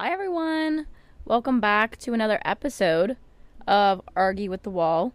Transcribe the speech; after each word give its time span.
Hi, 0.00 0.12
everyone. 0.12 0.86
Welcome 1.24 1.58
back 1.58 1.96
to 1.96 2.12
another 2.12 2.38
episode 2.44 3.16
of 3.66 4.00
Argue 4.14 4.48
with 4.48 4.62
the 4.62 4.70
Wall. 4.70 5.12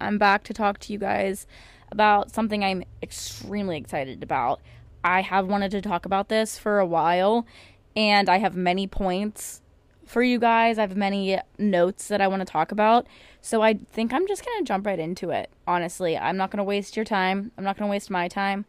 I'm 0.00 0.16
back 0.16 0.42
to 0.44 0.54
talk 0.54 0.78
to 0.78 0.92
you 0.94 0.98
guys 0.98 1.46
about 1.90 2.30
something 2.30 2.64
I'm 2.64 2.82
extremely 3.02 3.76
excited 3.76 4.22
about. 4.22 4.62
I 5.04 5.20
have 5.20 5.48
wanted 5.48 5.70
to 5.72 5.82
talk 5.82 6.06
about 6.06 6.30
this 6.30 6.56
for 6.58 6.78
a 6.78 6.86
while, 6.86 7.46
and 7.94 8.30
I 8.30 8.38
have 8.38 8.56
many 8.56 8.86
points 8.86 9.60
for 10.06 10.22
you 10.22 10.38
guys. 10.38 10.78
I 10.78 10.80
have 10.80 10.96
many 10.96 11.38
notes 11.58 12.08
that 12.08 12.22
I 12.22 12.28
want 12.28 12.40
to 12.40 12.50
talk 12.50 12.72
about. 12.72 13.06
So 13.42 13.60
I 13.60 13.74
think 13.74 14.14
I'm 14.14 14.26
just 14.26 14.46
going 14.46 14.60
to 14.60 14.64
jump 14.64 14.86
right 14.86 14.98
into 14.98 15.28
it. 15.28 15.50
Honestly, 15.66 16.16
I'm 16.16 16.38
not 16.38 16.50
going 16.50 16.56
to 16.56 16.64
waste 16.64 16.96
your 16.96 17.04
time. 17.04 17.52
I'm 17.58 17.64
not 17.64 17.76
going 17.76 17.86
to 17.86 17.92
waste 17.92 18.10
my 18.10 18.28
time. 18.28 18.64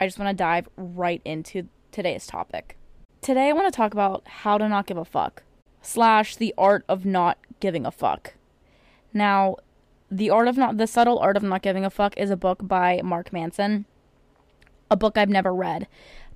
I 0.00 0.06
just 0.06 0.18
want 0.18 0.30
to 0.30 0.42
dive 0.42 0.70
right 0.78 1.20
into 1.22 1.68
today's 1.90 2.26
topic. 2.26 2.78
Today, 3.22 3.50
I 3.50 3.52
want 3.52 3.72
to 3.72 3.76
talk 3.76 3.92
about 3.92 4.26
how 4.26 4.58
to 4.58 4.68
not 4.68 4.86
give 4.86 4.96
a 4.96 5.04
fuck, 5.04 5.44
slash, 5.80 6.34
the 6.34 6.52
art 6.58 6.84
of 6.88 7.06
not 7.06 7.38
giving 7.60 7.86
a 7.86 7.92
fuck. 7.92 8.34
Now, 9.14 9.58
the 10.10 10.28
art 10.28 10.48
of 10.48 10.56
not, 10.56 10.76
the 10.76 10.88
subtle 10.88 11.20
art 11.20 11.36
of 11.36 11.44
not 11.44 11.62
giving 11.62 11.84
a 11.84 11.90
fuck 11.90 12.18
is 12.18 12.30
a 12.30 12.36
book 12.36 12.58
by 12.66 13.00
Mark 13.04 13.32
Manson, 13.32 13.84
a 14.90 14.96
book 14.96 15.16
I've 15.16 15.28
never 15.28 15.54
read, 15.54 15.86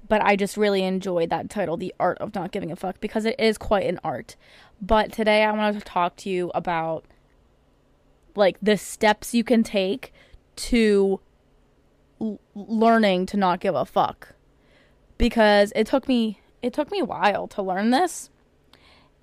but 0.09 0.23
I 0.23 0.37
just 0.37 0.57
really 0.57 0.85
enjoyed 0.85 1.29
that 1.31 1.51
title, 1.51 1.77
The 1.77 1.93
Art 1.99 2.19
of 2.19 2.37
Not 2.37 2.53
Giving 2.53 2.71
a 2.71 2.77
Fuck, 2.77 3.01
because 3.01 3.25
it 3.25 3.35
is 3.37 3.59
quite 3.59 3.87
an 3.87 3.99
art. 4.05 4.37
But 4.81 5.11
today, 5.11 5.43
I 5.43 5.51
want 5.51 5.77
to 5.77 5.85
talk 5.85 6.15
to 6.19 6.31
you 6.31 6.53
about 6.55 7.05
like 8.37 8.59
the 8.63 8.77
steps 8.77 9.35
you 9.35 9.43
can 9.43 9.65
take 9.65 10.13
to 10.55 11.19
l- 12.21 12.39
learning 12.55 13.27
to 13.27 13.37
not 13.37 13.59
give 13.59 13.75
a 13.75 13.85
fuck 13.85 14.35
because 15.19 15.73
it 15.75 15.89
took 15.89 16.07
me 16.07 16.39
it 16.63 16.73
took 16.73 16.91
me 16.91 17.01
a 17.01 17.05
while 17.05 17.47
to 17.49 17.63
learn 17.63 17.91
this. 17.91 18.31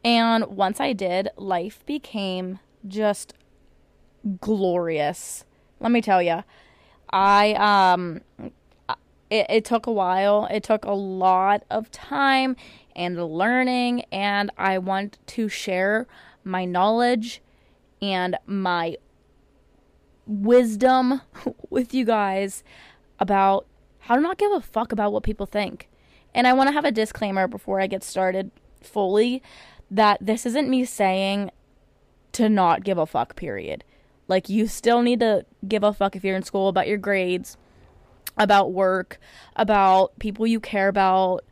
And 0.03 0.45
once 0.47 0.79
I 0.79 0.93
did, 0.93 1.29
life 1.37 1.85
became 1.85 2.59
just 2.87 3.33
glorious. 4.39 5.45
Let 5.79 5.91
me 5.91 6.01
tell 6.01 6.21
you. 6.21 6.43
I 7.09 7.53
um 7.53 8.21
it, 9.29 9.45
it 9.49 9.65
took 9.65 9.87
a 9.87 9.91
while. 9.91 10.47
It 10.51 10.63
took 10.63 10.85
a 10.85 10.91
lot 10.91 11.63
of 11.69 11.91
time 11.91 12.55
and 12.95 13.23
learning 13.23 14.05
and 14.11 14.51
I 14.57 14.77
want 14.77 15.17
to 15.27 15.49
share 15.49 16.07
my 16.43 16.65
knowledge 16.65 17.41
and 18.01 18.37
my 18.45 18.97
wisdom 20.25 21.21
with 21.69 21.93
you 21.93 22.05
guys 22.05 22.63
about 23.19 23.65
how 23.99 24.15
to 24.15 24.21
not 24.21 24.37
give 24.37 24.51
a 24.51 24.61
fuck 24.61 24.91
about 24.91 25.13
what 25.13 25.23
people 25.23 25.45
think. 25.45 25.89
And 26.33 26.47
I 26.47 26.53
want 26.53 26.67
to 26.69 26.73
have 26.73 26.85
a 26.85 26.91
disclaimer 26.91 27.47
before 27.47 27.79
I 27.79 27.87
get 27.87 28.03
started 28.03 28.51
fully 28.81 29.43
that 29.91 30.17
this 30.19 30.45
isn't 30.45 30.69
me 30.69 30.85
saying 30.85 31.51
to 32.33 32.49
not 32.49 32.83
give 32.83 32.97
a 32.97 33.05
fuck, 33.05 33.35
period. 33.35 33.83
Like, 34.27 34.49
you 34.49 34.67
still 34.67 35.01
need 35.01 35.19
to 35.19 35.45
give 35.67 35.83
a 35.83 35.93
fuck 35.93 36.15
if 36.15 36.23
you're 36.23 36.35
in 36.35 36.43
school 36.43 36.67
about 36.67 36.87
your 36.87 36.97
grades, 36.97 37.57
about 38.37 38.71
work, 38.71 39.19
about 39.55 40.17
people 40.17 40.47
you 40.47 40.59
care 40.59 40.87
about. 40.87 41.43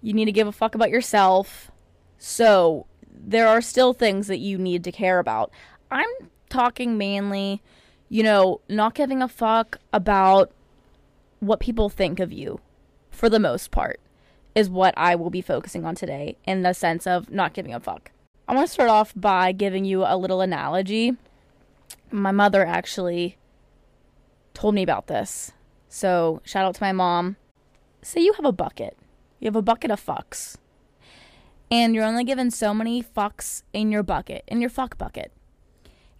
You 0.00 0.12
need 0.12 0.26
to 0.26 0.32
give 0.32 0.46
a 0.46 0.52
fuck 0.52 0.74
about 0.74 0.90
yourself. 0.90 1.70
So, 2.18 2.86
there 3.10 3.48
are 3.48 3.60
still 3.60 3.92
things 3.92 4.28
that 4.28 4.38
you 4.38 4.58
need 4.58 4.84
to 4.84 4.92
care 4.92 5.18
about. 5.18 5.50
I'm 5.90 6.08
talking 6.48 6.96
mainly, 6.96 7.62
you 8.08 8.22
know, 8.22 8.60
not 8.68 8.94
giving 8.94 9.22
a 9.22 9.28
fuck 9.28 9.78
about 9.92 10.52
what 11.40 11.60
people 11.60 11.88
think 11.88 12.20
of 12.20 12.32
you 12.32 12.60
for 13.10 13.28
the 13.28 13.40
most 13.40 13.70
part 13.70 14.00
is 14.54 14.68
what 14.68 14.94
I 14.96 15.14
will 15.14 15.30
be 15.30 15.40
focusing 15.40 15.84
on 15.84 15.94
today 15.94 16.36
in 16.44 16.62
the 16.62 16.72
sense 16.72 17.06
of 17.06 17.30
not 17.30 17.54
giving 17.54 17.74
a 17.74 17.80
fuck. 17.80 18.10
I 18.48 18.54
want 18.54 18.66
to 18.66 18.72
start 18.72 18.88
off 18.88 19.12
by 19.14 19.52
giving 19.52 19.84
you 19.84 20.04
a 20.04 20.16
little 20.16 20.40
analogy. 20.40 21.16
My 22.10 22.32
mother 22.32 22.64
actually 22.64 23.36
told 24.54 24.74
me 24.74 24.82
about 24.82 25.06
this. 25.06 25.52
So, 25.88 26.40
shout 26.44 26.64
out 26.64 26.74
to 26.76 26.82
my 26.82 26.92
mom. 26.92 27.36
Say 28.02 28.22
you 28.22 28.32
have 28.34 28.44
a 28.44 28.52
bucket. 28.52 28.96
You 29.38 29.46
have 29.46 29.56
a 29.56 29.62
bucket 29.62 29.90
of 29.90 30.04
fucks. 30.04 30.56
And 31.70 31.94
you're 31.94 32.04
only 32.04 32.24
given 32.24 32.50
so 32.50 32.72
many 32.72 33.02
fucks 33.02 33.62
in 33.72 33.92
your 33.92 34.02
bucket, 34.02 34.44
in 34.46 34.60
your 34.60 34.70
fuck 34.70 34.96
bucket. 34.96 35.32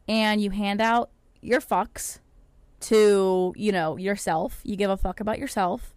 And 0.06 0.40
you 0.40 0.50
hand 0.50 0.80
out 0.80 1.10
your 1.40 1.60
fucks 1.60 2.18
to, 2.80 3.54
you 3.56 3.72
know, 3.72 3.96
yourself. 3.96 4.60
You 4.64 4.76
give 4.76 4.90
a 4.90 4.96
fuck 4.96 5.20
about 5.20 5.38
yourself. 5.38 5.94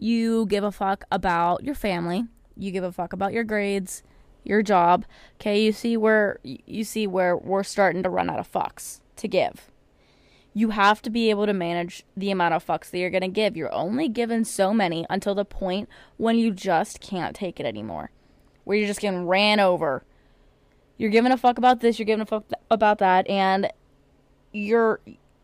You 0.00 0.46
give 0.46 0.64
a 0.64 0.72
fuck 0.72 1.04
about 1.12 1.62
your 1.62 1.74
family. 1.74 2.24
You 2.56 2.70
give 2.72 2.84
a 2.84 2.90
fuck 2.90 3.12
about 3.12 3.34
your 3.34 3.44
grades, 3.44 4.02
your 4.44 4.62
job. 4.62 5.04
Okay, 5.34 5.62
you 5.62 5.72
see 5.72 5.98
where 5.98 6.40
you 6.42 6.84
see 6.84 7.06
where 7.06 7.36
we're 7.36 7.62
starting 7.62 8.02
to 8.02 8.08
run 8.08 8.30
out 8.30 8.38
of 8.38 8.50
fucks 8.50 9.00
to 9.16 9.28
give. 9.28 9.70
You 10.54 10.70
have 10.70 11.02
to 11.02 11.10
be 11.10 11.28
able 11.28 11.44
to 11.44 11.52
manage 11.52 12.04
the 12.16 12.30
amount 12.30 12.54
of 12.54 12.66
fucks 12.66 12.90
that 12.90 12.98
you're 12.98 13.10
going 13.10 13.20
to 13.20 13.28
give. 13.28 13.58
You're 13.58 13.72
only 13.74 14.08
given 14.08 14.44
so 14.46 14.72
many 14.72 15.04
until 15.10 15.34
the 15.34 15.44
point 15.44 15.86
when 16.16 16.38
you 16.38 16.50
just 16.50 17.00
can't 17.00 17.36
take 17.36 17.60
it 17.60 17.66
anymore. 17.66 18.10
Where 18.64 18.78
you're 18.78 18.88
just 18.88 19.00
getting 19.00 19.26
ran 19.26 19.60
over. 19.60 20.02
You're 20.96 21.10
giving 21.10 21.30
a 21.30 21.36
fuck 21.36 21.58
about 21.58 21.80
this, 21.80 21.98
you're 21.98 22.06
giving 22.06 22.22
a 22.22 22.26
fuck 22.26 22.44
about 22.70 22.98
that 22.98 23.28
and 23.28 23.70
you're 24.52 25.00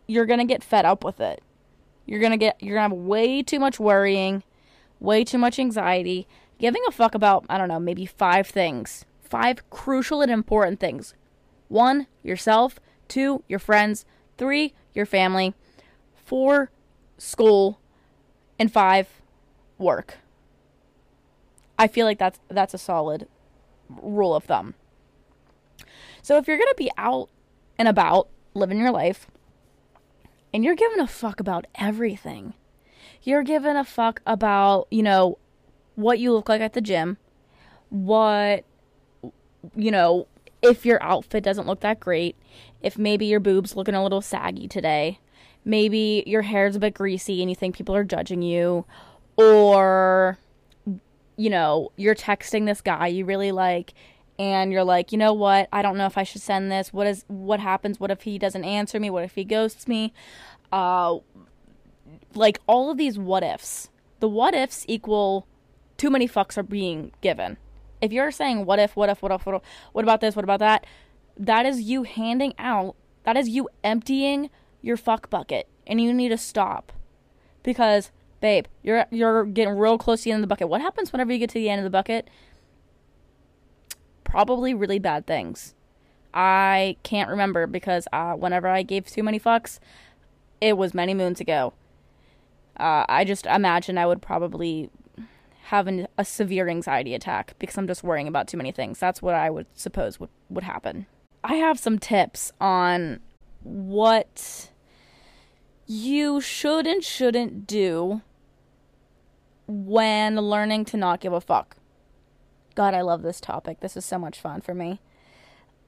you're 0.07 0.27
going 0.27 0.41
to 0.41 0.47
get 0.47 0.65
fed 0.65 0.87
up 0.87 1.05
with 1.05 1.21
it. 1.21 1.43
You're 2.07 2.21
to 2.31 2.37
get 2.37 2.63
you're 2.63 2.77
to 2.77 2.83
have 2.83 2.93
way 2.93 3.43
too 3.43 3.59
much 3.59 3.79
worrying, 3.79 4.43
way 5.01 5.25
too 5.25 5.39
much 5.39 5.59
anxiety, 5.59 6.27
giving 6.59 6.83
a 6.89 6.93
fuck 6.93 7.15
about 7.15 7.45
I 7.49 7.59
don't 7.59 7.69
know, 7.69 7.81
maybe 7.81 8.07
5 8.07 8.47
things. 8.47 9.05
5 9.21 9.69
crucial 9.71 10.23
and 10.23 10.31
important 10.31 10.79
things. 10.79 11.15
1, 11.69 12.07
yourself, 12.23 12.79
2, 13.09 13.43
your 13.49 13.59
friends, 13.59 14.05
3, 14.39 14.73
your 14.95 15.05
family, 15.05 15.53
4, 16.25 16.71
school, 17.19 17.81
and 18.59 18.73
5, 18.73 19.09
work. 19.79 20.19
I 21.79 21.89
feel 21.89 22.07
like 22.07 22.19
that's 22.19 22.39
that's 22.49 22.73
a 22.73 22.79
solid 22.79 23.29
rule 23.89 24.35
of 24.35 24.45
thumb. 24.45 24.75
So 26.23 26.39
if 26.39 26.49
you're 26.49 26.57
going 26.57 26.71
to 26.71 26.75
be 26.77 26.91
out 26.97 27.29
and 27.79 27.87
about 27.89 28.29
living 28.55 28.79
your 28.79 28.91
life, 28.91 29.27
and 30.53 30.65
you're 30.65 30.75
giving 30.75 31.01
a 31.01 31.07
fuck 31.07 31.41
about 31.41 31.67
everything. 31.75 32.55
You're 33.23 33.43
giving 33.43 33.77
a 33.77 33.85
fuck 33.85 34.21
about, 34.27 34.87
you 34.91 35.03
know, 35.03 35.39
what 35.95 36.19
you 36.19 36.33
look 36.33 36.49
like 36.49 36.61
at 36.61 36.75
the 36.75 36.81
gym, 36.81 37.17
what, 37.89 38.65
you 39.75 39.91
know, 39.91 40.27
if 40.63 40.87
your 40.87 41.03
outfit 41.03 41.45
doesn't 41.45 41.67
look 41.67 41.81
that 41.81 42.01
great, 42.01 42.37
if 42.83 42.99
maybe 42.99 43.27
your 43.27 43.41
boob's 43.41 43.77
looking 43.77 43.95
a 43.95 44.03
little 44.03 44.21
saggy 44.21 44.69
today, 44.69 45.19
maybe 45.65 46.23
your 46.27 46.43
hair's 46.43 46.77
a 46.77 46.81
bit 46.81 46.95
greasy 46.95 47.41
and 47.41 47.51
you 47.51 47.57
think 47.57 47.77
people 47.77 47.95
are 47.95 48.05
judging 48.05 48.43
you, 48.43 48.85
or, 49.37 50.39
you 51.37 51.51
know, 51.51 51.91
you're 51.97 52.15
texting 52.15 52.67
this 52.67 52.81
guy 52.81 53.07
you 53.09 53.25
really 53.25 53.53
like 53.53 53.93
and 54.39 54.73
you're 54.73 54.85
like, 54.85 55.13
you 55.13 55.19
know 55.19 55.33
what? 55.33 55.69
I 55.73 55.83
don't 55.83 55.97
know 55.97 56.07
if 56.07 56.19
I 56.19 56.23
should 56.23 56.43
send 56.43 56.71
this. 56.71 56.93
What 56.93 57.07
is 57.07 57.25
what 57.29 57.61
happens? 57.61 57.99
What 57.99 58.11
if 58.11 58.23
he 58.23 58.39
doesn't 58.39 58.65
answer 58.65 59.01
me? 59.01 59.11
What 59.11 59.25
if 59.25 59.35
he 59.35 59.45
ghosts 59.45 59.89
me? 59.89 60.13
Uh, 60.73 61.19
like 62.35 62.61
all 62.67 62.91
of 62.91 62.99
these 62.99 63.19
what 63.19 63.43
ifs. 63.43 63.91
The 64.21 64.29
what 64.29 64.55
ifs 64.55 64.85
equal 64.89 65.47
too 65.97 66.11
many 66.11 66.29
fucks 66.29 66.59
are 66.59 66.63
being 66.63 67.13
given. 67.21 67.57
If 68.01 68.13
you're 68.13 68.31
saying 68.31 68.67
what 68.67 68.79
if, 68.79 68.95
what 68.95 69.09
if, 69.09 69.23
what 69.23 69.33
if, 69.33 69.47
what, 69.47 69.57
if, 69.57 69.63
what 69.93 70.05
about 70.05 70.21
this, 70.21 70.37
what 70.37 70.45
about 70.45 70.61
that, 70.61 70.87
that 71.39 71.67
is 71.67 71.83
you 71.83 72.03
handing 72.03 72.55
out. 72.59 72.97
That 73.25 73.37
is 73.37 73.49
you 73.49 73.69
emptying 73.83 74.51
your 74.83 74.97
fuck 74.97 75.29
bucket, 75.31 75.69
and 75.87 76.01
you 76.01 76.15
need 76.15 76.29
to 76.29 76.39
stop 76.39 76.93
because, 77.63 78.13
babe, 78.41 78.67
you're 78.83 79.07
you're 79.11 79.45
getting 79.45 79.77
real 79.77 79.99
close 79.99 80.21
to 80.21 80.25
the 80.25 80.33
end 80.33 80.45
of 80.45 80.49
the 80.49 80.53
bucket. 80.53 80.69
What 80.69 80.81
happens 80.81 81.13
whenever 81.13 81.33
you 81.33 81.39
get 81.39 81.51
to 81.51 81.55
the 81.55 81.69
end 81.69 81.81
of 81.81 81.85
the 81.85 81.91
bucket? 81.91 82.29
Probably 84.27 84.75
really 84.75 84.99
bad 84.99 85.27
things. 85.27 85.75
I 86.35 86.97
can't 87.03 87.31
remember 87.31 87.67
because 87.67 88.07
uh, 88.13 88.35
whenever 88.35 88.69
I 88.69 88.83
gave 88.83 89.07
too 89.07 89.23
many 89.23 89.41
fucks, 89.41 89.79
it 90.61 90.77
was 90.77 90.93
many 90.93 91.15
moons 91.15 91.41
ago. 91.41 91.73
Uh, 92.79 93.07
I 93.09 93.25
just 93.25 93.47
imagine 93.47 93.97
I 93.97 94.05
would 94.05 94.21
probably 94.21 94.91
have 95.69 95.87
an, 95.87 96.07
a 96.19 96.25
severe 96.25 96.69
anxiety 96.69 97.15
attack 97.15 97.55
because 97.59 97.79
I'm 97.79 97.87
just 97.87 98.05
worrying 98.05 98.29
about 98.29 98.49
too 98.49 98.59
many 98.59 98.71
things. 98.71 98.99
That's 98.99 99.23
what 99.23 99.35
I 99.35 99.49
would 99.49 99.67
suppose 99.75 100.21
would, 100.21 100.29
would 100.51 100.65
happen. 100.65 101.07
I 101.43 101.55
have 101.55 101.79
some 101.79 101.99
tips 101.99 102.53
on 102.61 103.21
what 103.63 104.71
you 105.87 106.41
should 106.41 106.87
and 106.87 107.03
shouldn't 107.03 107.67
do 107.67 108.21
when 109.67 110.37
learning 110.37 110.85
to 110.87 110.97
not 110.97 111.21
give 111.21 111.33
a 111.33 111.41
fuck. 111.41 111.77
God, 112.77 112.95
I 112.95 113.01
love 113.01 113.23
this 113.23 113.41
topic. 113.41 113.81
This 113.81 113.97
is 113.97 114.05
so 114.05 114.19
much 114.19 114.39
fun 114.39 114.61
for 114.61 114.75
me. 114.75 115.01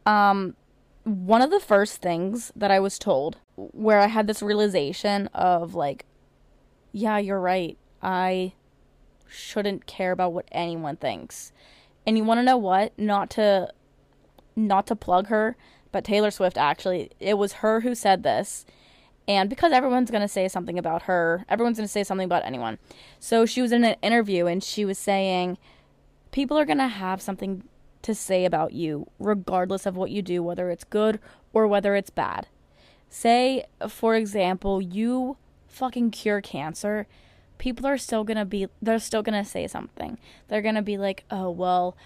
Um, 0.05 0.56
one 1.05 1.43
of 1.43 1.50
the 1.50 1.61
first 1.61 2.02
things 2.02 2.50
that 2.56 2.70
I 2.70 2.81
was 2.81 2.99
told, 2.99 3.37
where 3.56 4.00
I 4.00 4.06
had 4.06 4.26
this 4.26 4.43
realization 4.43 5.29
of 5.29 5.75
like, 5.75 6.06
yeah, 6.90 7.19
you're 7.19 7.40
right. 7.40 7.79
I 8.02 8.55
shouldn't 9.29 9.87
care 9.87 10.12
about 10.12 10.32
what 10.32 10.49
anyone 10.50 10.96
thinks. 10.96 11.52
And 12.06 12.17
you 12.17 12.25
want 12.25 12.38
to 12.38 12.43
know 12.43 12.56
what? 12.56 12.99
Not 12.99 13.31
to 13.31 13.73
not 14.56 14.87
to 14.88 14.96
plug 14.96 15.29
her, 15.29 15.56
but 15.93 16.05
Taylor 16.05 16.31
Swift 16.31 16.58
actually, 16.58 17.11
it 17.20 17.38
was 17.38 17.55
her 17.55 17.81
who 17.81 17.94
said 17.94 18.23
this. 18.23 18.64
And 19.29 19.50
because 19.50 19.73
everyone's 19.73 20.11
going 20.11 20.23
to 20.23 20.29
say 20.29 20.49
something 20.49 20.79
about 20.79 21.02
her, 21.02 21.44
everyone's 21.50 21.76
going 21.76 21.87
to 21.87 21.93
say 21.93 22.02
something 22.02 22.25
about 22.25 22.46
anyone. 22.46 22.79
So 23.20 23.44
she 23.44 23.61
was 23.61 23.73
in 23.73 23.85
an 23.85 23.96
interview 24.02 24.46
and 24.46 24.64
she 24.64 24.87
was 24.87 24.99
saying 24.99 25.58
people 26.30 26.58
are 26.58 26.64
going 26.64 26.78
to 26.78 26.88
have 26.88 27.20
something 27.20 27.64
to 28.02 28.14
say 28.14 28.44
about 28.44 28.72
you 28.72 29.08
regardless 29.19 29.86
of 29.86 29.96
what 29.96 30.10
you 30.10 30.22
do, 30.22 30.42
whether 30.42 30.70
it's 30.70 30.84
good 30.84 31.19
or 31.52 31.66
whether 31.66 31.96
it's 31.96 32.10
bad. 32.10 32.46
Say, 33.10 33.64
for 33.88 34.14
example, 34.14 34.80
you 34.80 35.36
fucking 35.66 36.10
cure 36.10 36.40
cancer 36.40 37.06
people 37.58 37.86
are 37.86 37.98
still 37.98 38.25
gonna 38.25 38.44
be 38.44 38.69
they're 38.80 38.98
still 38.98 39.22
gonna 39.22 39.44
say 39.44 39.66
something. 39.66 40.19
They're 40.48 40.62
gonna 40.62 40.82
be 40.82 40.96
like 40.96 41.25
oh 41.30 41.50
well 41.50 41.96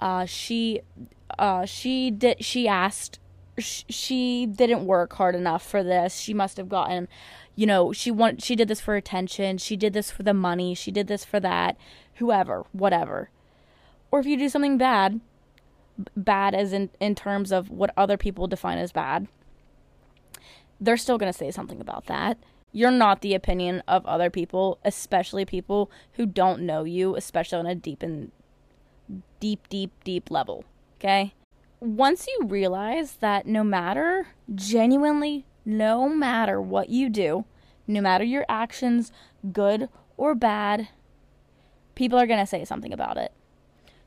uh, 0.00 0.26
she 0.26 0.82
uh, 1.38 1.64
she 1.64 2.10
did 2.10 2.44
she 2.44 2.68
asked 2.68 3.18
sh- 3.58 3.84
she 3.88 4.46
didn't 4.46 4.86
work 4.86 5.14
hard 5.14 5.34
enough 5.34 5.66
for 5.66 5.82
this. 5.82 6.16
She 6.16 6.32
must 6.32 6.56
have 6.58 6.68
gotten 6.68 7.08
you 7.56 7.66
know 7.66 7.92
she 7.92 8.10
want 8.10 8.42
she 8.42 8.54
did 8.54 8.68
this 8.68 8.80
for 8.80 8.94
attention. 8.94 9.58
She 9.58 9.76
did 9.76 9.92
this 9.92 10.10
for 10.10 10.22
the 10.22 10.34
money. 10.34 10.74
She 10.74 10.90
did 10.90 11.08
this 11.08 11.24
for 11.24 11.40
that. 11.40 11.76
Whoever 12.16 12.64
whatever 12.72 13.30
or 14.10 14.20
if 14.20 14.26
you 14.26 14.36
do 14.36 14.48
something 14.48 14.78
bad 14.78 15.20
bad 16.16 16.54
as 16.54 16.72
in 16.72 16.90
in 17.00 17.14
terms 17.14 17.50
of 17.50 17.70
what 17.70 17.90
other 17.96 18.16
people 18.16 18.46
define 18.46 18.78
as 18.78 18.92
bad 18.92 19.26
they're 20.80 20.96
still 20.96 21.18
going 21.18 21.32
to 21.32 21.36
say 21.36 21.50
something 21.50 21.80
about 21.80 22.06
that 22.06 22.38
you're 22.72 22.90
not 22.90 23.20
the 23.22 23.34
opinion 23.34 23.82
of 23.88 24.04
other 24.06 24.30
people, 24.30 24.78
especially 24.84 25.44
people 25.44 25.90
who 26.12 26.26
don't 26.26 26.60
know 26.60 26.84
you, 26.84 27.16
especially 27.16 27.58
on 27.58 27.66
a 27.66 27.74
deep 27.74 28.02
and 28.02 28.30
deep, 29.40 29.68
deep, 29.68 29.92
deep 30.04 30.30
level. 30.30 30.64
Okay? 30.98 31.34
Once 31.80 32.26
you 32.26 32.46
realize 32.46 33.16
that 33.16 33.46
no 33.46 33.64
matter, 33.64 34.28
genuinely, 34.54 35.46
no 35.64 36.08
matter 36.08 36.60
what 36.60 36.88
you 36.88 37.08
do, 37.08 37.44
no 37.86 38.00
matter 38.00 38.24
your 38.24 38.44
actions, 38.48 39.12
good 39.52 39.88
or 40.16 40.34
bad, 40.34 40.88
people 41.94 42.18
are 42.18 42.26
going 42.26 42.40
to 42.40 42.46
say 42.46 42.64
something 42.64 42.92
about 42.92 43.16
it. 43.16 43.32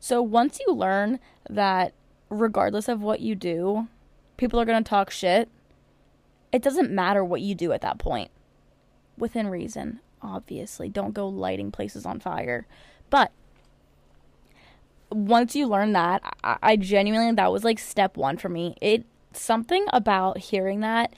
So 0.01 0.19
once 0.24 0.59
you 0.59 0.74
learn 0.74 1.19
that 1.48 1.94
regardless 2.27 2.88
of 2.88 3.03
what 3.03 3.19
you 3.19 3.36
do, 3.36 3.88
people 4.36 4.59
are 4.59 4.65
going 4.65 4.83
to 4.83 4.89
talk 4.89 5.12
shit, 5.12 5.48
it 6.51 6.63
doesn't 6.63 6.89
matter 6.89 7.24
what 7.24 7.42
you 7.42 7.53
do 7.53 7.71
at 7.71 7.81
that 7.81 8.00
point 8.00 8.31
within 9.15 9.48
reason, 9.48 10.00
obviously. 10.19 10.89
Don't 10.89 11.13
go 11.13 11.27
lighting 11.30 11.71
places 11.71 12.03
on 12.03 12.19
fire. 12.19 12.65
But 13.12 13.31
once 15.12 15.56
you 15.56 15.68
learn 15.68 15.94
that, 15.94 16.24
I, 16.44 16.57
I 16.63 16.75
genuinely, 16.77 17.36
that 17.36 17.51
was 17.51 17.63
like 17.63 17.77
step 17.77 18.18
one 18.18 18.38
for 18.38 18.50
me. 18.50 18.75
It, 18.81 19.06
something 19.33 19.86
about 19.94 20.39
hearing 20.39 20.80
that 20.80 21.13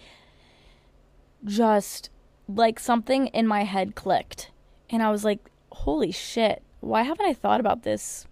just 1.45 2.09
like 2.50 2.79
something 2.79 3.27
in 3.27 3.47
my 3.47 3.63
head 3.63 3.95
clicked. 3.95 4.51
And 4.89 5.01
I 5.01 5.09
was 5.09 5.24
like, 5.24 5.39
holy 5.71 6.12
shit, 6.12 6.62
why 6.81 7.03
haven't 7.03 7.25
I 7.25 7.33
thought 7.33 7.62
about 7.62 7.83
this 7.83 8.27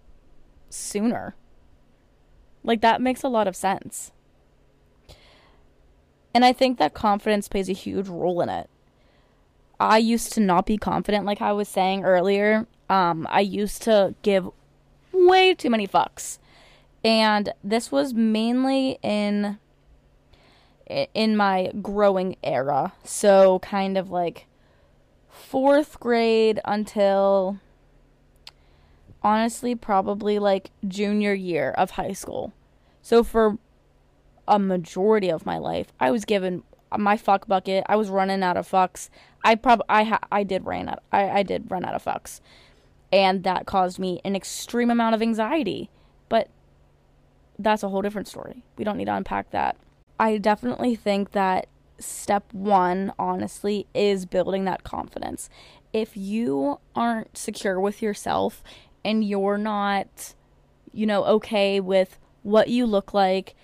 sooner? 0.73 1.35
Like, 2.63 2.81
that 2.81 3.01
makes 3.01 3.23
a 3.23 3.29
lot 3.29 3.47
of 3.47 3.55
sense. 3.55 4.11
And 6.33 6.45
I 6.45 6.53
think 6.53 6.77
that 6.77 6.93
confidence 6.93 7.47
plays 7.47 7.69
a 7.69 7.73
huge 7.73 8.07
role 8.07 8.41
in 8.41 8.49
it. 8.49 8.69
I 9.79 9.97
used 9.97 10.31
to 10.33 10.39
not 10.39 10.65
be 10.65 10.77
confident, 10.77 11.25
like 11.25 11.41
I 11.41 11.51
was 11.53 11.67
saying 11.67 12.03
earlier. 12.03 12.67
Um, 12.89 13.25
I 13.29 13.41
used 13.41 13.81
to 13.83 14.13
give 14.21 14.47
way 15.11 15.55
too 15.55 15.69
many 15.69 15.87
fucks, 15.87 16.37
and 17.03 17.51
this 17.63 17.91
was 17.91 18.13
mainly 18.13 18.99
in 19.01 19.57
in 21.13 21.37
my 21.37 21.71
growing 21.81 22.35
era. 22.43 22.93
So 23.03 23.59
kind 23.59 23.97
of 23.97 24.11
like 24.11 24.45
fourth 25.29 25.99
grade 25.99 26.59
until 26.65 27.59
honestly 29.23 29.75
probably 29.75 30.39
like 30.39 30.71
junior 30.87 31.33
year 31.33 31.71
of 31.71 31.91
high 31.91 32.13
school. 32.13 32.53
So 33.01 33.23
for 33.23 33.57
a 34.47 34.59
majority 34.59 35.29
of 35.29 35.45
my 35.45 35.57
life, 35.57 35.87
I 35.99 36.11
was 36.11 36.25
given 36.25 36.63
my 36.97 37.17
fuck 37.17 37.47
bucket. 37.47 37.85
I 37.87 37.95
was 37.95 38.09
running 38.09 38.43
out 38.43 38.57
of 38.57 38.69
fucks. 38.69 39.09
I 39.43 39.55
prob 39.55 39.81
I 39.87 40.03
ha- 40.03 40.27
I 40.31 40.43
did 40.43 40.65
ran 40.65 40.89
out. 40.89 41.03
I 41.11 41.29
I 41.29 41.43
did 41.43 41.69
run 41.69 41.85
out 41.85 41.95
of 41.95 42.03
fucks, 42.03 42.41
and 43.11 43.43
that 43.43 43.65
caused 43.65 43.97
me 43.99 44.19
an 44.23 44.35
extreme 44.35 44.89
amount 44.89 45.15
of 45.15 45.21
anxiety. 45.21 45.89
But 46.29 46.49
that's 47.57 47.83
a 47.83 47.89
whole 47.89 48.01
different 48.01 48.27
story. 48.27 48.63
We 48.77 48.83
don't 48.83 48.97
need 48.97 49.05
to 49.05 49.15
unpack 49.15 49.51
that. 49.51 49.77
I 50.19 50.37
definitely 50.37 50.95
think 50.95 51.31
that 51.31 51.67
step 51.99 52.51
one, 52.53 53.13
honestly, 53.17 53.87
is 53.93 54.25
building 54.25 54.65
that 54.65 54.83
confidence. 54.83 55.49
If 55.93 56.15
you 56.15 56.79
aren't 56.95 57.37
secure 57.37 57.79
with 57.79 58.01
yourself 58.01 58.63
and 59.03 59.23
you're 59.23 59.57
not, 59.57 60.33
you 60.93 61.05
know, 61.05 61.23
okay 61.25 61.79
with 61.79 62.17
what 62.43 62.69
you 62.69 62.85
look 62.85 63.13
like 63.13 63.55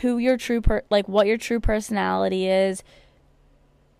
who 0.00 0.18
your 0.18 0.36
true 0.36 0.60
per 0.60 0.82
like 0.90 1.08
what 1.08 1.26
your 1.26 1.38
true 1.38 1.60
personality 1.60 2.46
is 2.46 2.82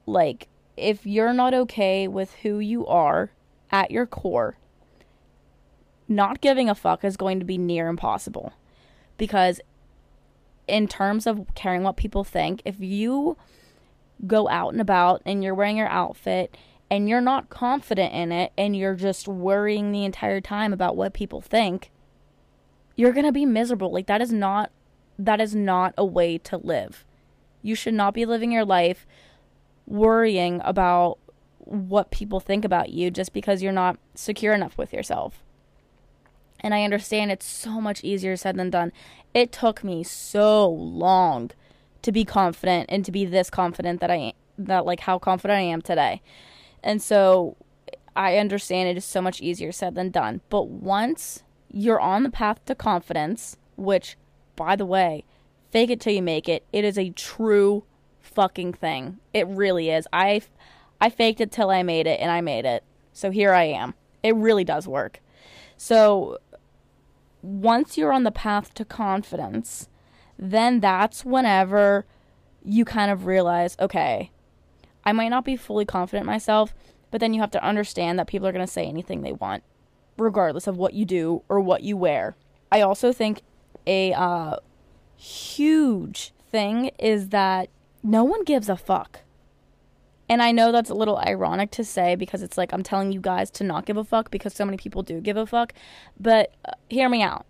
like 0.05 0.47
if 0.77 1.07
you're 1.07 1.33
not 1.33 1.55
okay 1.55 2.07
with 2.07 2.35
who 2.37 2.59
you 2.59 2.87
are 2.87 3.31
at 3.71 3.91
your 3.91 4.07
core 4.07 4.57
not 6.09 6.41
giving 6.41 6.71
a 6.71 6.75
fuck 6.75 7.05
is 7.05 7.17
going 7.17 7.39
to 7.39 7.45
be 7.45 7.59
near 7.59 7.87
impossible. 7.89 8.55
Because 9.19 9.61
in 10.67 10.89
terms 10.89 11.27
of 11.27 11.47
caring 11.55 11.83
what 11.83 11.97
people 11.97 12.25
think 12.25 12.63
if 12.65 12.81
you 12.81 13.37
go 14.27 14.49
out 14.49 14.73
and 14.73 14.81
about 14.81 15.23
and 15.25 15.45
you're 15.45 15.55
wearing 15.55 15.77
your 15.77 15.89
outfit 15.89 16.57
and 16.91 17.09
you're 17.09 17.21
not 17.21 17.51
confident 17.51 18.13
in 18.15 18.33
it 18.33 18.53
and 18.57 18.77
you're 18.77 18.95
just 18.95 19.29
worrying 19.29 19.93
the 19.93 20.05
entire 20.05 20.41
time 20.41 20.73
about 20.73 20.97
what 20.97 21.13
people 21.13 21.41
think 21.41 21.91
you're 22.97 23.13
going 23.13 23.27
to 23.27 23.33
be 23.33 23.47
miserable 23.47 23.93
like 23.93 24.07
that 24.07 24.21
is 24.21 24.33
not 24.33 24.73
that 25.19 25.41
is 25.41 25.55
not 25.55 25.95
a 25.99 26.05
way 26.05 26.39
to 26.39 26.57
live. 26.57 27.05
You 27.63 27.75
should 27.75 27.95
not 27.95 28.15
be 28.15 28.25
living 28.25 28.53
your 28.53 28.65
life 28.65 29.07
worrying 29.87 30.61
about 30.65 31.19
what 31.59 32.11
people 32.11 32.41
think 32.41 32.65
about 32.65 32.91
you 32.91 33.11
just 33.11 33.33
because 33.33 33.63
you're 33.63 33.73
not 33.73 33.99
secure 34.15 34.55
enough 34.55 34.79
with 34.79 34.93
yourself. 34.93 35.43
And 36.61 36.75
I 36.75 36.85
understand 36.85 37.31
it's 37.31 37.47
so 37.47 37.81
much 37.81 38.05
easier 38.05 38.37
said 38.37 38.57
than 38.57 38.71
done. 38.71 38.93
It 39.35 39.53
took 39.53 39.85
me 39.85 40.03
so 40.03 40.69
long 40.69 41.51
to 42.03 42.13
be 42.13 42.25
confident 42.25 42.87
and 42.89 43.05
to 43.05 43.13
be 43.13 43.25
this 43.25 43.51
confident 43.51 44.01
that 44.01 44.11
I 44.11 44.35
that 44.57 44.87
like 44.87 45.01
how 45.01 45.19
confident 45.19 45.59
I 45.59 45.63
am 45.63 45.83
today. 45.83 46.23
And 46.89 47.03
so 47.03 47.59
I 48.17 48.39
understand 48.39 48.89
it 48.89 48.97
is 48.97 49.05
so 49.05 49.21
much 49.21 49.43
easier 49.43 49.73
said 49.73 49.95
than 49.95 50.11
done. 50.11 50.41
But 50.49 50.69
once 50.69 51.43
you're 51.71 52.01
on 52.01 52.23
the 52.23 52.31
path 52.31 52.65
to 52.65 52.75
confidence, 52.75 53.59
which 53.77 54.17
by 54.57 54.75
the 54.75 54.87
way, 54.87 55.27
fake 55.71 55.91
it 55.91 56.01
till 56.01 56.15
you 56.15 56.23
make 56.23 56.49
it. 56.49 56.65
It 56.73 56.87
is 56.87 56.97
a 56.97 57.11
true 57.11 57.85
fucking 58.21 58.73
thing. 58.73 59.19
It 59.35 59.47
really 59.47 59.91
is. 59.91 60.09
I 60.15 60.41
I 60.99 61.11
faked 61.11 61.43
it 61.43 61.53
till 61.53 61.69
I 61.69 61.83
made 61.83 62.07
it 62.07 62.21
and 62.21 62.31
I 62.31 62.41
made 62.41 62.65
it. 62.65 62.83
So 63.13 63.31
here 63.31 63.53
I 63.53 63.65
am. 63.65 63.93
It 64.23 64.35
really 64.35 64.65
does 64.65 64.89
work. 64.89 65.21
So 65.77 66.39
once 67.43 67.99
you're 67.99 68.15
on 68.15 68.25
the 68.25 68.31
path 68.31 68.73
to 68.75 68.87
confidence, 68.87 69.91
then 70.39 70.81
that's 70.81 71.23
whenever 71.23 72.07
you 72.65 72.87
kind 72.87 73.11
of 73.11 73.27
realize, 73.27 73.77
okay, 73.79 74.31
I 75.05 75.13
might 75.13 75.29
not 75.29 75.45
be 75.45 75.57
fully 75.57 75.85
confident 75.85 76.27
myself, 76.27 76.75
but 77.11 77.21
then 77.21 77.33
you 77.35 77.41
have 77.41 77.51
to 77.53 77.65
understand 77.65 78.19
that 78.19 78.27
people 78.27 78.47
are 78.47 78.53
going 78.53 78.67
to 78.67 78.73
say 78.73 78.87
anything 78.87 79.23
they 79.23 79.33
want, 79.33 79.63
regardless 80.17 80.67
of 80.67 80.77
what 80.77 80.95
you 80.95 81.05
do 81.05 81.43
or 81.49 81.61
what 81.61 81.83
you 81.83 81.97
wear. 81.97 82.37
I 82.71 82.83
also 82.83 83.13
think 83.13 83.43
a 83.87 84.13
uh, 84.13 84.57
huge 85.17 86.33
thing 86.51 86.91
is 86.99 87.31
that 87.31 87.69
no 88.03 88.25
one 88.25 88.45
gives 88.45 88.69
a 88.69 88.77
fuck. 88.77 89.21
And 90.29 90.43
I 90.43 90.53
know 90.53 90.73
that's 90.73 90.91
a 90.91 90.95
little 90.95 91.17
ironic 91.17 91.71
to 91.73 91.85
say 91.85 92.15
because 92.15 92.43
it's 92.43 92.59
like 92.59 92.73
I'm 92.73 92.83
telling 92.83 93.13
you 93.13 93.21
guys 93.21 93.51
to 93.53 93.65
not 93.65 93.87
give 93.87 93.97
a 93.97 94.05
fuck 94.05 94.31
because 94.31 94.53
so 94.53 94.65
many 94.65 94.77
people 94.77 95.03
do 95.03 95.21
give 95.21 95.39
a 95.39 95.47
fuck. 95.47 95.73
But 96.21 96.55
uh, 96.67 96.73
hear 96.91 97.09
me 97.09 97.23
out. 97.23 97.47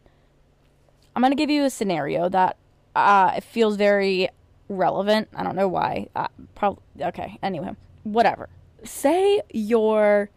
I'm 1.16 1.22
going 1.22 1.32
to 1.32 1.36
give 1.36 1.50
you 1.50 1.64
a 1.64 1.70
scenario 1.70 2.28
that 2.28 2.56
uh, 2.94 3.40
feels 3.40 3.76
very 3.76 4.28
relevant. 4.68 5.28
I 5.34 5.42
don't 5.42 5.56
know 5.56 5.68
why. 5.68 6.08
Uh, 6.14 6.28
probably 6.54 6.82
okay. 7.00 7.38
Anyway, 7.42 7.74
whatever. 8.04 8.48
Say 8.84 9.42
you're 9.50 10.30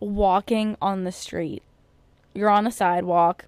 walking 0.00 0.76
on 0.80 1.04
the 1.04 1.12
street. 1.12 1.62
You're 2.34 2.50
on 2.50 2.64
the 2.64 2.70
sidewalk 2.70 3.46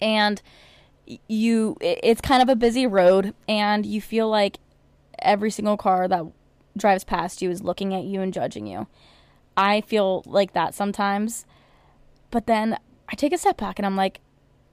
and 0.00 0.40
you 1.26 1.76
it's 1.80 2.20
kind 2.20 2.42
of 2.42 2.48
a 2.48 2.54
busy 2.54 2.86
road 2.86 3.34
and 3.48 3.84
you 3.84 4.00
feel 4.00 4.28
like 4.28 4.58
every 5.18 5.50
single 5.50 5.76
car 5.76 6.06
that 6.06 6.24
drives 6.76 7.02
past 7.02 7.42
you 7.42 7.50
is 7.50 7.62
looking 7.62 7.94
at 7.94 8.04
you 8.04 8.20
and 8.20 8.32
judging 8.32 8.66
you. 8.66 8.86
I 9.56 9.80
feel 9.82 10.22
like 10.26 10.52
that 10.52 10.74
sometimes. 10.74 11.44
But 12.30 12.46
then 12.46 12.78
I 13.08 13.14
take 13.16 13.32
a 13.32 13.38
step 13.38 13.56
back 13.56 13.78
and 13.78 13.84
I'm 13.84 13.96
like, 13.96 14.20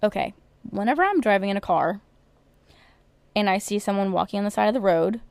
okay, 0.04 0.34
whenever 0.70 1.04
I'm 1.04 1.22
driving 1.22 1.50
in 1.50 1.58
a 1.58 1.62
car 1.62 2.02
and 3.38 3.52
I 3.52 3.60
see 3.60 3.78
someone 3.78 4.12
walking 4.12 4.40
on 4.40 4.46
the 4.46 4.52
side 4.52 4.68
of 4.68 4.74
the 4.74 4.82
road, 4.82 5.22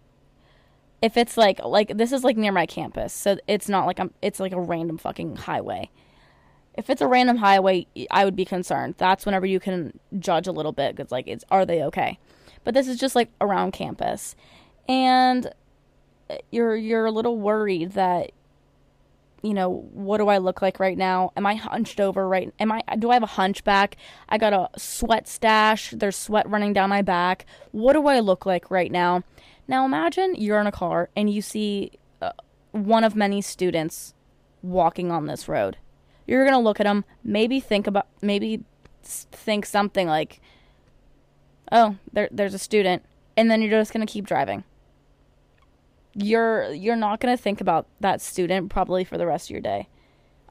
if 1.02 1.16
it's 1.16 1.36
like 1.36 1.58
like 1.64 1.96
this 1.96 2.12
is 2.12 2.22
like 2.22 2.36
near 2.36 2.52
my 2.52 2.64
campus, 2.64 3.12
so 3.12 3.36
it's 3.48 3.68
not 3.68 3.84
like 3.84 3.98
I'm 3.98 4.12
it's 4.22 4.38
like 4.38 4.52
a 4.52 4.60
random 4.60 4.96
fucking 4.96 5.34
highway. 5.34 5.90
If 6.74 6.88
it's 6.88 7.02
a 7.02 7.08
random 7.08 7.38
highway, 7.38 7.88
I 8.12 8.24
would 8.24 8.36
be 8.36 8.44
concerned. 8.44 8.94
That's 8.96 9.26
whenever 9.26 9.44
you 9.44 9.58
can 9.58 9.98
judge 10.20 10.46
a 10.46 10.52
little 10.52 10.70
bit. 10.70 10.96
cuz 10.96 11.10
like 11.10 11.26
it's 11.26 11.44
are 11.50 11.66
they 11.66 11.82
okay? 11.82 12.20
But 12.62 12.74
this 12.74 12.86
is 12.86 12.96
just 12.96 13.16
like 13.16 13.30
around 13.40 13.72
campus, 13.72 14.36
and 14.88 15.52
eh, 16.30 16.38
you're 16.52 16.76
you're 16.76 17.06
a 17.06 17.10
little 17.10 17.38
worried 17.38 17.92
that 17.92 18.30
you 19.46 19.54
know, 19.54 19.88
what 19.92 20.18
do 20.18 20.28
I 20.28 20.38
look 20.38 20.60
like 20.60 20.80
right 20.80 20.98
now? 20.98 21.32
Am 21.36 21.46
I 21.46 21.54
hunched 21.54 22.00
over 22.00 22.28
right? 22.28 22.52
Am 22.58 22.72
I 22.72 22.82
do 22.98 23.10
I 23.10 23.14
have 23.14 23.22
a 23.22 23.26
hunchback? 23.26 23.96
I 24.28 24.38
got 24.38 24.52
a 24.52 24.68
sweat 24.76 25.28
stash. 25.28 25.90
There's 25.90 26.16
sweat 26.16 26.48
running 26.48 26.72
down 26.72 26.90
my 26.90 27.02
back. 27.02 27.46
What 27.70 27.92
do 27.92 28.06
I 28.08 28.20
look 28.20 28.44
like 28.44 28.70
right 28.70 28.90
now? 28.90 29.22
Now 29.68 29.84
imagine 29.84 30.34
you're 30.34 30.60
in 30.60 30.66
a 30.66 30.72
car 30.72 31.10
and 31.16 31.30
you 31.30 31.42
see 31.42 31.92
uh, 32.20 32.32
one 32.72 33.04
of 33.04 33.14
many 33.14 33.40
students 33.40 34.14
walking 34.62 35.12
on 35.12 35.26
this 35.26 35.48
road. 35.48 35.76
You're 36.26 36.44
going 36.44 36.58
to 36.58 36.64
look 36.64 36.80
at 36.80 36.84
them, 36.84 37.04
maybe 37.22 37.60
think 37.60 37.86
about 37.86 38.08
maybe 38.20 38.64
think 39.02 39.64
something 39.64 40.08
like 40.08 40.40
oh, 41.70 41.96
there 42.12 42.28
there's 42.32 42.54
a 42.54 42.58
student 42.58 43.04
and 43.36 43.48
then 43.48 43.62
you're 43.62 43.70
just 43.70 43.92
going 43.92 44.04
to 44.04 44.12
keep 44.12 44.26
driving 44.26 44.64
you're 46.16 46.72
you're 46.72 46.96
not 46.96 47.20
going 47.20 47.36
to 47.36 47.42
think 47.42 47.60
about 47.60 47.86
that 48.00 48.20
student 48.20 48.70
probably 48.70 49.04
for 49.04 49.18
the 49.18 49.26
rest 49.26 49.46
of 49.46 49.50
your 49.50 49.60
day. 49.60 49.88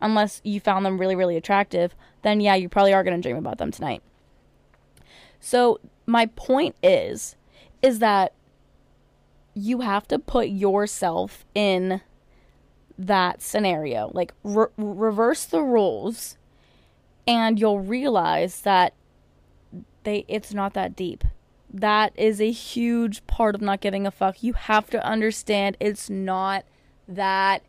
Unless 0.01 0.41
you 0.43 0.59
found 0.59 0.85
them 0.85 0.97
really 0.97 1.15
really 1.15 1.37
attractive, 1.37 1.95
then 2.21 2.39
yeah, 2.39 2.55
you 2.55 2.69
probably 2.69 2.93
are 2.93 3.03
going 3.03 3.19
to 3.19 3.21
dream 3.21 3.37
about 3.37 3.57
them 3.57 3.71
tonight. 3.71 4.01
So, 5.39 5.79
my 6.05 6.27
point 6.27 6.75
is 6.83 7.35
is 7.81 7.99
that 7.99 8.33
you 9.53 9.81
have 9.81 10.07
to 10.07 10.19
put 10.19 10.49
yourself 10.49 11.45
in 11.55 12.01
that 12.97 13.41
scenario. 13.41 14.11
Like 14.13 14.33
re- 14.43 14.67
reverse 14.77 15.45
the 15.45 15.61
roles 15.61 16.37
and 17.27 17.59
you'll 17.59 17.79
realize 17.79 18.61
that 18.61 18.93
they 20.03 20.25
it's 20.27 20.53
not 20.53 20.73
that 20.73 20.95
deep 20.95 21.23
that 21.75 22.13
is 22.15 22.39
a 22.39 22.51
huge 22.51 23.25
part 23.27 23.53
of 23.53 23.61
not 23.61 23.81
giving 23.81 24.07
a 24.07 24.11
fuck. 24.11 24.41
You 24.41 24.53
have 24.53 24.89
to 24.91 25.05
understand 25.05 25.75
it's 25.79 26.09
not 26.09 26.63
that 27.07 27.63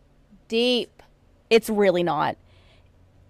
deep. 0.49 1.03
It's 1.51 1.69
really 1.69 2.03
not. 2.03 2.37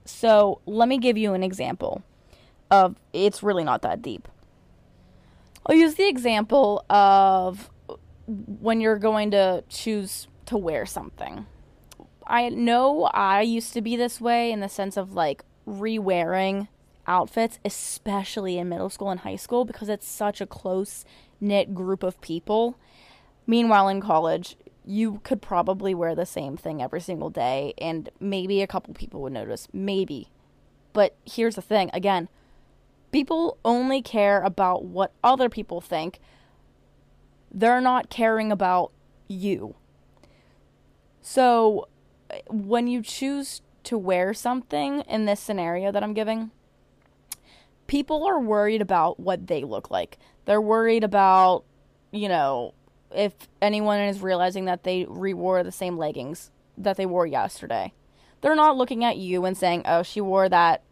So, 0.05 0.61
let 0.67 0.89
me 0.89 0.99
give 0.99 1.17
you 1.17 1.35
an 1.35 1.43
example 1.43 2.03
of 2.71 2.97
it's 3.13 3.43
really 3.43 3.65
not 3.65 3.83
that 3.83 4.03
deep. 4.03 4.29
I'll 5.65 5.75
use 5.75 5.95
the 5.95 6.09
example 6.09 6.85
of 6.89 7.71
when 8.27 8.81
you're 8.81 8.99
going 8.99 9.33
to 9.33 9.65
choose 9.69 10.29
to 10.47 10.57
wear 10.57 10.87
something. 10.87 11.47
I 12.27 12.51
know 12.51 13.05
I 13.05 13.41
used 13.43 13.73
to 13.73 13.81
be 13.81 13.97
this 13.97 14.21
way 14.21 14.53
in 14.53 14.61
the 14.61 14.69
sense 14.69 14.97
of 14.97 15.15
like 15.15 15.43
re 15.65 15.99
wearing 15.99 16.69
outfits, 17.07 17.59
especially 17.65 18.59
in 18.59 18.69
middle 18.69 18.91
school 18.91 19.11
and 19.11 19.21
high 19.21 19.37
school, 19.37 19.65
because 19.65 19.89
it's 19.89 20.09
such 20.09 20.41
a 20.41 20.47
close 20.47 21.05
knit 21.41 21.75
group 21.75 22.03
of 22.03 22.21
people. 22.21 22.79
Meanwhile, 23.47 23.89
in 23.89 24.01
college, 24.01 24.57
you 24.85 25.21
could 25.25 25.43
probably 25.43 25.95
wear 25.95 26.15
the 26.15 26.27
same 26.27 26.57
thing 26.57 26.81
every 26.81 27.01
single 27.01 27.31
day, 27.31 27.75
and 27.79 28.09
maybe 28.21 28.63
a 28.63 28.67
couple 28.67 28.95
people 28.95 29.23
would 29.23 29.33
notice. 29.33 29.69
Maybe. 29.73 30.31
But 30.93 31.17
here's 31.25 31.57
the 31.57 31.63
thing 31.63 31.91
again, 31.93 32.29
people 33.13 33.59
only 33.65 34.01
care 34.01 34.41
about 34.43 34.85
what 34.85 35.13
other 35.23 35.49
people 35.49 35.81
think, 35.81 36.21
they're 37.53 37.81
not 37.81 38.11
caring 38.11 38.53
about 38.53 38.93
you. 39.29 39.75
So, 41.21 41.89
when 42.49 42.87
you 42.87 43.03
choose 43.03 43.63
to 43.85 43.99
wear 43.99 44.35
something 44.35 45.01
in 45.03 45.27
this 45.27 45.41
scenario 45.41 45.91
that 45.93 46.03
I'm 46.03 46.15
giving, 46.15 46.51
people 47.87 48.27
are 48.27 48.41
worried 48.41 48.83
about 48.83 49.21
what 49.21 49.47
they 49.47 49.65
look 49.65 49.91
like. 49.91 50.19
They're 50.45 50.61
worried 50.61 51.05
about, 51.05 51.65
you 52.13 52.29
know, 52.29 52.75
if 53.15 53.33
anyone 53.63 54.01
is 54.01 54.21
realizing 54.21 54.65
that 54.67 54.85
they 54.85 55.07
re-wore 55.09 55.63
the 55.63 55.73
same 55.73 55.97
leggings 55.97 56.51
that 56.77 56.97
they 56.97 57.07
wore 57.07 57.27
yesterday. 57.27 57.93
They're 58.41 58.55
not 58.55 58.77
looking 58.77 59.05
at 59.05 59.17
you 59.17 59.45
and 59.45 59.57
saying, 59.57 59.83
"Oh, 59.87 60.03
she 60.03 60.21
wore 60.21 60.49
that 60.49 60.83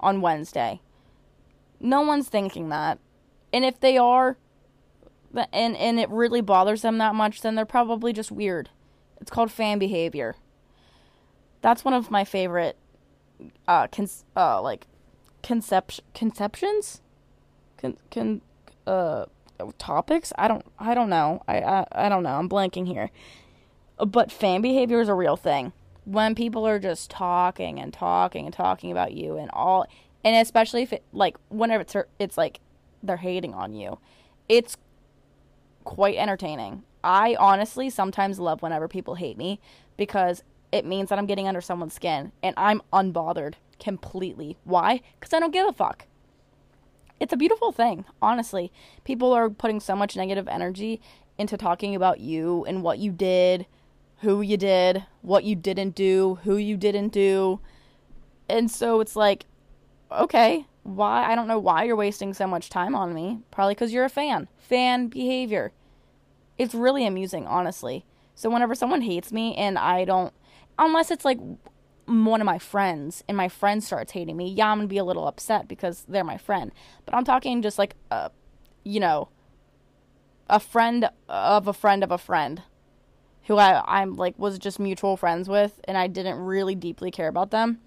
on 0.00 0.20
Wednesday." 0.20 0.80
No 1.80 2.00
one's 2.00 2.28
thinking 2.28 2.70
that. 2.70 2.98
And 3.52 3.64
if 3.64 3.78
they 3.80 3.98
are 3.98 4.36
and 5.52 5.76
and 5.76 6.00
it 6.00 6.08
really 6.08 6.40
bothers 6.40 6.82
them 6.82 6.98
that 6.98 7.14
much, 7.14 7.42
then 7.42 7.54
they're 7.54 7.66
probably 7.66 8.12
just 8.12 8.32
weird. 8.32 8.70
It's 9.20 9.30
called 9.30 9.52
fan 9.52 9.78
behavior. 9.78 10.36
That's 11.60 11.84
one 11.84 11.94
of 11.94 12.10
my 12.10 12.24
favorite 12.24 12.76
uh 13.66 13.86
cons- 13.88 14.24
uh 14.36 14.60
like 14.62 14.86
conception 15.42 16.04
conceptions? 16.14 17.00
Con, 17.76 17.96
con 18.10 18.40
uh 18.86 19.26
topics? 19.78 20.32
I 20.38 20.48
don't 20.48 20.64
i 20.78 20.94
don't 20.94 21.10
know. 21.10 21.42
I, 21.48 21.60
I 21.60 21.86
i 21.92 22.08
don't 22.08 22.22
know. 22.22 22.36
I'm 22.36 22.48
blanking 22.48 22.86
here. 22.86 23.10
But 23.98 24.30
fan 24.30 24.62
behavior 24.62 25.00
is 25.00 25.08
a 25.08 25.14
real 25.14 25.36
thing. 25.36 25.72
When 26.04 26.34
people 26.34 26.66
are 26.66 26.78
just 26.78 27.10
talking 27.10 27.78
and 27.78 27.92
talking 27.92 28.46
and 28.46 28.54
talking 28.54 28.90
about 28.90 29.12
you 29.12 29.36
and 29.36 29.50
all 29.52 29.86
and 30.24 30.36
especially 30.36 30.82
if 30.82 30.92
it 30.92 31.04
like 31.12 31.36
whenever 31.48 31.82
it's 31.82 31.96
it's 32.18 32.38
like 32.38 32.60
they're 33.02 33.18
hating 33.18 33.54
on 33.54 33.74
you 33.74 33.98
it's 34.48 34.76
quite 35.84 36.16
entertaining. 36.16 36.82
I 37.04 37.36
honestly 37.38 37.90
sometimes 37.90 38.38
love 38.38 38.62
whenever 38.62 38.88
people 38.88 39.14
hate 39.14 39.38
me 39.38 39.60
because 39.96 40.42
it 40.72 40.84
means 40.84 41.08
that 41.08 41.18
i'm 41.18 41.26
getting 41.26 41.48
under 41.48 41.60
someone's 41.60 41.94
skin 41.94 42.32
and 42.42 42.54
i'm 42.56 42.82
unbothered 42.92 43.54
completely. 43.78 44.56
Why? 44.64 45.00
Because 45.18 45.32
I 45.32 45.40
don't 45.40 45.52
give 45.52 45.68
a 45.68 45.72
fuck. 45.72 46.06
It's 47.20 47.32
a 47.32 47.36
beautiful 47.36 47.72
thing, 47.72 48.04
honestly. 48.22 48.72
People 49.04 49.32
are 49.32 49.50
putting 49.50 49.80
so 49.80 49.96
much 49.96 50.16
negative 50.16 50.46
energy 50.48 51.00
into 51.36 51.56
talking 51.56 51.94
about 51.94 52.20
you 52.20 52.64
and 52.66 52.82
what 52.82 52.98
you 52.98 53.10
did, 53.10 53.66
who 54.20 54.40
you 54.40 54.56
did, 54.56 55.04
what 55.22 55.44
you 55.44 55.56
didn't 55.56 55.94
do, 55.94 56.38
who 56.44 56.56
you 56.56 56.76
didn't 56.76 57.08
do. 57.08 57.60
And 58.48 58.70
so 58.70 59.00
it's 59.00 59.16
like, 59.16 59.46
okay, 60.12 60.66
why? 60.84 61.24
I 61.30 61.34
don't 61.34 61.48
know 61.48 61.58
why 61.58 61.84
you're 61.84 61.96
wasting 61.96 62.34
so 62.34 62.46
much 62.46 62.70
time 62.70 62.94
on 62.94 63.14
me. 63.14 63.40
Probably 63.50 63.74
because 63.74 63.92
you're 63.92 64.04
a 64.04 64.10
fan. 64.10 64.48
Fan 64.56 65.08
behavior. 65.08 65.72
It's 66.56 66.74
really 66.74 67.04
amusing, 67.06 67.46
honestly. 67.46 68.04
So 68.34 68.48
whenever 68.48 68.74
someone 68.74 69.02
hates 69.02 69.32
me 69.32 69.54
and 69.56 69.76
I 69.76 70.04
don't, 70.04 70.32
unless 70.78 71.10
it's 71.10 71.24
like 71.24 71.38
one 72.06 72.40
of 72.40 72.46
my 72.46 72.58
friends 72.58 73.22
and 73.28 73.36
my 73.36 73.48
friend 73.48 73.82
starts 73.84 74.12
hating 74.12 74.36
me, 74.36 74.50
yeah, 74.50 74.70
I'm 74.70 74.78
gonna 74.78 74.88
be 74.88 74.98
a 74.98 75.04
little 75.04 75.26
upset 75.26 75.68
because 75.68 76.04
they're 76.08 76.24
my 76.24 76.38
friend. 76.38 76.72
But 77.04 77.14
I'm 77.14 77.24
talking 77.24 77.60
just 77.62 77.78
like 77.78 77.94
a, 78.10 78.30
you 78.84 79.00
know, 79.00 79.28
a 80.48 80.58
friend 80.58 81.10
of 81.28 81.68
a 81.68 81.72
friend 81.72 82.02
of 82.02 82.10
a 82.10 82.18
friend 82.18 82.62
who 83.44 83.56
I 83.56 83.82
I'm 83.86 84.16
like 84.16 84.38
was 84.38 84.58
just 84.58 84.78
mutual 84.78 85.16
friends 85.16 85.48
with 85.48 85.80
and 85.84 85.98
I 85.98 86.06
didn't 86.06 86.38
really 86.38 86.74
deeply 86.74 87.10
care 87.10 87.28
about 87.28 87.50
them. 87.50 87.80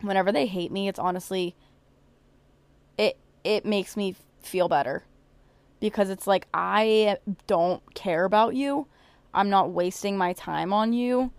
Whenever 0.00 0.32
they 0.32 0.46
hate 0.46 0.72
me, 0.72 0.88
it's 0.88 0.98
honestly 0.98 1.54
it 2.96 3.18
it 3.42 3.66
makes 3.66 3.96
me 3.96 4.14
feel 4.40 4.68
better 4.68 5.04
because 5.80 6.08
it's 6.08 6.26
like 6.26 6.46
I 6.54 7.18
don't 7.46 7.94
care 7.94 8.24
about 8.24 8.54
you. 8.54 8.86
I'm 9.34 9.50
not 9.50 9.70
wasting 9.70 10.16
my 10.16 10.32
time 10.32 10.72
on 10.72 10.92
you 10.92 11.32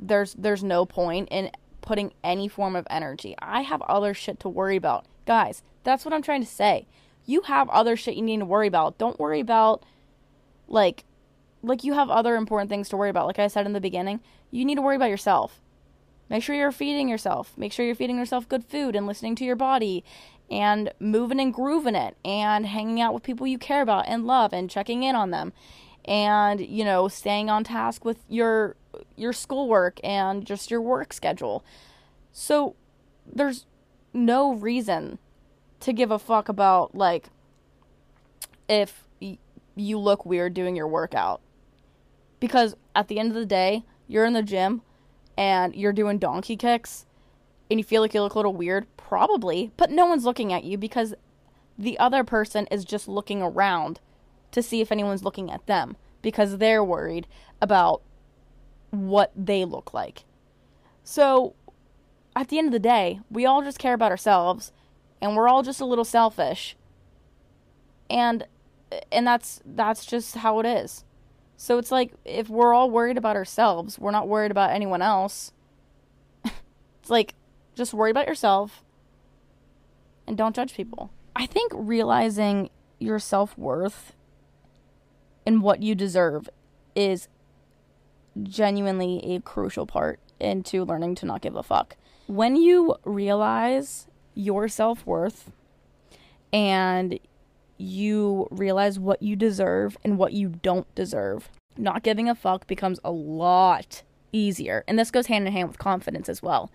there's 0.00 0.34
there's 0.34 0.64
no 0.64 0.86
point 0.86 1.28
in 1.30 1.50
putting 1.80 2.12
any 2.22 2.48
form 2.48 2.76
of 2.76 2.86
energy. 2.90 3.34
I 3.40 3.62
have 3.62 3.82
other 3.82 4.14
shit 4.14 4.40
to 4.40 4.48
worry 4.48 4.76
about. 4.76 5.06
Guys, 5.26 5.62
that's 5.82 6.04
what 6.04 6.14
I'm 6.14 6.22
trying 6.22 6.42
to 6.42 6.48
say. 6.48 6.86
You 7.26 7.42
have 7.42 7.68
other 7.70 7.96
shit 7.96 8.16
you 8.16 8.22
need 8.22 8.40
to 8.40 8.44
worry 8.44 8.66
about. 8.66 8.98
Don't 8.98 9.18
worry 9.18 9.40
about 9.40 9.84
like 10.68 11.04
like 11.62 11.84
you 11.84 11.94
have 11.94 12.10
other 12.10 12.36
important 12.36 12.70
things 12.70 12.88
to 12.90 12.96
worry 12.96 13.10
about. 13.10 13.26
Like 13.26 13.38
I 13.38 13.48
said 13.48 13.66
in 13.66 13.72
the 13.72 13.80
beginning, 13.80 14.20
you 14.50 14.64
need 14.64 14.76
to 14.76 14.82
worry 14.82 14.96
about 14.96 15.10
yourself. 15.10 15.60
Make 16.30 16.42
sure 16.42 16.56
you're 16.56 16.72
feeding 16.72 17.08
yourself. 17.08 17.52
Make 17.56 17.72
sure 17.72 17.84
you're 17.84 17.94
feeding 17.94 18.18
yourself 18.18 18.48
good 18.48 18.64
food 18.64 18.96
and 18.96 19.06
listening 19.06 19.34
to 19.36 19.44
your 19.44 19.56
body 19.56 20.04
and 20.50 20.92
moving 21.00 21.40
and 21.40 21.52
grooving 21.52 21.94
it 21.94 22.16
and 22.24 22.66
hanging 22.66 23.00
out 23.00 23.14
with 23.14 23.22
people 23.22 23.46
you 23.46 23.58
care 23.58 23.82
about 23.82 24.06
and 24.08 24.26
love 24.26 24.52
and 24.52 24.70
checking 24.70 25.02
in 25.02 25.14
on 25.16 25.30
them 25.30 25.52
and 26.04 26.60
you 26.60 26.84
know 26.84 27.08
staying 27.08 27.48
on 27.48 27.64
task 27.64 28.04
with 28.04 28.18
your 28.28 28.76
your 29.16 29.32
schoolwork 29.32 30.00
and 30.02 30.44
just 30.44 30.70
your 30.70 30.80
work 30.80 31.12
schedule. 31.12 31.64
So 32.32 32.74
there's 33.30 33.66
no 34.12 34.54
reason 34.54 35.18
to 35.80 35.92
give 35.92 36.10
a 36.10 36.18
fuck 36.18 36.48
about 36.48 36.94
like 36.94 37.28
if 38.68 39.04
y- 39.20 39.38
you 39.74 39.98
look 39.98 40.24
weird 40.24 40.54
doing 40.54 40.76
your 40.76 40.88
workout. 40.88 41.40
Because 42.40 42.76
at 42.94 43.08
the 43.08 43.18
end 43.18 43.30
of 43.30 43.34
the 43.34 43.46
day, 43.46 43.84
you're 44.06 44.24
in 44.24 44.32
the 44.32 44.42
gym 44.42 44.82
and 45.36 45.74
you're 45.74 45.92
doing 45.92 46.18
donkey 46.18 46.56
kicks 46.56 47.06
and 47.70 47.80
you 47.80 47.84
feel 47.84 48.02
like 48.02 48.14
you 48.14 48.20
look 48.20 48.34
a 48.34 48.38
little 48.38 48.54
weird, 48.54 48.86
probably, 48.96 49.72
but 49.76 49.90
no 49.90 50.06
one's 50.06 50.24
looking 50.24 50.52
at 50.52 50.64
you 50.64 50.76
because 50.76 51.14
the 51.78 51.98
other 51.98 52.22
person 52.22 52.66
is 52.70 52.84
just 52.84 53.08
looking 53.08 53.42
around 53.42 54.00
to 54.52 54.62
see 54.62 54.80
if 54.80 54.92
anyone's 54.92 55.24
looking 55.24 55.50
at 55.50 55.66
them 55.66 55.96
because 56.22 56.58
they're 56.58 56.84
worried 56.84 57.26
about 57.60 58.00
what 58.94 59.32
they 59.36 59.64
look 59.64 59.92
like. 59.92 60.24
So, 61.02 61.54
at 62.36 62.48
the 62.48 62.58
end 62.58 62.68
of 62.68 62.72
the 62.72 62.78
day, 62.78 63.20
we 63.30 63.46
all 63.46 63.62
just 63.62 63.78
care 63.78 63.94
about 63.94 64.10
ourselves 64.10 64.72
and 65.20 65.36
we're 65.36 65.48
all 65.48 65.62
just 65.62 65.80
a 65.80 65.86
little 65.86 66.04
selfish. 66.04 66.76
And 68.10 68.46
and 69.10 69.26
that's 69.26 69.60
that's 69.64 70.04
just 70.04 70.36
how 70.36 70.60
it 70.60 70.66
is. 70.66 71.04
So 71.56 71.78
it's 71.78 71.90
like 71.90 72.12
if 72.24 72.48
we're 72.48 72.74
all 72.74 72.90
worried 72.90 73.16
about 73.16 73.36
ourselves, 73.36 73.98
we're 73.98 74.10
not 74.10 74.28
worried 74.28 74.50
about 74.50 74.70
anyone 74.70 75.02
else. 75.02 75.52
it's 76.44 77.08
like 77.10 77.34
just 77.74 77.94
worry 77.94 78.10
about 78.10 78.28
yourself 78.28 78.84
and 80.26 80.36
don't 80.36 80.54
judge 80.54 80.74
people. 80.74 81.10
I 81.34 81.46
think 81.46 81.72
realizing 81.74 82.70
your 82.98 83.18
self-worth 83.18 84.14
and 85.46 85.62
what 85.62 85.82
you 85.82 85.94
deserve 85.94 86.48
is 86.94 87.28
genuinely 88.42 89.20
a 89.34 89.40
crucial 89.40 89.86
part 89.86 90.20
into 90.40 90.84
learning 90.84 91.14
to 91.16 91.26
not 91.26 91.40
give 91.40 91.56
a 91.56 91.62
fuck. 91.62 91.96
When 92.26 92.56
you 92.56 92.96
realize 93.04 94.06
your 94.34 94.68
self 94.68 95.06
worth 95.06 95.50
and 96.52 97.18
you 97.76 98.48
realize 98.50 98.98
what 98.98 99.22
you 99.22 99.36
deserve 99.36 99.96
and 100.04 100.18
what 100.18 100.32
you 100.32 100.48
don't 100.62 100.92
deserve, 100.94 101.50
not 101.76 102.02
giving 102.02 102.28
a 102.28 102.34
fuck 102.34 102.66
becomes 102.66 103.00
a 103.04 103.10
lot 103.10 104.02
easier. 104.32 104.84
And 104.86 104.98
this 104.98 105.10
goes 105.10 105.26
hand 105.26 105.46
in 105.46 105.52
hand 105.52 105.68
with 105.68 105.78
confidence 105.78 106.28
as 106.28 106.42
well. 106.42 106.70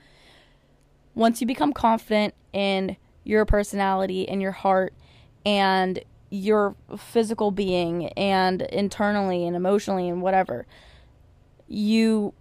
Once 1.15 1.41
you 1.41 1.47
become 1.47 1.73
confident 1.73 2.33
in 2.53 2.97
your 3.23 3.45
personality 3.45 4.27
and 4.27 4.41
your 4.41 4.51
heart 4.51 4.93
and 5.45 5.99
your 6.29 6.75
physical 6.97 7.51
being 7.51 8.07
and 8.09 8.61
internally 8.61 9.45
and 9.45 9.55
emotionally 9.55 10.07
and 10.07 10.21
whatever, 10.21 10.65
you 11.69 12.33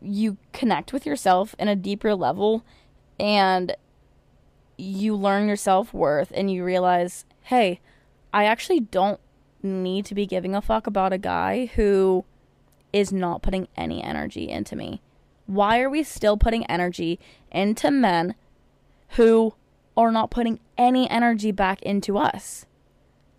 you 0.00 0.36
connect 0.52 0.92
with 0.92 1.06
yourself 1.06 1.54
in 1.58 1.66
a 1.66 1.74
deeper 1.74 2.14
level 2.14 2.62
and 3.18 3.74
you 4.76 5.16
learn 5.16 5.46
your 5.46 5.56
self-worth 5.56 6.30
and 6.34 6.50
you 6.50 6.62
realize, 6.62 7.24
"Hey, 7.42 7.80
I 8.32 8.44
actually 8.44 8.80
don't 8.80 9.18
need 9.62 10.04
to 10.06 10.14
be 10.14 10.26
giving 10.26 10.54
a 10.54 10.60
fuck 10.60 10.86
about 10.86 11.12
a 11.12 11.18
guy 11.18 11.66
who 11.74 12.24
is 12.92 13.12
not 13.12 13.42
putting 13.42 13.66
any 13.76 14.02
energy 14.02 14.48
into 14.48 14.76
me. 14.76 15.00
Why 15.46 15.80
are 15.80 15.90
we 15.90 16.02
still 16.02 16.36
putting 16.36 16.64
energy 16.66 17.18
into 17.50 17.90
men 17.90 18.34
who 19.10 19.54
are 19.96 20.12
not 20.12 20.30
putting 20.30 20.60
any 20.78 21.10
energy 21.10 21.50
back 21.50 21.82
into 21.82 22.18
us? 22.18 22.66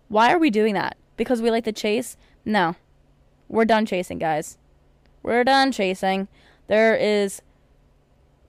Why 0.08 0.32
are 0.32 0.38
we 0.38 0.50
doing 0.50 0.74
that? 0.74 0.96
Because 1.16 1.40
we 1.40 1.50
like 1.50 1.64
to 1.64 1.72
chase? 1.72 2.16
No. 2.44 2.76
We're 3.48 3.64
done 3.64 3.86
chasing, 3.86 4.18
guys. 4.18 4.58
We're 5.26 5.42
done 5.42 5.72
chasing. 5.72 6.28
There 6.68 6.94
is 6.94 7.42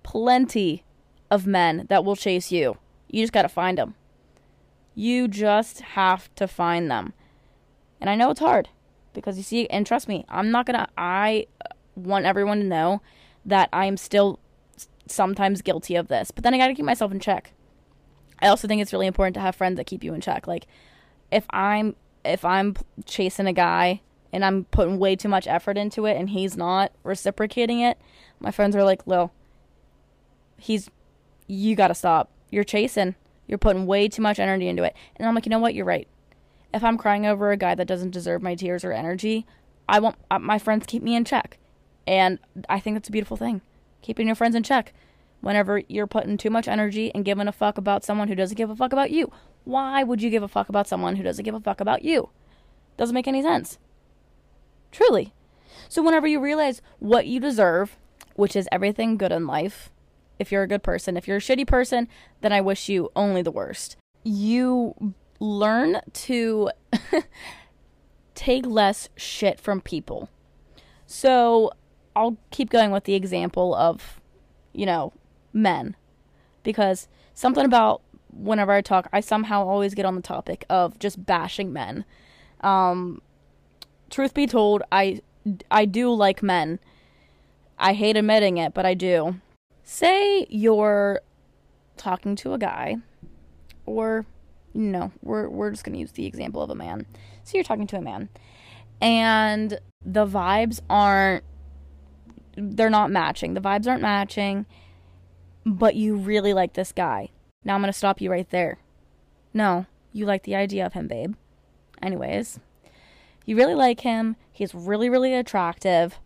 plenty 0.03 0.83
of 1.31 1.47
men 1.47 1.87
that 1.89 2.05
will 2.05 2.15
chase 2.15 2.51
you. 2.51 2.77
You 3.09 3.23
just 3.23 3.33
got 3.33 3.41
to 3.41 3.49
find 3.49 3.79
them. 3.79 3.95
You 4.93 5.27
just 5.27 5.81
have 5.81 6.33
to 6.35 6.47
find 6.47 6.91
them. 6.91 7.13
And 7.99 8.11
I 8.11 8.15
know 8.15 8.29
it's 8.29 8.39
hard 8.39 8.69
because 9.13 9.37
you 9.37 9.43
see, 9.43 9.65
and 9.69 9.87
trust 9.87 10.07
me, 10.07 10.23
I'm 10.29 10.51
not 10.51 10.67
going 10.67 10.77
to, 10.77 10.87
I 10.95 11.47
want 11.95 12.25
everyone 12.25 12.59
to 12.59 12.65
know 12.65 13.01
that 13.43 13.69
I'm 13.73 13.97
still 13.97 14.39
sometimes 15.07 15.63
guilty 15.63 15.95
of 15.95 16.09
this. 16.09 16.29
But 16.29 16.43
then 16.43 16.53
I 16.53 16.59
got 16.59 16.67
to 16.67 16.75
keep 16.75 16.85
myself 16.85 17.11
in 17.11 17.19
check. 17.19 17.53
I 18.39 18.49
also 18.49 18.67
think 18.67 18.83
it's 18.83 18.93
really 18.93 19.07
important 19.07 19.33
to 19.33 19.41
have 19.41 19.55
friends 19.55 19.77
that 19.77 19.87
keep 19.87 20.03
you 20.03 20.13
in 20.13 20.21
check. 20.21 20.45
Like 20.45 20.67
if 21.31 21.47
I'm 21.49 21.95
if 22.23 22.45
I'm 22.45 22.75
chasing 23.05 23.47
a 23.47 23.53
guy 23.53 24.01
and 24.37 24.45
I'm 24.45 24.65
putting 24.65 24.99
way 24.99 25.15
too 25.15 25.29
much 25.29 25.47
effort 25.47 25.79
into 25.79 26.05
it 26.05 26.15
and 26.15 26.29
he's 26.29 26.55
not 26.55 26.91
reciprocating 27.03 27.79
it, 27.79 27.97
my 28.39 28.51
friends 28.51 28.75
are 28.75 28.83
like, 28.83 29.07
Lil, 29.07 29.31
he's, 30.59 30.91
you 31.47 31.75
gotta 31.75 31.95
stop. 31.95 32.29
You're 32.51 32.63
chasing. 32.63 33.15
You're 33.47 33.57
putting 33.57 33.87
way 33.87 34.07
too 34.07 34.21
much 34.21 34.37
energy 34.37 34.67
into 34.67 34.83
it. 34.83 34.95
And 35.15 35.27
I'm 35.27 35.33
like, 35.33 35.47
you 35.47 35.49
know 35.49 35.57
what? 35.57 35.73
You're 35.73 35.85
right. 35.85 36.07
If 36.71 36.83
I'm 36.83 36.99
crying 36.99 37.25
over 37.25 37.49
a 37.49 37.57
guy 37.57 37.73
that 37.73 37.87
doesn't 37.87 38.11
deserve 38.11 38.43
my 38.43 38.53
tears 38.53 38.85
or 38.85 38.91
energy, 38.91 39.47
I 39.89 39.99
want 39.99 40.17
my 40.39 40.59
friends 40.59 40.85
keep 40.85 41.01
me 41.01 41.15
in 41.15 41.25
check. 41.25 41.57
And 42.05 42.37
I 42.69 42.79
think 42.79 42.95
that's 42.95 43.09
a 43.09 43.11
beautiful 43.11 43.37
thing. 43.37 43.61
Keeping 44.03 44.27
your 44.27 44.35
friends 44.35 44.53
in 44.55 44.61
check. 44.61 44.93
Whenever 45.41 45.81
you're 45.87 46.05
putting 46.05 46.37
too 46.37 46.51
much 46.51 46.67
energy 46.67 47.11
and 47.15 47.25
giving 47.25 47.47
a 47.47 47.51
fuck 47.51 47.79
about 47.79 48.05
someone 48.05 48.27
who 48.27 48.35
doesn't 48.35 48.55
give 48.55 48.69
a 48.69 48.75
fuck 48.75 48.93
about 48.93 49.09
you. 49.09 49.31
Why 49.63 50.03
would 50.03 50.21
you 50.21 50.29
give 50.29 50.43
a 50.43 50.47
fuck 50.47 50.69
about 50.69 50.87
someone 50.87 51.15
who 51.15 51.23
doesn't 51.23 51.43
give 51.43 51.55
a 51.55 51.59
fuck 51.59 51.81
about 51.81 52.03
you? 52.03 52.29
Doesn't 52.97 53.15
make 53.15 53.27
any 53.27 53.41
sense. 53.41 53.79
Truly. 54.97 55.31
So, 55.89 56.01
whenever 56.01 56.25
you 56.25 56.39
realize 56.39 56.81
what 56.97 57.27
you 57.27 57.39
deserve, 57.39 57.99
which 58.33 58.55
is 58.55 58.67
everything 58.71 59.15
good 59.15 59.31
in 59.31 59.45
life, 59.45 59.91
if 60.39 60.51
you're 60.51 60.63
a 60.63 60.67
good 60.67 60.81
person, 60.81 61.15
if 61.15 61.27
you're 61.27 61.37
a 61.37 61.39
shitty 61.39 61.67
person, 61.67 62.07
then 62.41 62.51
I 62.51 62.61
wish 62.61 62.89
you 62.89 63.11
only 63.15 63.43
the 63.43 63.51
worst. 63.51 63.95
You 64.23 65.13
learn 65.39 66.01
to 66.11 66.71
take 68.33 68.65
less 68.65 69.09
shit 69.15 69.59
from 69.59 69.81
people. 69.81 70.29
So, 71.05 71.69
I'll 72.15 72.37
keep 72.49 72.71
going 72.71 72.89
with 72.89 73.03
the 73.03 73.13
example 73.13 73.75
of, 73.75 74.19
you 74.73 74.87
know, 74.87 75.13
men. 75.53 75.95
Because 76.63 77.07
something 77.35 77.65
about 77.65 78.01
whenever 78.33 78.71
I 78.71 78.81
talk, 78.81 79.09
I 79.13 79.19
somehow 79.19 79.63
always 79.67 79.93
get 79.93 80.07
on 80.07 80.15
the 80.15 80.23
topic 80.23 80.65
of 80.71 80.97
just 80.97 81.23
bashing 81.23 81.71
men. 81.71 82.03
Um, 82.61 83.21
truth 84.09 84.33
be 84.33 84.47
told, 84.47 84.83
I 84.91 85.21
I 85.71 85.85
do 85.85 86.13
like 86.13 86.43
men. 86.43 86.79
I 87.77 87.93
hate 87.93 88.17
admitting 88.17 88.57
it, 88.57 88.73
but 88.73 88.85
I 88.85 88.93
do. 88.93 89.35
Say 89.83 90.45
you're 90.49 91.21
talking 91.95 92.35
to 92.37 92.53
a 92.53 92.57
guy, 92.57 92.97
or 93.85 94.25
no, 94.73 95.11
we're 95.21 95.47
we're 95.49 95.71
just 95.71 95.83
gonna 95.83 95.97
use 95.97 96.11
the 96.11 96.25
example 96.25 96.61
of 96.61 96.69
a 96.69 96.75
man. 96.75 97.05
So 97.43 97.57
you're 97.57 97.63
talking 97.63 97.87
to 97.87 97.97
a 97.97 98.01
man, 98.01 98.29
and 99.01 99.79
the 100.05 100.25
vibes 100.25 100.81
aren't 100.89 101.43
they're 102.55 102.89
not 102.89 103.11
matching. 103.11 103.53
The 103.53 103.61
vibes 103.61 103.87
aren't 103.87 104.01
matching, 104.01 104.65
but 105.65 105.95
you 105.95 106.15
really 106.15 106.53
like 106.53 106.73
this 106.73 106.91
guy. 106.91 107.29
Now 107.63 107.75
I'm 107.75 107.81
gonna 107.81 107.93
stop 107.93 108.19
you 108.19 108.31
right 108.31 108.49
there. 108.49 108.79
No, 109.53 109.85
you 110.11 110.25
like 110.25 110.43
the 110.43 110.55
idea 110.55 110.85
of 110.85 110.93
him, 110.93 111.07
babe. 111.07 111.35
Anyways, 112.01 112.59
you 113.47 113.55
really 113.55 113.73
like 113.73 114.01
him. 114.01 114.35
He's 114.51 114.75
really, 114.75 115.09
really 115.09 115.33
attractive. 115.33 116.19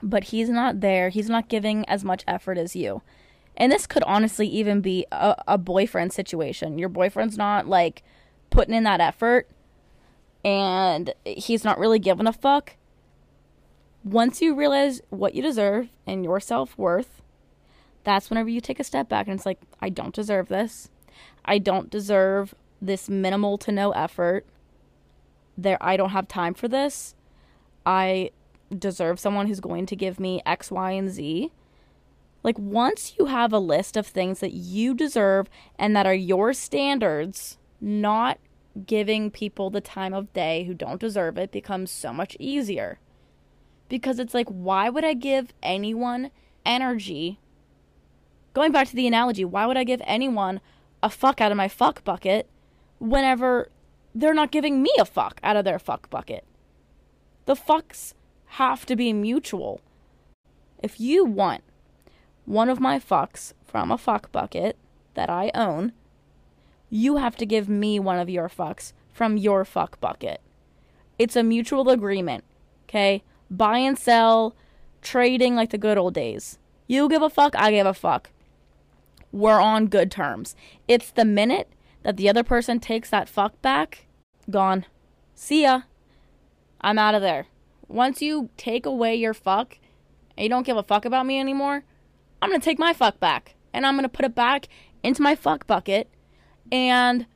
But 0.00 0.24
he's 0.24 0.48
not 0.48 0.80
there. 0.80 1.08
He's 1.08 1.28
not 1.28 1.48
giving 1.48 1.84
as 1.88 2.04
much 2.04 2.22
effort 2.28 2.56
as 2.56 2.76
you. 2.76 3.02
And 3.56 3.72
this 3.72 3.86
could 3.86 4.04
honestly 4.04 4.46
even 4.46 4.80
be 4.80 5.04
a, 5.10 5.34
a 5.48 5.58
boyfriend 5.58 6.12
situation. 6.12 6.78
Your 6.78 6.88
boyfriend's 6.88 7.36
not 7.36 7.66
like 7.66 8.04
putting 8.50 8.74
in 8.74 8.84
that 8.84 9.00
effort 9.00 9.48
and 10.44 11.12
he's 11.24 11.64
not 11.64 11.78
really 11.78 11.98
giving 11.98 12.28
a 12.28 12.32
fuck. 12.32 12.76
Once 14.04 14.40
you 14.40 14.54
realize 14.54 15.02
what 15.10 15.34
you 15.34 15.42
deserve 15.42 15.88
and 16.06 16.22
your 16.22 16.38
self 16.38 16.78
worth, 16.78 17.20
that's 18.04 18.30
whenever 18.30 18.48
you 18.48 18.60
take 18.60 18.78
a 18.78 18.84
step 18.84 19.08
back 19.08 19.26
and 19.26 19.36
it's 19.36 19.46
like, 19.46 19.58
I 19.80 19.88
don't 19.88 20.14
deserve 20.14 20.46
this. 20.46 20.88
I 21.44 21.58
don't 21.58 21.90
deserve 21.90 22.54
this 22.80 23.08
minimal 23.08 23.58
to 23.58 23.72
no 23.72 23.90
effort 23.90 24.46
there 25.56 25.78
I 25.80 25.96
don't 25.96 26.10
have 26.10 26.28
time 26.28 26.54
for 26.54 26.68
this. 26.68 27.14
I 27.84 28.30
deserve 28.76 29.20
someone 29.20 29.46
who's 29.46 29.60
going 29.60 29.86
to 29.86 29.96
give 29.96 30.18
me 30.18 30.42
X, 30.44 30.70
Y, 30.70 30.90
and 30.92 31.10
Z. 31.10 31.52
Like 32.42 32.58
once 32.58 33.14
you 33.18 33.26
have 33.26 33.52
a 33.52 33.58
list 33.58 33.96
of 33.96 34.06
things 34.06 34.40
that 34.40 34.52
you 34.52 34.94
deserve 34.94 35.48
and 35.78 35.96
that 35.96 36.06
are 36.06 36.14
your 36.14 36.52
standards, 36.52 37.58
not 37.80 38.38
giving 38.84 39.30
people 39.30 39.70
the 39.70 39.80
time 39.80 40.12
of 40.12 40.32
day 40.32 40.64
who 40.64 40.74
don't 40.74 41.00
deserve 41.00 41.38
it 41.38 41.50
becomes 41.50 41.90
so 41.90 42.12
much 42.12 42.36
easier. 42.38 42.98
Because 43.88 44.18
it's 44.18 44.34
like, 44.34 44.48
why 44.48 44.88
would 44.88 45.04
I 45.04 45.14
give 45.14 45.52
anyone 45.62 46.30
energy? 46.64 47.38
Going 48.52 48.72
back 48.72 48.88
to 48.88 48.96
the 48.96 49.06
analogy, 49.06 49.44
why 49.44 49.66
would 49.66 49.76
I 49.76 49.84
give 49.84 50.02
anyone 50.04 50.60
a 51.02 51.10
fuck 51.10 51.40
out 51.40 51.52
of 51.52 51.56
my 51.56 51.68
fuck 51.68 52.02
bucket 52.04 52.48
whenever 52.98 53.70
they're 54.16 54.32
not 54.32 54.50
giving 54.50 54.82
me 54.82 54.90
a 54.98 55.04
fuck 55.04 55.38
out 55.42 55.56
of 55.56 55.66
their 55.66 55.78
fuck 55.78 56.08
bucket. 56.08 56.42
The 57.44 57.54
fucks 57.54 58.14
have 58.46 58.86
to 58.86 58.96
be 58.96 59.12
mutual. 59.12 59.82
If 60.82 60.98
you 60.98 61.24
want 61.24 61.62
one 62.46 62.70
of 62.70 62.80
my 62.80 62.98
fucks 62.98 63.52
from 63.66 63.92
a 63.92 63.98
fuck 63.98 64.32
bucket 64.32 64.78
that 65.14 65.28
I 65.28 65.50
own, 65.54 65.92
you 66.88 67.18
have 67.18 67.36
to 67.36 67.44
give 67.44 67.68
me 67.68 67.98
one 67.98 68.18
of 68.18 68.30
your 68.30 68.48
fucks 68.48 68.94
from 69.12 69.36
your 69.36 69.66
fuck 69.66 70.00
bucket. 70.00 70.40
It's 71.18 71.36
a 71.36 71.42
mutual 71.42 71.90
agreement, 71.90 72.44
okay? 72.84 73.22
Buy 73.50 73.78
and 73.78 73.98
sell, 73.98 74.56
trading 75.02 75.54
like 75.56 75.70
the 75.70 75.78
good 75.78 75.98
old 75.98 76.14
days. 76.14 76.58
You 76.86 77.08
give 77.10 77.22
a 77.22 77.28
fuck, 77.28 77.54
I 77.54 77.70
give 77.70 77.86
a 77.86 77.92
fuck. 77.92 78.30
We're 79.30 79.60
on 79.60 79.88
good 79.88 80.10
terms. 80.10 80.56
It's 80.88 81.10
the 81.10 81.26
minute 81.26 81.68
that 82.02 82.16
the 82.16 82.30
other 82.30 82.44
person 82.44 82.80
takes 82.80 83.10
that 83.10 83.28
fuck 83.28 83.60
back, 83.60 84.05
gone. 84.50 84.86
See 85.34 85.62
ya. 85.62 85.82
I'm 86.80 86.98
out 86.98 87.14
of 87.14 87.22
there. 87.22 87.46
Once 87.88 88.20
you 88.20 88.50
take 88.56 88.86
away 88.86 89.14
your 89.14 89.34
fuck 89.34 89.78
and 90.36 90.44
you 90.44 90.48
don't 90.48 90.66
give 90.66 90.76
a 90.76 90.82
fuck 90.82 91.04
about 91.04 91.26
me 91.26 91.38
anymore, 91.38 91.84
I'm 92.40 92.50
going 92.50 92.60
to 92.60 92.64
take 92.64 92.78
my 92.78 92.92
fuck 92.92 93.20
back 93.20 93.54
and 93.72 93.86
I'm 93.86 93.94
going 93.94 94.02
to 94.04 94.08
put 94.08 94.24
it 94.24 94.34
back 94.34 94.68
into 95.02 95.22
my 95.22 95.34
fuck 95.34 95.66
bucket 95.66 96.08
and 96.70 97.26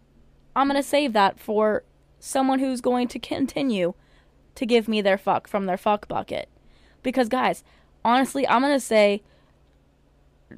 I'm 0.54 0.68
going 0.68 0.80
to 0.80 0.86
save 0.86 1.12
that 1.12 1.38
for 1.38 1.84
someone 2.18 2.58
who's 2.58 2.80
going 2.80 3.08
to 3.08 3.18
continue 3.18 3.94
to 4.54 4.66
give 4.66 4.88
me 4.88 5.00
their 5.00 5.18
fuck 5.18 5.46
from 5.48 5.66
their 5.66 5.76
fuck 5.76 6.08
bucket. 6.08 6.48
Because, 7.02 7.28
guys, 7.28 7.64
honestly, 8.04 8.46
I'm 8.46 8.60
going 8.60 8.74
to 8.74 8.80
say, 8.80 9.22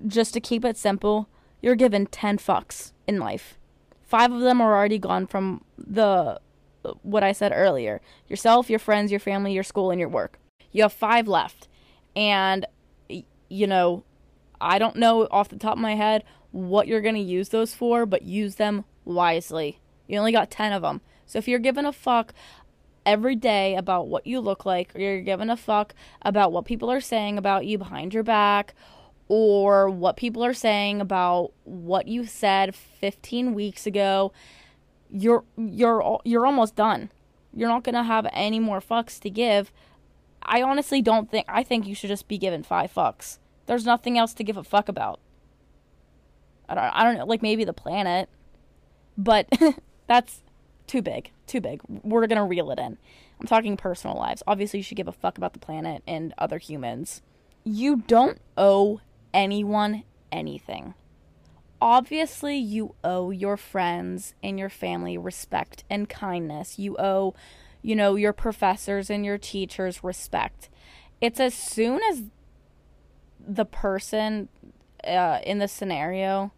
just 0.07 0.35
to 0.35 0.41
keep 0.41 0.65
it 0.65 0.77
simple, 0.77 1.29
you're 1.61 1.77
given 1.77 2.07
10 2.07 2.39
fucks 2.39 2.93
in 3.07 3.19
life. 3.19 3.59
Five 4.03 4.33
of 4.33 4.41
them 4.41 4.61
are 4.61 4.75
already 4.75 4.99
gone 4.99 5.27
from 5.27 5.65
the 5.93 6.41
what 7.03 7.23
I 7.23 7.33
said 7.33 7.53
earlier 7.55 8.01
yourself, 8.29 8.69
your 8.69 8.79
friends, 8.79 9.11
your 9.11 9.21
family, 9.21 9.53
your 9.53 9.63
school, 9.63 9.91
and 9.91 10.01
your 10.01 10.09
work. 10.09 10.39
You 10.73 10.83
have 10.83 10.93
five 10.93 11.29
left. 11.29 11.69
And, 12.17 12.67
you 13.09 13.67
know, 13.67 14.05
I 14.61 14.79
don't 14.79 14.97
know 14.97 15.29
off 15.31 15.49
the 15.49 15.57
top 15.57 15.75
of 15.75 15.83
my 15.83 15.95
head 15.95 16.25
what 16.51 16.87
you're 16.87 17.01
going 17.01 17.15
to 17.15 17.21
use 17.21 17.51
those 17.51 17.75
for, 17.75 18.05
but 18.05 18.23
use 18.23 18.57
them 18.57 18.85
wisely. 19.05 19.81
You 20.07 20.19
only 20.19 20.33
got 20.33 20.51
10 20.51 20.73
of 20.73 20.83
them. 20.83 21.01
So 21.27 21.39
if 21.39 21.47
you're 21.47 21.59
giving 21.59 21.87
a 21.87 21.93
fuck 21.93 22.35
every 23.07 23.37
day 23.37 23.77
about 23.77 24.09
what 24.09 24.27
you 24.27 24.41
look 24.41 24.67
like, 24.67 24.95
or 24.95 24.99
you're 24.99 25.23
giving 25.23 25.51
a 25.51 25.57
fuck 25.57 25.95
about 26.23 26.53
what 26.53 26.65
people 26.65 26.91
are 26.91 27.01
saying 27.01 27.39
about 27.39 27.67
you 27.67 27.79
behind 27.79 28.13
your 28.13 28.23
back, 28.23 28.75
or 29.29 29.89
what 29.89 30.17
people 30.17 30.45
are 30.45 30.53
saying 30.53 31.01
about 31.01 31.53
what 31.65 32.07
you 32.09 32.27
said 32.27 32.75
15 32.75 33.55
weeks 33.55 33.87
ago, 33.87 34.33
you're 35.13 35.45
you're 35.57 36.21
you're 36.25 36.47
almost 36.47 36.75
done. 36.75 37.11
You're 37.55 37.69
not 37.69 37.85
going 37.85 37.95
to 37.95 38.03
have 38.03 38.27
any 38.33 38.59
more 38.59 38.81
fucks 38.81 39.21
to 39.21 39.31
give. 39.31 39.71
I 40.43 40.63
honestly 40.63 41.03
don't 41.03 41.31
think 41.31 41.47
I 41.49 41.63
think 41.63 41.87
you 41.87 41.95
should 41.95 42.09
just 42.09 42.27
be 42.27 42.39
given 42.39 42.63
5 42.63 42.93
fucks. 42.93 43.39
There's 43.67 43.85
nothing 43.85 44.19
else 44.19 44.35
to 44.35 44.45
give 44.45 44.57
a 44.57 44.65
fuck 44.65 44.89
about. 44.89 45.21
I 46.69 46.75
don't 46.75 46.85
I 46.85 47.05
don't 47.05 47.19
know, 47.19 47.27
like 47.27 47.43
maybe 47.43 47.65
the 47.65 47.73
planet. 47.73 48.29
But 49.17 49.49
that's 50.07 50.43
too 50.87 51.03
big. 51.03 51.31
Too 51.47 51.61
big. 51.61 51.81
We're 51.89 52.27
going 52.27 52.39
to 52.39 52.45
reel 52.45 52.71
it 52.71 52.79
in. 52.79 52.99
I'm 53.41 53.47
talking 53.47 53.77
personal 53.77 54.17
lives. 54.17 54.43
Obviously, 54.47 54.79
you 54.79 54.83
should 54.83 54.97
give 54.97 55.09
a 55.09 55.13
fuck 55.13 55.37
about 55.37 55.53
the 55.53 55.59
planet 55.59 56.03
and 56.07 56.33
other 56.39 56.59
humans. 56.59 57.23
You 57.65 57.97
don't 58.07 58.39
owe 58.57 59.01
anyone 59.35 60.05
anything. 60.31 60.95
Obviously, 61.83 62.57
you 62.57 62.95
owe 63.03 63.33
your 63.33 63.57
friends 63.57 64.35
and 64.41 64.57
your 64.57 64.69
family 64.69 65.19
respect 65.19 65.83
and 65.91 66.09
kindness. 66.09 66.79
You 66.79 66.97
owe, 66.97 67.35
you 67.83 67.97
know, 67.97 68.15
your 68.15 68.33
professors 68.33 69.11
and 69.11 69.25
your 69.25 69.37
teachers 69.37 70.05
respect. 70.05 70.71
It's 71.21 71.41
as 71.41 71.55
soon 71.55 72.01
as 72.09 72.23
the 73.45 73.65
person 73.65 74.49
uh, 75.03 75.41
in 75.45 75.59
the 75.59 75.67
scenario 75.67 76.53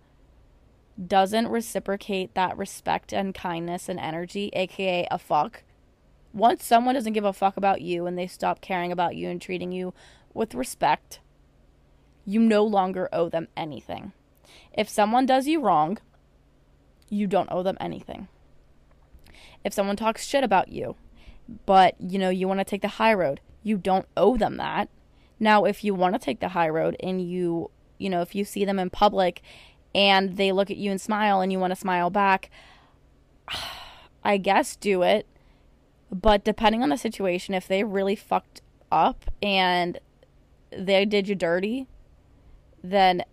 doesn't 1.06 1.48
reciprocate 1.48 2.34
that 2.34 2.58
respect 2.58 3.10
and 3.14 3.34
kindness 3.34 3.88
and 3.88 3.98
energy, 3.98 4.50
aka 4.52 5.08
a 5.10 5.16
fuck, 5.16 5.62
once 6.34 6.62
someone 6.62 6.96
doesn't 6.96 7.14
give 7.14 7.24
a 7.24 7.32
fuck 7.32 7.56
about 7.56 7.80
you 7.80 8.04
and 8.04 8.18
they 8.18 8.26
stop 8.26 8.60
caring 8.60 8.92
about 8.92 9.16
you 9.16 9.30
and 9.30 9.40
treating 9.40 9.72
you 9.72 9.94
with 10.34 10.54
respect, 10.54 11.20
you 12.26 12.40
no 12.40 12.62
longer 12.62 13.08
owe 13.10 13.30
them 13.30 13.48
anything. 13.56 14.12
If 14.74 14.88
someone 14.88 15.24
does 15.24 15.46
you 15.46 15.60
wrong, 15.60 15.98
you 17.08 17.26
don't 17.26 17.48
owe 17.50 17.62
them 17.62 17.76
anything. 17.80 18.28
If 19.64 19.72
someone 19.72 19.96
talks 19.96 20.26
shit 20.26 20.44
about 20.44 20.68
you, 20.68 20.96
but 21.64 21.94
you 21.98 22.18
know 22.18 22.28
you 22.28 22.48
want 22.48 22.60
to 22.60 22.64
take 22.64 22.82
the 22.82 22.88
high 22.88 23.14
road, 23.14 23.40
you 23.62 23.78
don't 23.78 24.06
owe 24.16 24.36
them 24.36 24.56
that. 24.56 24.88
Now, 25.38 25.64
if 25.64 25.84
you 25.84 25.94
want 25.94 26.14
to 26.14 26.18
take 26.18 26.40
the 26.40 26.50
high 26.50 26.68
road 26.68 26.96
and 27.00 27.20
you, 27.20 27.70
you 27.98 28.10
know, 28.10 28.20
if 28.20 28.34
you 28.34 28.44
see 28.44 28.64
them 28.64 28.78
in 28.78 28.90
public 28.90 29.42
and 29.94 30.36
they 30.36 30.52
look 30.52 30.70
at 30.70 30.76
you 30.76 30.90
and 30.90 31.00
smile 31.00 31.40
and 31.40 31.52
you 31.52 31.58
want 31.58 31.70
to 31.72 31.80
smile 31.80 32.10
back, 32.10 32.50
I 34.24 34.36
guess 34.38 34.76
do 34.76 35.02
it. 35.02 35.26
But 36.10 36.44
depending 36.44 36.82
on 36.82 36.90
the 36.90 36.96
situation, 36.96 37.54
if 37.54 37.66
they 37.66 37.84
really 37.84 38.16
fucked 38.16 38.60
up 38.90 39.24
and 39.42 39.98
they 40.70 41.04
did 41.04 41.28
you 41.28 41.34
dirty, 41.34 41.88
then 42.82 43.24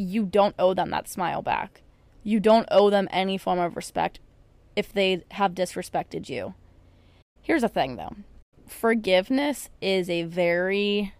you 0.00 0.24
don't 0.24 0.54
owe 0.58 0.74
them 0.74 0.90
that 0.90 1.08
smile 1.08 1.42
back. 1.42 1.82
You 2.22 2.40
don't 2.40 2.68
owe 2.70 2.90
them 2.90 3.08
any 3.10 3.38
form 3.38 3.58
of 3.58 3.76
respect 3.76 4.20
if 4.76 4.92
they 4.92 5.24
have 5.32 5.54
disrespected 5.54 6.28
you. 6.28 6.54
Here's 7.42 7.62
the 7.62 7.68
thing 7.68 7.96
though 7.96 8.16
forgiveness 8.66 9.68
is 9.80 10.08
a 10.08 10.22
very 10.22 11.12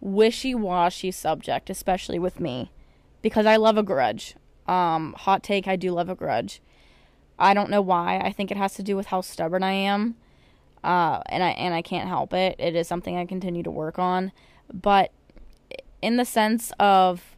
wishy 0.00 0.54
washy 0.54 1.10
subject, 1.10 1.70
especially 1.70 2.18
with 2.18 2.40
me 2.40 2.70
because 3.22 3.46
I 3.46 3.56
love 3.56 3.78
a 3.78 3.82
grudge. 3.82 4.34
Um, 4.66 5.14
hot 5.16 5.42
take, 5.42 5.68
I 5.68 5.76
do 5.76 5.92
love 5.92 6.08
a 6.08 6.14
grudge. 6.14 6.60
I 7.38 7.54
don't 7.54 7.70
know 7.70 7.82
why. 7.82 8.18
I 8.18 8.32
think 8.32 8.50
it 8.50 8.56
has 8.56 8.74
to 8.74 8.82
do 8.82 8.96
with 8.96 9.06
how 9.06 9.20
stubborn 9.20 9.62
I 9.62 9.72
am. 9.72 10.16
Uh, 10.82 11.22
and 11.26 11.42
I 11.42 11.50
and 11.50 11.74
I 11.74 11.80
can't 11.80 12.08
help 12.08 12.34
it. 12.34 12.56
It 12.58 12.76
is 12.76 12.86
something 12.86 13.16
I 13.16 13.24
continue 13.24 13.62
to 13.62 13.70
work 13.70 13.98
on. 13.98 14.32
But 14.72 15.12
in 16.02 16.16
the 16.16 16.24
sense 16.26 16.72
of 16.78 17.33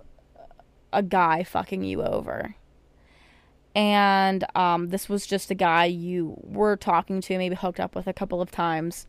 a 0.92 1.02
guy 1.02 1.42
fucking 1.42 1.84
you 1.84 2.02
over. 2.02 2.54
And 3.74 4.44
um, 4.56 4.88
this 4.88 5.08
was 5.08 5.26
just 5.26 5.50
a 5.50 5.54
guy 5.54 5.84
you 5.84 6.36
were 6.42 6.76
talking 6.76 7.20
to, 7.22 7.36
maybe 7.36 7.54
hooked 7.54 7.80
up 7.80 7.94
with 7.94 8.06
a 8.06 8.12
couple 8.12 8.40
of 8.40 8.50
times. 8.50 9.06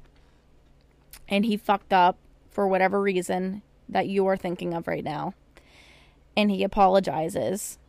And 1.29 1.45
he 1.45 1.55
fucked 1.55 1.93
up 1.93 2.17
for 2.49 2.67
whatever 2.67 3.01
reason 3.01 3.61
that 3.87 4.07
you 4.07 4.25
are 4.27 4.35
thinking 4.35 4.73
of 4.73 4.87
right 4.87 5.03
now 5.03 5.33
and 6.37 6.51
he 6.51 6.63
apologizes. 6.63 7.79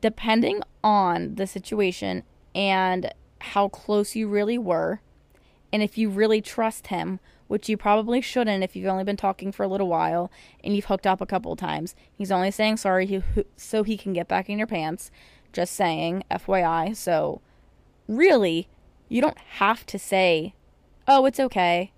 Depending 0.00 0.62
on 0.82 1.34
the 1.34 1.46
situation 1.46 2.22
and 2.54 3.12
how 3.38 3.68
close 3.68 4.16
you 4.16 4.26
really 4.26 4.56
were, 4.56 5.00
and 5.72 5.82
if 5.82 5.98
you 5.98 6.08
really 6.08 6.40
trust 6.40 6.86
him, 6.86 7.20
which 7.50 7.68
you 7.68 7.76
probably 7.76 8.20
shouldn't 8.20 8.62
if 8.62 8.76
you've 8.76 8.86
only 8.86 9.02
been 9.02 9.16
talking 9.16 9.50
for 9.50 9.64
a 9.64 9.68
little 9.68 9.88
while 9.88 10.30
and 10.62 10.76
you've 10.76 10.84
hooked 10.84 11.04
up 11.04 11.20
a 11.20 11.26
couple 11.26 11.56
times. 11.56 11.96
He's 12.16 12.30
only 12.30 12.52
saying 12.52 12.76
sorry 12.76 13.24
so 13.56 13.82
he 13.82 13.96
can 13.96 14.12
get 14.12 14.28
back 14.28 14.48
in 14.48 14.56
your 14.56 14.68
pants. 14.68 15.10
Just 15.52 15.74
saying, 15.74 16.22
FYI. 16.30 16.94
So, 16.94 17.40
really, 18.06 18.68
you 19.08 19.20
don't 19.20 19.36
have 19.38 19.84
to 19.86 19.98
say, 19.98 20.54
oh, 21.08 21.26
it's 21.26 21.40
okay. 21.40 21.90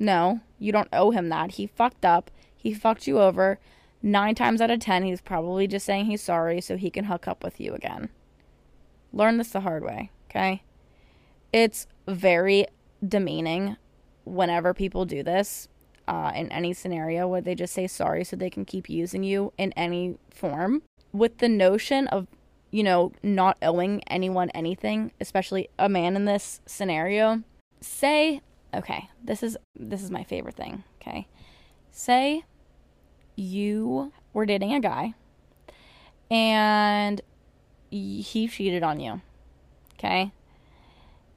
No, 0.00 0.40
you 0.58 0.72
don't 0.72 0.88
owe 0.92 1.12
him 1.12 1.28
that. 1.28 1.52
He 1.52 1.68
fucked 1.68 2.04
up. 2.04 2.32
He 2.56 2.74
fucked 2.74 3.06
you 3.06 3.20
over 3.20 3.60
nine 4.02 4.34
times 4.34 4.60
out 4.60 4.72
of 4.72 4.80
ten, 4.80 5.04
he's 5.04 5.20
probably 5.20 5.68
just 5.68 5.86
saying 5.86 6.06
he's 6.06 6.22
sorry 6.22 6.60
so 6.60 6.76
he 6.76 6.90
can 6.90 7.04
hook 7.04 7.28
up 7.28 7.44
with 7.44 7.60
you 7.60 7.72
again. 7.72 8.08
Learn 9.12 9.38
this 9.38 9.50
the 9.50 9.60
hard 9.60 9.84
way, 9.84 10.10
okay? 10.28 10.64
It's 11.52 11.86
very 12.08 12.66
demeaning 13.06 13.76
whenever 14.26 14.74
people 14.74 15.04
do 15.04 15.22
this 15.22 15.68
uh, 16.08 16.32
in 16.34 16.50
any 16.52 16.72
scenario 16.72 17.26
where 17.26 17.40
they 17.40 17.54
just 17.54 17.72
say 17.72 17.86
sorry 17.86 18.24
so 18.24 18.36
they 18.36 18.50
can 18.50 18.64
keep 18.64 18.88
using 18.88 19.22
you 19.22 19.52
in 19.56 19.72
any 19.72 20.18
form. 20.30 20.82
With 21.12 21.38
the 21.38 21.48
notion 21.48 22.06
of, 22.08 22.26
you 22.70 22.82
know, 22.82 23.12
not 23.22 23.56
owing 23.62 24.02
anyone 24.06 24.50
anything, 24.50 25.12
especially 25.20 25.68
a 25.78 25.88
man 25.88 26.16
in 26.16 26.24
this 26.26 26.60
scenario, 26.66 27.42
say, 27.80 28.42
okay, 28.74 29.08
this 29.22 29.42
is 29.42 29.56
this 29.78 30.02
is 30.02 30.10
my 30.10 30.24
favorite 30.24 30.56
thing, 30.56 30.84
okay? 31.00 31.26
Say 31.90 32.44
you 33.36 34.12
were 34.32 34.46
dating 34.46 34.74
a 34.74 34.80
guy 34.80 35.14
and 36.30 37.20
he 37.90 38.48
cheated 38.48 38.82
on 38.82 39.00
you. 39.00 39.20
Okay? 39.94 40.32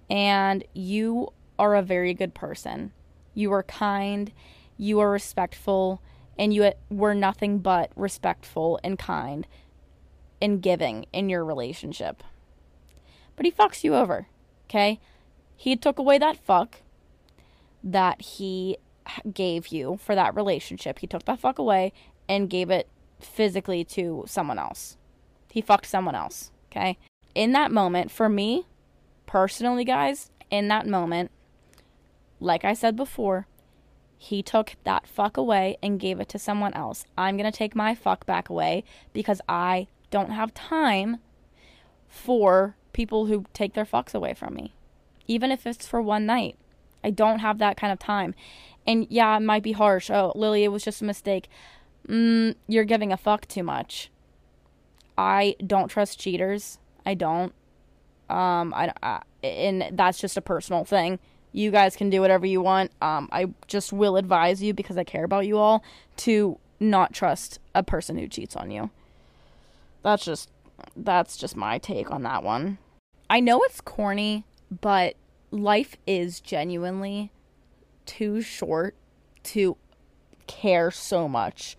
And 0.10 0.64
you 0.74 1.30
are 1.60 1.76
a 1.76 1.84
very 1.84 2.16
good 2.16 2.34
person. 2.34 2.92
You 3.36 3.54
are 3.54 3.64
kind, 3.64 4.32
you 4.78 5.00
are 5.00 5.12
respectful, 5.12 6.02
and 6.38 6.54
you 6.54 6.72
were 6.90 7.14
nothing 7.14 7.60
but 7.60 7.92
respectful 7.96 8.80
and 8.84 8.98
kind 8.98 9.46
and 10.42 10.62
giving 10.62 11.06
in 11.12 11.30
your 11.30 11.44
relationship. 11.44 12.24
But 13.36 13.46
he 13.46 13.52
fucks 13.52 13.84
you 13.84 13.94
over. 13.94 14.28
Okay? 14.66 15.00
He 15.56 15.76
took 15.76 16.00
away 16.00 16.18
that 16.18 16.38
fuck 16.38 16.78
that 17.84 18.22
he 18.22 18.78
gave 19.34 19.68
you 19.68 20.00
for 20.02 20.16
that 20.16 20.36
relationship. 20.36 21.00
He 21.00 21.08
took 21.08 21.26
that 21.26 21.40
fuck 21.40 21.60
away 21.60 21.92
and 22.28 22.50
gave 22.50 22.70
it 22.70 22.88
physically 23.20 23.84
to 23.84 24.24
someone 24.28 24.60
else. 24.60 24.98
He 25.52 25.62
fucked 25.62 25.88
someone 25.88 26.16
else. 26.16 26.52
Okay. 26.72 26.98
In 27.36 27.52
that 27.54 27.72
moment, 27.72 28.12
for 28.12 28.30
me, 28.30 28.68
personally, 29.26 29.84
guys, 29.84 30.32
in 30.50 30.68
that 30.70 30.88
moment, 30.88 31.32
like 32.40 32.64
I 32.66 32.74
said 32.74 32.96
before, 32.96 33.48
He 34.18 34.44
took 34.44 34.76
that 34.84 35.08
fuck 35.08 35.38
away 35.38 35.78
and 35.82 36.00
gave 36.00 36.20
it 36.20 36.28
to 36.30 36.40
someone 36.40 36.74
else. 36.74 37.06
I'm 37.18 37.38
going 37.38 37.50
to 37.50 37.58
take 37.58 37.74
my 37.74 37.96
fuck 37.96 38.26
back 38.26 38.50
away 38.50 38.84
because 39.14 39.40
I 39.48 39.88
don't 40.12 40.32
have 40.32 40.54
time 40.54 41.18
for 42.10 42.76
people 42.92 43.28
who 43.28 43.46
take 43.54 43.76
their 43.76 43.86
fucks 43.86 44.14
away 44.14 44.34
from 44.34 44.56
me. 44.56 44.74
Even 45.26 45.52
if 45.52 45.66
it's 45.66 45.88
for 45.88 46.02
one 46.02 46.26
night. 46.26 46.58
I 47.02 47.12
don't 47.12 47.40
have 47.40 47.60
that 47.60 47.78
kind 47.78 47.94
of 47.94 48.00
time. 48.00 48.36
And 48.86 49.08
yeah, 49.10 49.38
it 49.38 49.42
might 49.42 49.64
be 49.64 49.72
harsh. 49.72 50.10
Oh, 50.10 50.34
Lily, 50.36 50.66
it 50.66 50.72
was 50.72 50.84
just 50.84 51.02
a 51.02 51.06
mistake. 51.06 51.48
Mm, 52.08 52.56
you're 52.68 52.84
giving 52.84 53.14
a 53.14 53.18
fuck 53.18 53.48
too 53.48 53.64
much. 53.64 54.12
I 55.18 55.56
don't 55.66 55.88
trust 55.88 56.20
cheaters. 56.20 56.78
I 57.06 57.14
don't. 57.14 57.54
Um, 58.30 58.74
I, 58.74 58.92
I 59.02 59.22
and 59.42 59.98
that's 59.98 60.20
just 60.20 60.36
a 60.36 60.42
personal 60.42 60.84
thing. 60.84 61.20
You 61.52 61.72
guys 61.72 61.96
can 61.96 62.10
do 62.10 62.22
whatever 62.22 62.46
you 62.46 62.62
want. 62.62 62.92
Um, 63.02 63.30
I 63.32 63.54
just 63.68 63.92
will 63.92 64.18
advise 64.18 64.62
you 64.62 64.74
because 64.74 64.98
I 64.98 65.04
care 65.04 65.24
about 65.24 65.48
you 65.48 65.58
all 65.58 65.84
to 66.18 66.60
not 66.80 67.14
trust 67.14 67.60
a 67.74 67.84
person 67.84 68.18
who 68.18 68.28
cheats 68.28 68.56
on 68.56 68.72
you. 68.72 68.90
That's 70.04 70.24
just 70.24 70.50
that's 70.96 71.38
just 71.38 71.56
my 71.56 71.78
take 71.78 72.12
on 72.12 72.24
that 72.24 72.44
one. 72.44 72.78
I 73.30 73.40
know 73.40 73.62
it's 73.64 73.82
corny, 73.82 74.46
but 74.82 75.16
life 75.52 75.96
is 76.08 76.40
genuinely 76.40 77.32
too 78.06 78.42
short 78.42 78.96
to 79.44 79.78
care 80.48 80.90
so 80.90 81.28
much 81.28 81.78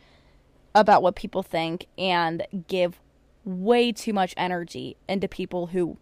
about 0.75 1.03
what 1.03 1.17
people 1.17 1.43
think 1.43 1.87
and 1.99 2.47
give 2.69 3.01
way 3.45 3.91
too 3.91 4.13
much 4.13 4.35
energy 4.37 4.97
into 5.09 5.27
people 5.27 5.69
who 5.69 5.97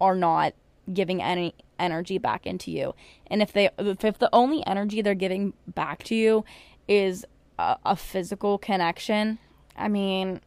are 0.00 0.14
not 0.14 0.54
giving 0.92 1.22
any 1.22 1.54
energy 1.78 2.18
back 2.18 2.46
into 2.46 2.70
you. 2.70 2.94
And 3.26 3.42
if 3.42 3.52
they 3.52 3.70
if 3.78 4.18
the 4.18 4.30
only 4.32 4.66
energy 4.66 5.02
they're 5.02 5.14
giving 5.14 5.54
back 5.66 6.02
to 6.04 6.14
you 6.14 6.44
is 6.88 7.24
a, 7.58 7.76
a 7.84 7.96
physical 7.96 8.58
connection, 8.58 9.38
I 9.76 9.88
mean, 9.88 10.40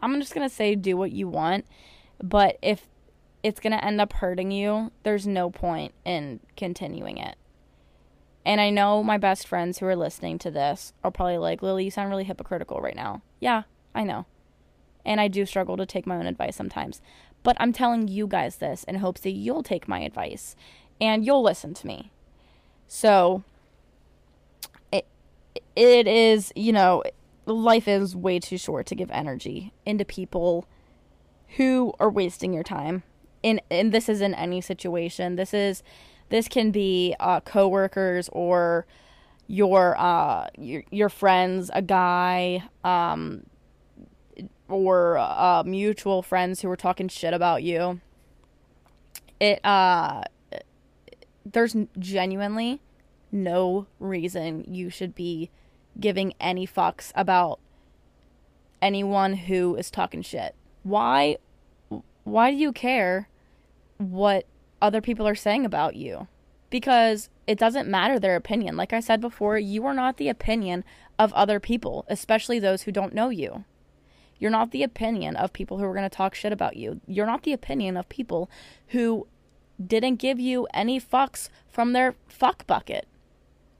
I'm 0.00 0.20
just 0.20 0.34
going 0.34 0.48
to 0.48 0.54
say 0.54 0.74
do 0.74 0.96
what 0.96 1.12
you 1.12 1.28
want, 1.28 1.66
but 2.22 2.58
if 2.62 2.86
it's 3.42 3.60
going 3.60 3.72
to 3.72 3.84
end 3.84 4.00
up 4.00 4.14
hurting 4.14 4.50
you, 4.50 4.90
there's 5.02 5.26
no 5.26 5.50
point 5.50 5.92
in 6.04 6.40
continuing 6.56 7.18
it. 7.18 7.36
And 8.46 8.60
I 8.60 8.70
know 8.70 9.02
my 9.02 9.18
best 9.18 9.46
friends 9.46 9.78
who 9.78 9.86
are 9.86 9.96
listening 9.96 10.38
to 10.40 10.50
this 10.50 10.92
are 11.02 11.10
probably 11.10 11.38
like, 11.38 11.62
Lily, 11.62 11.84
you 11.84 11.90
sound 11.90 12.10
really 12.10 12.24
hypocritical 12.24 12.80
right 12.80 12.96
now. 12.96 13.22
Yeah, 13.40 13.62
I 13.94 14.04
know. 14.04 14.26
And 15.04 15.20
I 15.20 15.28
do 15.28 15.46
struggle 15.46 15.76
to 15.76 15.86
take 15.86 16.06
my 16.06 16.16
own 16.16 16.26
advice 16.26 16.56
sometimes. 16.56 17.00
But 17.44 17.56
I'm 17.60 17.72
telling 17.72 18.08
you 18.08 18.26
guys 18.26 18.56
this 18.56 18.82
in 18.84 18.96
hopes 18.96 19.20
that 19.20 19.30
you'll 19.30 19.62
take 19.62 19.86
my 19.86 20.00
advice 20.00 20.56
and 21.00 21.24
you'll 21.24 21.42
listen 21.42 21.74
to 21.74 21.86
me. 21.86 22.10
So 22.88 23.44
it 24.90 25.06
it 25.76 26.08
is, 26.08 26.52
you 26.56 26.72
know, 26.72 27.04
life 27.46 27.86
is 27.86 28.16
way 28.16 28.40
too 28.40 28.58
short 28.58 28.86
to 28.86 28.96
give 28.96 29.10
energy 29.12 29.72
into 29.86 30.04
people 30.04 30.66
who 31.56 31.92
are 32.00 32.10
wasting 32.10 32.52
your 32.52 32.64
time. 32.64 33.04
And 33.44 33.60
and 33.70 33.92
this 33.92 34.08
is 34.08 34.20
in 34.20 34.34
any 34.34 34.60
situation. 34.60 35.36
This 35.36 35.54
is 35.54 35.82
this 36.30 36.48
can 36.48 36.70
be 36.70 37.14
uh, 37.20 37.40
coworkers 37.40 38.28
or 38.32 38.86
your 39.46 39.94
uh 39.98 40.48
your 40.56 40.82
your 40.90 41.10
friends, 41.10 41.70
a 41.74 41.82
guy, 41.82 42.64
um, 42.82 43.44
or 44.68 45.18
uh, 45.18 45.62
mutual 45.64 46.22
friends 46.22 46.60
who 46.60 46.68
were 46.68 46.76
talking 46.76 47.08
shit 47.08 47.34
about 47.34 47.62
you. 47.62 48.00
It 49.40 49.64
uh 49.64 50.22
there's 51.44 51.76
genuinely 51.98 52.80
no 53.30 53.86
reason 53.98 54.64
you 54.66 54.88
should 54.90 55.14
be 55.14 55.50
giving 55.98 56.32
any 56.40 56.66
fucks 56.66 57.12
about 57.14 57.60
anyone 58.80 59.34
who 59.34 59.76
is 59.76 59.90
talking 59.90 60.22
shit. 60.22 60.54
Why 60.82 61.36
why 62.24 62.50
do 62.50 62.56
you 62.56 62.72
care 62.72 63.28
what 63.98 64.46
other 64.80 65.00
people 65.00 65.26
are 65.26 65.34
saying 65.34 65.64
about 65.66 65.96
you? 65.96 66.28
Because 66.70 67.28
it 67.46 67.58
doesn't 67.58 67.88
matter 67.88 68.18
their 68.18 68.36
opinion. 68.36 68.76
Like 68.76 68.92
I 68.92 69.00
said 69.00 69.20
before, 69.20 69.58
you 69.58 69.84
are 69.86 69.94
not 69.94 70.16
the 70.16 70.28
opinion 70.28 70.84
of 71.18 71.32
other 71.34 71.60
people, 71.60 72.04
especially 72.08 72.58
those 72.58 72.82
who 72.82 72.92
don't 72.92 73.14
know 73.14 73.28
you. 73.28 73.64
You're 74.38 74.50
not 74.50 74.70
the 74.70 74.82
opinion 74.82 75.36
of 75.36 75.52
people 75.52 75.78
who 75.78 75.84
are 75.84 75.94
going 75.94 76.08
to 76.08 76.14
talk 76.14 76.34
shit 76.34 76.52
about 76.52 76.76
you. 76.76 77.00
You're 77.06 77.26
not 77.26 77.42
the 77.42 77.52
opinion 77.52 77.96
of 77.96 78.08
people 78.08 78.50
who 78.88 79.26
didn't 79.84 80.16
give 80.16 80.38
you 80.38 80.66
any 80.72 81.00
fucks 81.00 81.48
from 81.68 81.92
their 81.92 82.14
fuck 82.28 82.66
bucket. 82.66 83.06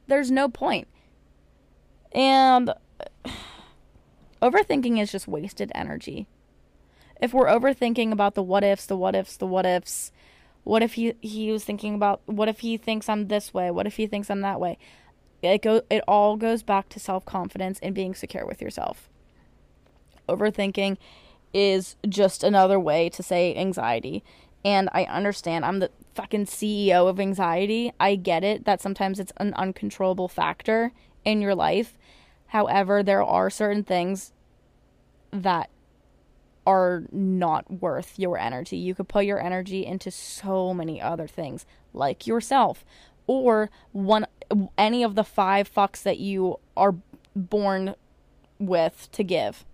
There's 0.06 0.30
no 0.30 0.48
point. 0.48 0.88
And 2.12 2.72
overthinking 4.42 5.00
is 5.00 5.12
just 5.12 5.28
wasted 5.28 5.70
energy. 5.74 6.26
If 7.20 7.32
we're 7.32 7.46
overthinking 7.46 8.12
about 8.12 8.34
the 8.34 8.42
what 8.42 8.64
ifs, 8.64 8.86
the 8.86 8.96
what 8.96 9.14
ifs, 9.14 9.36
the 9.36 9.46
what 9.46 9.66
ifs, 9.66 10.12
what 10.64 10.82
if 10.82 10.94
he 10.94 11.14
he 11.20 11.52
was 11.52 11.64
thinking 11.64 11.94
about 11.94 12.22
what 12.26 12.48
if 12.48 12.60
he 12.60 12.76
thinks 12.76 13.08
I'm 13.08 13.28
this 13.28 13.54
way? 13.54 13.70
What 13.70 13.86
if 13.86 13.96
he 13.96 14.06
thinks 14.06 14.30
I'm 14.30 14.40
that 14.40 14.60
way? 14.60 14.78
It 15.42 15.62
go 15.62 15.82
it 15.90 16.02
all 16.08 16.36
goes 16.36 16.62
back 16.62 16.88
to 16.90 17.00
self-confidence 17.00 17.78
and 17.82 17.94
being 17.94 18.14
secure 18.14 18.46
with 18.46 18.60
yourself. 18.60 19.08
Overthinking 20.28 20.96
is 21.52 21.96
just 22.08 22.42
another 22.42 22.78
way 22.78 23.08
to 23.10 23.22
say 23.22 23.54
anxiety. 23.54 24.24
And 24.64 24.88
I 24.92 25.04
understand 25.04 25.64
I'm 25.64 25.78
the 25.78 25.90
fucking 26.14 26.46
CEO 26.46 27.08
of 27.08 27.20
anxiety. 27.20 27.92
I 28.00 28.16
get 28.16 28.42
it 28.42 28.64
that 28.64 28.80
sometimes 28.80 29.20
it's 29.20 29.32
an 29.36 29.54
uncontrollable 29.54 30.28
factor 30.28 30.92
in 31.24 31.40
your 31.40 31.54
life. 31.54 31.96
However, 32.48 33.02
there 33.02 33.22
are 33.22 33.50
certain 33.50 33.84
things 33.84 34.32
that 35.30 35.70
are 36.66 37.04
not 37.12 37.70
worth 37.70 38.18
your 38.18 38.38
energy. 38.38 38.76
You 38.76 38.94
could 38.94 39.08
put 39.08 39.26
your 39.26 39.40
energy 39.40 39.84
into 39.84 40.10
so 40.10 40.72
many 40.72 41.00
other 41.00 41.26
things, 41.26 41.66
like 41.92 42.26
yourself, 42.26 42.84
or 43.26 43.70
one 43.92 44.26
any 44.78 45.02
of 45.02 45.14
the 45.14 45.24
five 45.24 45.72
fucks 45.72 46.02
that 46.02 46.18
you 46.18 46.58
are 46.76 46.94
born 47.34 47.94
with 48.58 49.08
to 49.12 49.24
give 49.24 49.64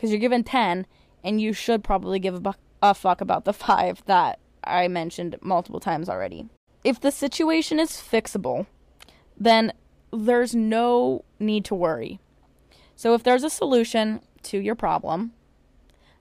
because 0.00 0.10
you're 0.10 0.18
given 0.18 0.42
10 0.42 0.86
and 1.22 1.42
you 1.42 1.52
should 1.52 1.84
probably 1.84 2.18
give 2.18 2.34
a, 2.34 2.40
bu- 2.40 2.52
a 2.82 2.94
fuck 2.94 3.20
about 3.20 3.44
the 3.44 3.52
five 3.66 4.02
that 4.06 4.38
I 4.64 4.88
mentioned 4.88 5.36
multiple 5.42 5.78
times 5.78 6.08
already. 6.08 6.48
If 6.82 6.98
the 6.98 7.10
situation 7.10 7.78
is 7.78 7.90
fixable, 7.90 8.66
then 9.36 9.74
there's 10.10 10.54
no 10.54 11.26
need 11.38 11.66
to 11.66 11.74
worry. 11.74 12.18
So 12.96 13.12
if 13.12 13.22
there's 13.22 13.44
a 13.44 13.50
solution 13.50 14.22
to 14.44 14.58
your 14.58 14.74
problem, 14.74 15.32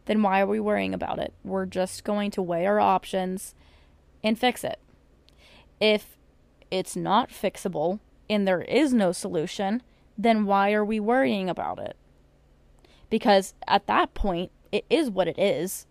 then 0.07 0.21
why 0.23 0.41
are 0.41 0.47
we 0.47 0.59
worrying 0.59 0.93
about 0.93 1.17
it? 1.17 1.33
We're 1.45 1.65
just 1.65 2.03
going 2.03 2.31
to 2.31 2.41
weigh 2.41 2.65
our 2.65 2.81
options 2.81 3.55
and 4.21 4.37
fix 4.37 4.65
it. 4.65 4.79
If 5.79 6.17
it's 6.69 6.97
not 6.97 7.29
fixable 7.29 8.01
and 8.29 8.45
there 8.45 8.61
is 8.61 8.93
no 8.93 9.13
solution, 9.13 9.81
then 10.17 10.45
why 10.45 10.73
are 10.73 10.83
we 10.83 10.99
worrying 10.99 11.49
about 11.49 11.79
it? 11.79 11.95
Because 13.09 13.53
at 13.67 13.87
that 13.87 14.13
point 14.13 14.51
it 14.71 14.85
is 14.89 15.09
what 15.09 15.27
it 15.27 15.37
is. 15.37 15.85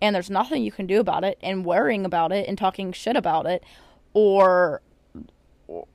And 0.00 0.14
there's 0.14 0.30
nothing 0.30 0.64
you 0.64 0.72
can 0.72 0.86
do 0.86 1.00
about 1.00 1.24
it 1.24 1.38
and 1.42 1.64
worrying 1.64 2.04
about 2.04 2.32
it 2.32 2.48
and 2.48 2.58
talking 2.58 2.92
shit 2.92 3.16
about 3.16 3.46
it 3.46 3.62
or 4.12 4.82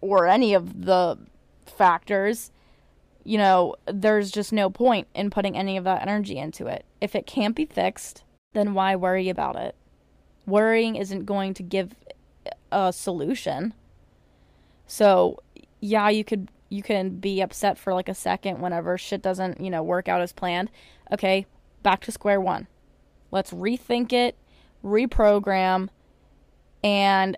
or 0.01 0.27
any 0.27 0.53
of 0.53 0.86
the 0.86 1.17
factors. 1.65 2.51
You 3.23 3.38
know 3.38 3.75
there's 3.86 4.32
just 4.32 4.53
no 4.53 4.69
point 4.69 5.08
in 5.13 5.30
putting 5.30 5.58
any 5.58 5.75
of 5.77 5.84
that 5.84 6.01
energy 6.01 6.38
into 6.38 6.67
it. 6.67 6.86
If 7.01 7.15
it 7.15 7.27
can't 7.27 7.56
be 7.56 7.65
fixed 7.65 8.23
then 8.53 8.73
why 8.73 8.95
worry 8.95 9.30
about 9.30 9.56
it? 9.56 9.75
Worrying 10.45 10.95
isn't 10.95 11.25
going 11.25 11.53
to 11.56 11.63
give 11.63 11.93
a 12.71 12.93
solution. 12.93 13.73
So 14.88 15.41
yeah 15.82 16.10
you 16.10 16.23
could 16.23 16.49
you 16.69 16.84
can 16.84 17.17
be 17.17 17.41
upset 17.41 17.77
for 17.77 17.93
like 17.93 18.10
a 18.10 18.13
second 18.13 18.60
whenever 18.60 18.97
shit 18.97 19.21
doesn't, 19.21 19.62
you 19.62 19.69
know, 19.69 19.84
work 19.84 20.08
out 20.08 20.21
as 20.21 20.34
planned. 20.34 20.69
Okay, 21.12 21.45
back 21.84 22.01
to 22.01 22.12
square 22.12 22.41
one. 22.41 22.67
Let's 23.32 23.51
rethink 23.51 24.13
it, 24.13 24.38
reprogram, 24.84 25.89
and 26.84 27.38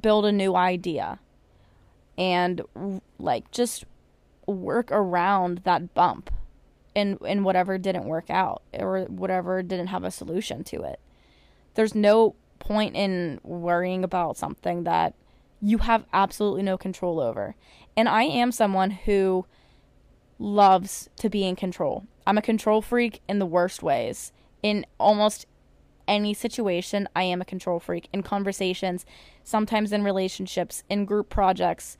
build 0.00 0.26
a 0.26 0.32
new 0.32 0.54
idea. 0.54 1.18
And 2.16 2.62
like 3.18 3.50
just 3.50 3.84
work 4.46 4.90
around 4.92 5.62
that 5.64 5.94
bump 5.94 6.30
in 6.94 7.18
in 7.24 7.42
whatever 7.42 7.76
didn't 7.78 8.04
work 8.04 8.30
out 8.30 8.62
or 8.72 9.04
whatever 9.04 9.62
didn't 9.62 9.88
have 9.88 10.04
a 10.04 10.10
solution 10.10 10.62
to 10.64 10.82
it. 10.82 11.00
There's 11.74 11.94
no 11.94 12.36
point 12.60 12.94
in 12.94 13.40
worrying 13.42 14.04
about 14.04 14.36
something 14.36 14.84
that 14.84 15.14
you 15.60 15.78
have 15.78 16.04
absolutely 16.12 16.62
no 16.62 16.78
control 16.78 17.20
over. 17.20 17.54
And 17.96 18.08
I 18.08 18.24
am 18.24 18.52
someone 18.52 18.90
who 18.90 19.46
loves 20.38 21.08
to 21.16 21.30
be 21.30 21.46
in 21.46 21.56
control. 21.56 22.06
I'm 22.26 22.38
a 22.38 22.42
control 22.42 22.82
freak 22.82 23.20
in 23.28 23.38
the 23.38 23.46
worst 23.46 23.82
ways. 23.82 24.32
In 24.62 24.84
almost 24.98 25.46
any 26.06 26.34
situation, 26.34 27.08
I 27.14 27.22
am 27.22 27.40
a 27.40 27.44
control 27.44 27.80
freak. 27.80 28.08
In 28.12 28.22
conversations, 28.22 29.06
sometimes 29.42 29.92
in 29.92 30.02
relationships, 30.02 30.82
in 30.88 31.04
group 31.04 31.28
projects, 31.28 31.96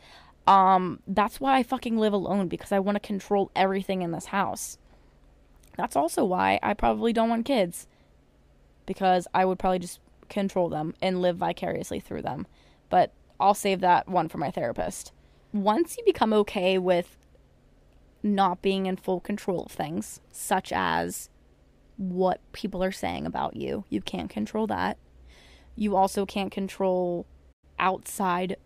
Um, 0.46 1.00
that's 1.07 1.40
why 1.40 1.57
I 1.57 1.62
fucking 1.62 1.96
live 1.96 2.12
alone 2.12 2.48
because 2.48 2.70
I 2.70 2.78
want 2.78 2.96
to 2.96 3.09
control 3.09 3.50
everything 3.57 4.02
in 4.02 4.12
this 4.12 4.26
house. 4.26 4.76
That's 5.78 5.96
also 5.96 6.22
why 6.22 6.61
I 6.62 6.74
probably 6.74 7.14
don't 7.14 7.30
want 7.30 7.46
kids 7.46 7.88
because 8.85 9.26
I 9.33 9.46
would 9.46 9.59
probably 9.59 9.78
just 9.78 10.00
control 10.28 10.68
them 10.68 10.92
and 11.00 11.22
live 11.22 11.38
vicariously 11.38 11.98
through 11.98 12.20
them. 12.20 12.46
But 12.90 13.14
I'll 13.40 13.54
save 13.54 13.80
that 13.80 14.07
one 14.07 14.28
for 14.28 14.37
my 14.37 14.50
therapist. 14.50 15.13
Once 15.55 15.97
you 15.97 16.05
become 16.05 16.33
okay 16.33 16.79
with 16.79 17.17
not 18.25 18.61
being 18.61 18.87
in 18.87 18.97
full 18.97 19.21
control 19.21 19.62
of 19.62 19.71
things, 19.71 20.21
such 20.33 20.73
as 20.73 21.31
what 21.97 22.40
people 22.53 22.83
are 22.83 22.90
saying 22.90 23.25
about 23.25 23.55
you, 23.55 23.85
you 23.88 24.01
can't 24.01 24.29
control 24.29 24.67
that. 24.67 24.99
You 25.77 25.95
also 25.95 26.27
can't 26.27 26.51
control 26.51 27.25
outside 27.79 28.57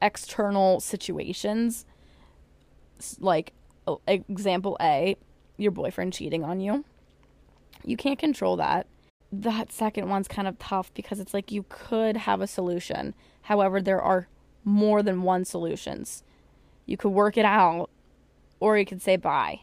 external 0.00 0.80
situations. 0.80 1.84
Like, 3.18 3.52
example 4.06 4.78
A, 4.80 5.16
your 5.58 5.72
boyfriend 5.72 6.14
cheating 6.14 6.42
on 6.42 6.58
you. 6.58 6.86
You 7.84 7.98
can't 7.98 8.18
control 8.18 8.56
that. 8.56 8.86
That 9.30 9.72
second 9.72 10.08
one's 10.08 10.26
kind 10.26 10.48
of 10.48 10.58
tough 10.58 10.92
because 10.94 11.20
it's 11.20 11.34
like 11.34 11.52
you 11.52 11.66
could 11.68 12.16
have 12.16 12.40
a 12.40 12.46
solution. 12.46 13.14
However, 13.42 13.82
there 13.82 14.00
are 14.00 14.28
more 14.64 15.02
than 15.02 15.22
one 15.22 15.44
solutions. 15.44 16.22
You 16.90 16.96
could 16.96 17.10
work 17.10 17.38
it 17.38 17.44
out 17.44 17.88
or 18.58 18.76
you 18.76 18.84
could 18.84 19.00
say 19.00 19.14
bye. 19.14 19.60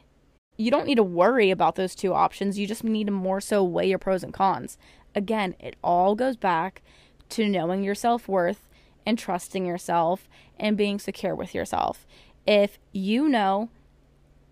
You 0.55 0.71
don't 0.71 0.87
need 0.87 0.95
to 0.95 1.03
worry 1.03 1.51
about 1.51 1.75
those 1.75 1.93
two 1.93 2.13
options. 2.13 2.57
You 2.57 2.65
just 2.65 2.85
need 2.85 3.07
to 3.07 3.11
more 3.11 3.41
so 3.41 3.65
weigh 3.65 3.89
your 3.89 3.99
pros 3.99 4.23
and 4.23 4.33
cons. 4.33 4.77
Again, 5.13 5.53
it 5.59 5.75
all 5.83 6.15
goes 6.15 6.37
back 6.37 6.81
to 7.31 7.49
knowing 7.49 7.83
your 7.83 7.95
self 7.95 8.29
worth 8.29 8.69
and 9.05 9.19
trusting 9.19 9.65
yourself 9.65 10.29
and 10.57 10.77
being 10.77 10.99
secure 10.99 11.35
with 11.35 11.53
yourself. 11.53 12.07
If 12.45 12.79
you 12.93 13.27
know 13.27 13.69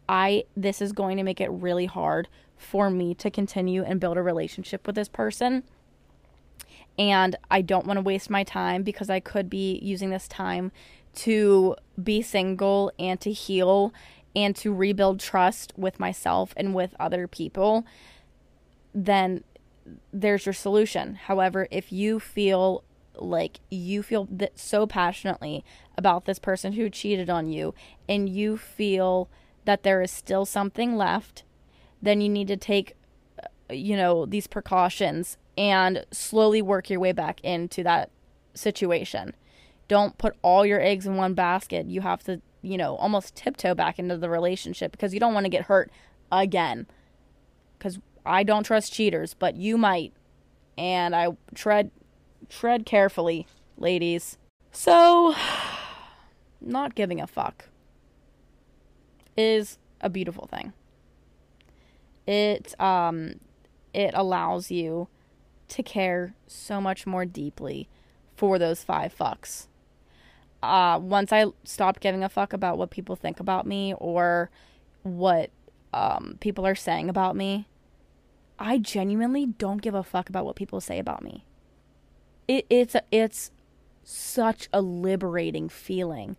I 0.10 0.44
this 0.58 0.82
is 0.82 0.92
going 0.92 1.16
to 1.16 1.24
make 1.24 1.40
it 1.40 1.50
really 1.50 1.86
hard 1.86 2.28
for 2.58 2.90
me 2.90 3.16
to 3.16 3.32
continue 3.32 3.84
and 3.84 4.02
build 4.02 4.18
a 4.18 4.22
relationship 4.22 4.86
with 4.86 4.96
this 4.96 5.08
person. 5.08 5.64
And 7.00 7.38
I 7.50 7.62
don't 7.62 7.86
want 7.86 7.98
to 7.98 8.04
waste 8.04 8.30
my 8.30 8.44
time 8.44 8.84
because 8.84 9.10
I 9.10 9.22
could 9.22 9.50
be 9.50 9.80
using 9.82 10.10
this 10.10 10.28
time 10.28 10.74
to 11.15 11.75
be 12.01 12.21
single 12.21 12.91
and 12.99 13.19
to 13.21 13.32
heal 13.32 13.93
and 14.36 14.56
to 14.58 14.73
rebuild 14.73 15.19
trust 15.19 15.73
with 15.78 15.99
myself 15.99 16.54
and 16.58 16.73
with 16.73 16.93
other 16.99 17.28
people. 17.28 17.86
Then 18.93 19.43
there's 20.12 20.45
your 20.45 20.54
solution. 20.54 21.15
However, 21.15 21.67
if 21.71 21.91
you 21.91 22.19
feel 22.19 22.84
like 23.15 23.60
you 23.69 24.04
feel 24.04 24.28
so 24.56 24.86
passionately 24.86 25.63
about 25.97 26.25
this 26.25 26.39
person 26.39 26.73
who 26.73 26.89
cheated 26.89 27.30
on 27.30 27.49
you 27.49 27.73
and 28.10 28.28
you 28.28 28.58
feel 28.58 29.30
that 29.63 29.84
there 29.84 30.01
is 30.01 30.12
still 30.12 30.45
something 30.45 30.95
left, 30.95 31.43
then 32.01 32.21
you 32.21 32.30
need 32.30 32.47
to 32.47 32.58
take, 32.58 32.95
uh, 33.41 33.73
you 33.73 33.95
know, 33.95 34.25
these 34.25 34.47
precautions 34.47 35.38
and 35.58 36.06
slowly 36.12 36.62
work 36.62 36.89
your 36.89 36.99
way 36.99 37.12
back 37.12 37.39
into 37.41 37.84
that 37.84 38.10
situation. 38.54 39.34
Don't 39.88 40.17
put 40.17 40.36
all 40.41 40.65
your 40.65 40.82
eggs 40.82 41.06
in 41.06 41.15
one 41.15 41.34
basket. 41.34 41.88
You 41.88 42.02
have 42.02 42.24
to, 42.24 42.41
you 42.62 42.78
know, 42.78 42.95
almost 42.95 43.36
tiptoe 43.36 43.76
back 43.76 44.00
into 44.00 44.17
the 44.17 44.30
relationship 44.30 44.91
because 44.91 45.13
you 45.13 45.19
don't 45.19 45.34
want 45.34 45.45
to 45.45 45.50
get 45.50 45.65
hurt 45.65 45.91
again. 46.32 46.88
Because 47.78 48.00
I 48.26 48.43
don't 48.43 48.63
trust 48.63 48.93
cheaters, 48.93 49.34
but 49.34 49.56
you 49.56 49.78
might. 49.78 50.13
And 50.78 51.15
I 51.15 51.30
tread 51.54 51.91
tread 52.50 52.86
carefully, 52.86 53.48
ladies. 53.78 54.38
So, 54.71 55.36
not 56.62 56.95
giving 56.95 57.21
a 57.21 57.28
fuck 57.28 57.69
is 59.38 59.78
a 60.02 60.10
beautiful 60.10 60.48
thing. 60.48 60.74
It 62.28 62.80
um 62.80 63.36
it 63.93 64.12
allows 64.13 64.71
you 64.71 65.08
to 65.69 65.84
care 65.84 66.36
so 66.48 66.82
much 66.82 67.08
more 67.08 67.26
deeply 67.26 67.88
for 68.36 68.60
those 68.60 68.84
five 68.84 69.15
fucks. 69.15 69.67
Uh, 70.65 70.99
once 70.99 71.32
I 71.32 71.45
stopped 71.63 71.99
giving 71.99 72.23
a 72.23 72.30
fuck 72.30 72.54
about 72.54 72.78
what 72.78 72.89
people 72.89 73.15
think 73.15 73.39
about 73.39 73.65
me 73.65 73.93
or 73.97 74.49
what 75.04 75.51
um, 75.93 76.38
people 76.39 76.65
are 76.65 76.75
saying 76.75 77.10
about 77.10 77.36
me, 77.36 77.67
I 78.58 78.78
genuinely 78.78 79.45
don't 79.45 79.82
give 79.82 79.93
a 79.93 80.04
fuck 80.04 80.30
about 80.30 80.45
what 80.45 80.56
people 80.56 80.82
say 80.82 80.99
about 80.99 81.23
me. 81.23 81.45
It, 82.47 82.65
it's 82.69 82.95
a, 82.95 83.04
it's 83.12 83.51
such 84.04 84.69
a 84.73 84.82
liberating 84.82 85.69
feeling. 85.69 86.36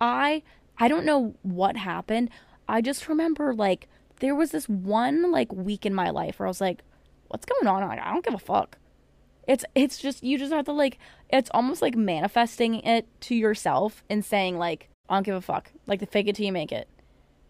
I 0.00 0.42
I 0.78 0.88
don't 0.88 1.04
know 1.04 1.34
what 1.42 1.76
happened. 1.76 2.30
I 2.68 2.80
just 2.80 3.08
remember 3.08 3.54
like 3.54 3.88
there 4.20 4.34
was 4.34 4.50
this 4.50 4.68
one 4.68 5.30
like 5.30 5.52
week 5.52 5.86
in 5.86 5.94
my 5.94 6.10
life 6.10 6.38
where 6.38 6.46
I 6.46 6.50
was 6.50 6.60
like, 6.60 6.82
what's 7.28 7.46
going 7.46 7.66
on? 7.66 7.86
Like, 7.88 8.00
I 8.00 8.12
don't 8.12 8.24
give 8.24 8.34
a 8.34 8.38
fuck. 8.38 8.78
It's 9.48 9.64
it's 9.74 9.98
just 9.98 10.22
you 10.22 10.38
just 10.38 10.52
have 10.52 10.66
to 10.66 10.72
like 10.72 10.98
it's 11.30 11.50
almost 11.54 11.82
like 11.82 11.96
manifesting 11.96 12.76
it 12.76 13.08
to 13.22 13.34
yourself 13.34 14.04
and 14.08 14.24
saying 14.24 14.58
like, 14.58 14.90
I 15.08 15.14
don't 15.14 15.24
give 15.24 15.34
a 15.34 15.40
fuck. 15.40 15.72
Like 15.86 16.00
the 16.00 16.06
fake 16.06 16.28
it 16.28 16.36
till 16.36 16.46
you 16.46 16.52
make 16.52 16.70
it. 16.70 16.86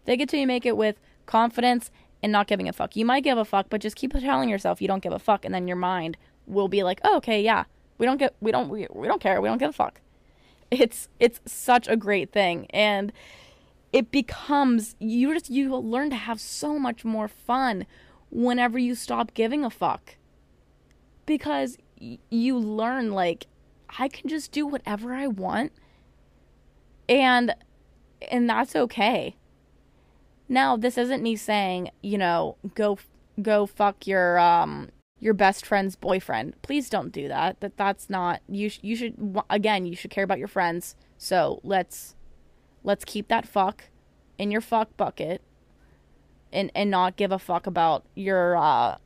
Fake 0.05 0.21
it 0.21 0.29
till 0.29 0.39
you 0.39 0.47
make 0.47 0.65
it 0.65 0.77
with 0.77 0.95
confidence 1.25 1.91
and 2.23 2.31
not 2.31 2.47
giving 2.47 2.67
a 2.67 2.73
fuck. 2.73 2.95
You 2.95 3.05
might 3.05 3.23
give 3.23 3.37
a 3.37 3.45
fuck, 3.45 3.67
but 3.69 3.81
just 3.81 3.97
keep 3.97 4.13
telling 4.13 4.49
yourself 4.49 4.81
you 4.81 4.87
don't 4.87 5.03
give 5.03 5.13
a 5.13 5.19
fuck 5.19 5.43
and 5.43 5.53
then 5.53 5.67
your 5.67 5.77
mind 5.77 6.17
will 6.47 6.69
be 6.69 6.83
like, 6.83 7.01
oh, 7.03 7.17
okay, 7.17 7.41
yeah. 7.41 7.65
We 7.97 8.05
don't 8.05 8.17
get 8.17 8.33
we 8.39 8.51
don't 8.51 8.69
we, 8.69 8.87
we 8.91 9.07
don't 9.07 9.21
care. 9.21 9.41
We 9.41 9.49
don't 9.49 9.57
give 9.57 9.71
a 9.71 9.73
fuck. 9.73 9.99
It's 10.71 11.09
it's 11.19 11.41
such 11.45 11.89
a 11.89 11.97
great 11.97 12.31
thing 12.31 12.67
and 12.69 13.11
it 13.91 14.09
becomes 14.09 14.95
you 14.99 15.33
just 15.33 15.49
you 15.49 15.75
learn 15.75 16.09
to 16.11 16.15
have 16.15 16.39
so 16.39 16.79
much 16.79 17.03
more 17.03 17.27
fun 17.27 17.85
whenever 18.29 18.79
you 18.79 18.95
stop 18.95 19.33
giving 19.33 19.65
a 19.65 19.69
fuck. 19.69 20.15
Because 21.25 21.77
you 21.99 22.57
learn 22.57 23.11
like 23.11 23.47
I 23.97 24.07
can 24.07 24.29
just 24.29 24.51
do 24.51 24.65
whatever 24.65 25.13
I 25.13 25.27
want 25.27 25.71
and 27.09 27.55
and 28.31 28.49
that's 28.49 28.75
okay. 28.75 29.35
Now, 30.47 30.77
this 30.77 30.97
isn't 30.97 31.23
me 31.23 31.35
saying, 31.35 31.91
you 32.01 32.17
know, 32.17 32.57
go 32.75 32.99
go 33.41 33.65
fuck 33.65 34.07
your 34.07 34.39
um 34.39 34.89
your 35.19 35.33
best 35.33 35.65
friend's 35.65 35.95
boyfriend. 35.95 36.61
Please 36.61 36.89
don't 36.89 37.11
do 37.11 37.27
that. 37.27 37.59
That 37.59 37.75
that's 37.77 38.09
not 38.09 38.41
you. 38.47 38.69
Sh- 38.69 38.79
you 38.81 38.95
should 38.95 39.37
again. 39.49 39.85
You 39.85 39.95
should 39.95 40.11
care 40.11 40.23
about 40.23 40.39
your 40.39 40.47
friends. 40.47 40.95
So 41.17 41.59
let's 41.63 42.15
let's 42.83 43.03
keep 43.03 43.27
that 43.27 43.47
fuck 43.47 43.85
in 44.37 44.51
your 44.51 44.61
fuck 44.61 44.95
bucket, 44.95 45.41
and 46.53 46.71
and 46.75 46.89
not 46.91 47.15
give 47.15 47.31
a 47.31 47.39
fuck 47.39 47.67
about 47.67 48.05
your 48.15 48.55
uh 48.55 48.97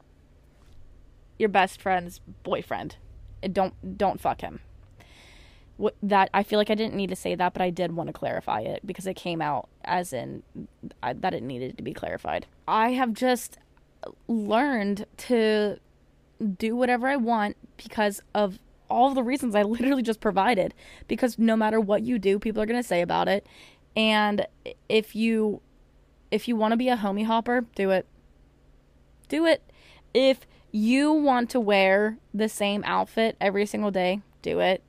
your 1.44 1.50
best 1.50 1.82
friend's 1.82 2.22
boyfriend. 2.42 2.96
Don't 3.52 3.98
don't 3.98 4.20
fuck 4.20 4.42
him. 4.42 4.62
What 5.78 5.96
that 6.02 6.30
I 6.34 6.44
feel 6.44 6.58
like 6.58 6.70
I 6.70 6.76
didn't 6.76 6.96
need 6.96 7.10
to 7.10 7.16
say 7.16 7.36
that, 7.36 7.54
but 7.54 7.62
I 7.62 7.70
did 7.70 7.92
want 7.92 8.08
to 8.08 8.14
clarify 8.14 8.62
it 8.62 8.86
because 8.86 9.06
it 9.06 9.16
came 9.16 9.42
out 9.42 9.68
as 9.84 10.14
in 10.14 10.44
I, 11.04 11.14
that 11.14 11.34
it 11.34 11.44
needed 11.44 11.78
to 11.78 11.84
be 11.84 11.94
clarified. 11.94 12.48
I 12.68 12.94
have 12.94 13.14
just 13.14 13.58
learned 14.28 15.06
to 15.18 15.80
do 16.58 16.76
whatever 16.76 17.08
I 17.08 17.18
want 17.18 17.58
because 17.78 18.22
of 18.34 18.60
all 18.90 19.14
the 19.14 19.24
reasons 19.24 19.56
I 19.56 19.64
literally 19.64 20.04
just 20.04 20.22
provided. 20.22 20.74
Because 21.08 21.38
no 21.38 21.56
matter 21.56 21.80
what 21.80 22.04
you 22.04 22.18
do, 22.18 22.40
people 22.40 22.62
are 22.62 22.66
to 22.66 22.84
say 22.84 23.02
about 23.02 23.28
it. 23.28 23.46
And 23.96 24.48
if 24.88 25.16
you 25.16 25.62
if 26.32 26.48
you 26.48 26.56
want 26.56 26.72
to 26.72 26.78
be 26.78 26.90
a 26.90 26.98
homie 26.98 27.26
hopper, 27.26 27.66
do 27.76 27.92
it. 27.92 28.08
Do 29.28 29.46
it. 29.46 29.62
If 30.14 30.48
you 30.74 31.14
want 31.14 31.50
to 31.52 31.62
wear 31.62 32.18
the 32.34 32.50
same 32.50 32.84
outfit 32.86 33.38
every 33.40 33.66
single 33.66 33.92
day, 33.92 34.22
do 34.42 34.60
it. 34.60 34.84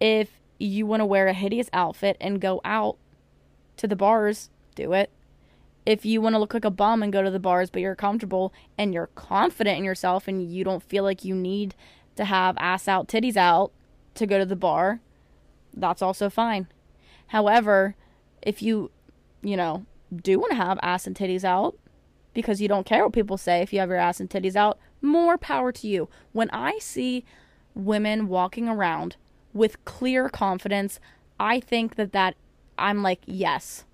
If 0.00 0.30
you 0.58 0.86
want 0.86 1.00
to 1.00 1.06
wear 1.06 1.26
a 1.26 1.34
hideous 1.34 1.68
outfit 1.74 2.16
and 2.20 2.40
go 2.40 2.62
out 2.64 2.96
to 3.76 3.86
the 3.86 3.96
bars, 3.96 4.48
do 4.74 4.94
it 4.94 5.10
if 5.84 6.04
you 6.04 6.20
want 6.20 6.34
to 6.34 6.38
look 6.38 6.54
like 6.54 6.64
a 6.64 6.70
bum 6.70 7.02
and 7.02 7.12
go 7.12 7.22
to 7.22 7.30
the 7.30 7.40
bars, 7.40 7.70
but 7.70 7.82
you're 7.82 7.96
comfortable 7.96 8.52
and 8.78 8.94
you're 8.94 9.08
confident 9.08 9.78
in 9.78 9.84
yourself 9.84 10.28
and 10.28 10.50
you 10.50 10.64
don't 10.64 10.82
feel 10.82 11.02
like 11.02 11.24
you 11.24 11.34
need 11.34 11.74
to 12.16 12.24
have 12.24 12.56
ass 12.58 12.86
out, 12.86 13.08
titties 13.08 13.36
out 13.36 13.72
to 14.14 14.26
go 14.26 14.38
to 14.38 14.46
the 14.46 14.56
bar, 14.56 15.00
that's 15.74 16.02
also 16.02 16.30
fine. 16.30 16.68
However, 17.28 17.96
if 18.42 18.62
you, 18.62 18.90
you 19.42 19.56
know, 19.56 19.86
do 20.14 20.38
want 20.38 20.50
to 20.50 20.56
have 20.56 20.78
ass 20.82 21.06
and 21.06 21.16
titties 21.16 21.44
out 21.44 21.76
because 22.34 22.60
you 22.60 22.68
don't 22.68 22.86
care 22.86 23.02
what 23.02 23.12
people 23.12 23.38
say 23.38 23.60
if 23.62 23.72
you 23.72 23.80
have 23.80 23.88
your 23.88 23.98
ass 23.98 24.20
and 24.20 24.30
titties 24.30 24.56
out, 24.56 24.78
more 25.02 25.36
power 25.38 25.72
to 25.72 25.86
you. 25.86 26.08
When 26.32 26.50
I 26.50 26.78
see 26.78 27.24
women 27.74 28.28
walking 28.28 28.68
around 28.68 29.16
with 29.52 29.84
clear 29.84 30.28
confidence, 30.28 31.00
I 31.38 31.60
think 31.60 31.96
that 31.96 32.12
that 32.12 32.36
I'm 32.78 33.02
like, 33.02 33.20
yes. 33.26 33.84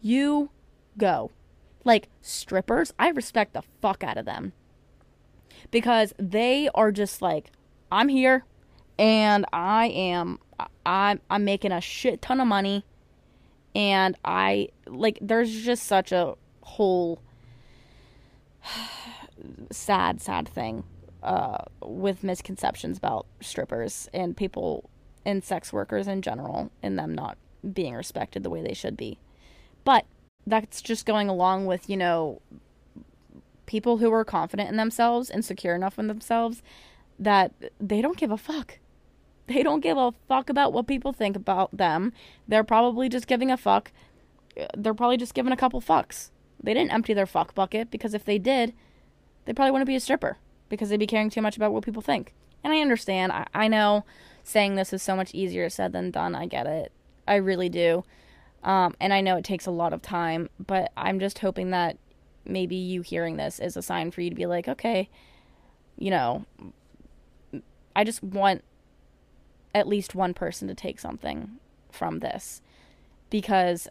You 0.00 0.50
go. 0.98 1.30
Like 1.84 2.08
strippers, 2.20 2.92
I 2.98 3.10
respect 3.10 3.52
the 3.52 3.62
fuck 3.80 4.02
out 4.02 4.16
of 4.16 4.24
them. 4.24 4.52
Because 5.70 6.14
they 6.18 6.68
are 6.74 6.92
just 6.92 7.20
like, 7.22 7.50
I'm 7.90 8.08
here 8.08 8.44
and 8.98 9.44
I 9.52 9.86
am 9.86 10.38
I'm 10.86 11.20
I'm 11.30 11.44
making 11.44 11.72
a 11.72 11.80
shit 11.80 12.22
ton 12.22 12.40
of 12.40 12.46
money 12.46 12.84
And 13.74 14.16
I 14.24 14.68
like 14.86 15.18
there's 15.20 15.64
just 15.64 15.84
such 15.84 16.12
a 16.12 16.34
whole 16.62 17.20
sad, 19.70 20.20
sad 20.20 20.48
thing 20.48 20.84
uh, 21.22 21.64
with 21.82 22.22
misconceptions 22.22 22.98
about 22.98 23.26
strippers 23.40 24.08
and 24.12 24.36
people 24.36 24.88
and 25.24 25.42
sex 25.42 25.72
workers 25.72 26.06
in 26.06 26.22
general 26.22 26.70
and 26.82 26.98
them 26.98 27.14
not 27.14 27.38
being 27.72 27.94
respected 27.94 28.42
the 28.42 28.50
way 28.50 28.62
they 28.62 28.74
should 28.74 28.96
be. 28.96 29.18
But 29.84 30.04
that's 30.46 30.82
just 30.82 31.06
going 31.06 31.28
along 31.28 31.66
with, 31.66 31.88
you 31.88 31.96
know, 31.96 32.42
people 33.66 33.98
who 33.98 34.12
are 34.12 34.24
confident 34.24 34.68
in 34.68 34.76
themselves 34.76 35.30
and 35.30 35.44
secure 35.44 35.74
enough 35.74 35.98
in 35.98 36.06
themselves 36.06 36.62
that 37.18 37.52
they 37.80 38.02
don't 38.02 38.18
give 38.18 38.30
a 38.30 38.36
fuck. 38.36 38.78
They 39.46 39.62
don't 39.62 39.80
give 39.80 39.98
a 39.98 40.12
fuck 40.26 40.48
about 40.48 40.72
what 40.72 40.86
people 40.86 41.12
think 41.12 41.36
about 41.36 41.76
them. 41.76 42.12
They're 42.48 42.64
probably 42.64 43.10
just 43.10 43.26
giving 43.26 43.50
a 43.50 43.58
fuck. 43.58 43.92
They're 44.74 44.94
probably 44.94 45.18
just 45.18 45.34
giving 45.34 45.52
a 45.52 45.56
couple 45.56 45.82
fucks. 45.82 46.30
They 46.62 46.72
didn't 46.72 46.92
empty 46.92 47.12
their 47.12 47.26
fuck 47.26 47.54
bucket 47.54 47.90
because 47.90 48.14
if 48.14 48.24
they 48.24 48.38
did, 48.38 48.72
they 49.44 49.52
probably 49.52 49.72
wouldn't 49.72 49.86
be 49.86 49.96
a 49.96 50.00
stripper 50.00 50.38
because 50.68 50.88
they'd 50.88 50.96
be 50.98 51.06
caring 51.06 51.30
too 51.30 51.42
much 51.42 51.56
about 51.56 51.72
what 51.72 51.84
people 51.84 52.02
think. 52.02 52.32
And 52.62 52.72
I 52.72 52.80
understand. 52.80 53.32
I, 53.32 53.46
I 53.54 53.68
know 53.68 54.04
saying 54.42 54.74
this 54.74 54.92
is 54.92 55.02
so 55.02 55.16
much 55.16 55.34
easier 55.34 55.68
said 55.68 55.92
than 55.92 56.10
done. 56.10 56.34
I 56.34 56.46
get 56.46 56.66
it. 56.66 56.92
I 57.26 57.36
really 57.36 57.68
do. 57.68 58.04
Um, 58.62 58.94
and 59.00 59.12
I 59.12 59.20
know 59.20 59.36
it 59.36 59.44
takes 59.44 59.66
a 59.66 59.70
lot 59.70 59.92
of 59.92 60.02
time, 60.02 60.48
but 60.58 60.90
I'm 60.96 61.20
just 61.20 61.40
hoping 61.40 61.70
that 61.70 61.98
maybe 62.46 62.76
you 62.76 63.02
hearing 63.02 63.36
this 63.36 63.58
is 63.58 63.76
a 63.76 63.82
sign 63.82 64.10
for 64.10 64.20
you 64.20 64.30
to 64.30 64.36
be 64.36 64.46
like, 64.46 64.68
okay, 64.68 65.08
you 65.98 66.10
know, 66.10 66.44
I 67.94 68.04
just 68.04 68.22
want 68.22 68.64
at 69.74 69.88
least 69.88 70.14
one 70.14 70.34
person 70.34 70.68
to 70.68 70.74
take 70.74 70.98
something 70.98 71.58
from 71.90 72.20
this 72.20 72.62
because 73.30 73.88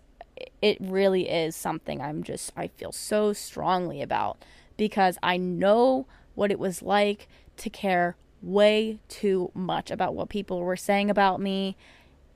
it 0.62 0.78
really 0.80 1.30
is 1.30 1.56
something 1.56 2.02
I'm 2.02 2.24
just, 2.24 2.52
I 2.58 2.68
feel 2.68 2.92
so 2.92 3.34
strongly 3.34 4.02
about 4.02 4.38
because 4.78 5.18
I 5.24 5.38
know 5.38 6.08
what 6.36 6.52
it 6.52 6.60
was 6.60 6.82
like 6.82 7.28
to 7.58 7.70
care 7.70 8.16
way 8.42 9.00
too 9.08 9.52
much 9.54 9.90
about 9.90 10.14
what 10.14 10.30
people 10.30 10.62
were 10.62 10.76
saying 10.76 11.10
about 11.10 11.40
me 11.40 11.78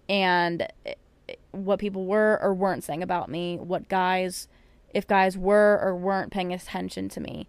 and 0.07 0.67
eh, 0.85 0.93
what 1.51 1.79
people 1.79 2.05
were 2.05 2.39
or 2.41 2.53
weren't 2.53 2.83
saying 2.83 3.03
about 3.03 3.29
me, 3.29 3.57
what 3.57 3.89
guys, 3.89 4.47
if 4.93 5.05
guys 5.05 5.37
were 5.37 5.79
or 5.81 5.95
weren't 5.95 6.31
paying 6.31 6.53
attention 6.53 7.09
to 7.09 7.19
me. 7.19 7.47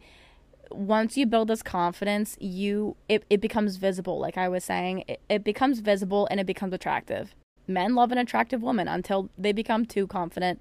Once 0.71 1.17
you 1.17 1.25
build 1.25 1.49
this 1.49 1.63
confidence, 1.63 2.37
you 2.41 2.97
it, 3.09 3.25
it 3.31 3.41
becomes 3.41 3.77
visible, 3.77 4.19
like 4.19 4.37
I 4.37 4.49
was 4.49 4.65
saying. 4.65 5.05
It, 5.09 5.21
it 5.29 5.45
becomes 5.45 5.81
visible 5.81 6.29
and 6.31 6.41
it 6.41 6.47
becomes 6.47 6.75
attractive. 6.75 7.35
Men 7.67 7.95
love 7.95 8.13
an 8.13 8.19
attractive 8.19 8.63
woman 8.63 8.89
until 8.89 9.31
they 9.39 9.53
become 9.53 9.87
too 9.87 10.07
confident. 10.07 10.61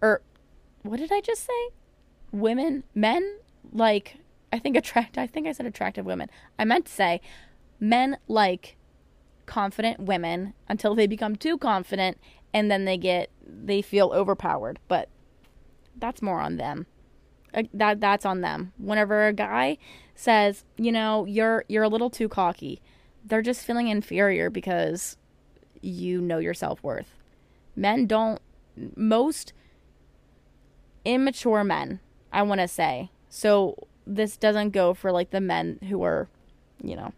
Or 0.00 0.22
what 0.82 0.98
did 0.98 1.12
I 1.12 1.20
just 1.20 1.44
say? 1.44 1.68
Women, 2.32 2.84
men 2.94 3.38
like 3.72 4.16
I 4.52 4.58
think 4.58 4.76
attract 4.76 5.18
I 5.18 5.26
think 5.26 5.46
I 5.46 5.52
said 5.52 5.66
attractive 5.66 6.06
women. 6.06 6.30
I 6.58 6.64
meant 6.64 6.86
to 6.86 6.92
say 6.92 7.20
men 7.80 8.18
like 8.28 8.76
confident 9.46 10.00
women 10.00 10.54
until 10.68 10.94
they 10.94 11.06
become 11.06 11.36
too 11.36 11.58
confident 11.58 12.18
and 12.52 12.70
then 12.70 12.84
they 12.84 12.96
get 12.96 13.30
they 13.46 13.82
feel 13.82 14.12
overpowered, 14.14 14.78
but 14.88 15.08
that's 15.96 16.22
more 16.22 16.40
on 16.40 16.56
them. 16.56 16.86
Uh, 17.52 17.64
that 17.72 18.00
that's 18.00 18.24
on 18.24 18.40
them. 18.40 18.72
Whenever 18.78 19.26
a 19.26 19.32
guy 19.32 19.78
says, 20.14 20.64
you 20.76 20.92
know, 20.92 21.24
you're 21.24 21.64
you're 21.68 21.82
a 21.82 21.88
little 21.88 22.10
too 22.10 22.28
cocky, 22.28 22.80
they're 23.24 23.42
just 23.42 23.64
feeling 23.64 23.88
inferior 23.88 24.50
because 24.50 25.16
you 25.80 26.20
know 26.20 26.38
your 26.38 26.54
self-worth. 26.54 27.14
Men 27.76 28.06
don't 28.06 28.40
most 28.96 29.52
immature 31.04 31.64
men, 31.64 32.00
I 32.32 32.42
want 32.42 32.60
to 32.60 32.68
say. 32.68 33.10
So 33.34 33.88
this 34.06 34.36
doesn't 34.36 34.70
go 34.70 34.94
for 34.94 35.10
like 35.10 35.30
the 35.30 35.40
men 35.40 35.80
who 35.88 36.04
are, 36.04 36.28
you 36.80 36.94
know, 36.94 37.12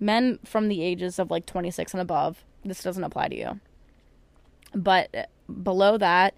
men 0.00 0.38
from 0.42 0.68
the 0.68 0.82
ages 0.82 1.18
of 1.18 1.30
like 1.30 1.44
26 1.44 1.92
and 1.92 2.00
above. 2.00 2.46
This 2.64 2.82
doesn't 2.82 3.04
apply 3.04 3.28
to 3.28 3.36
you. 3.36 3.60
But 4.74 5.14
uh, 5.14 5.24
below 5.52 5.98
that, 5.98 6.32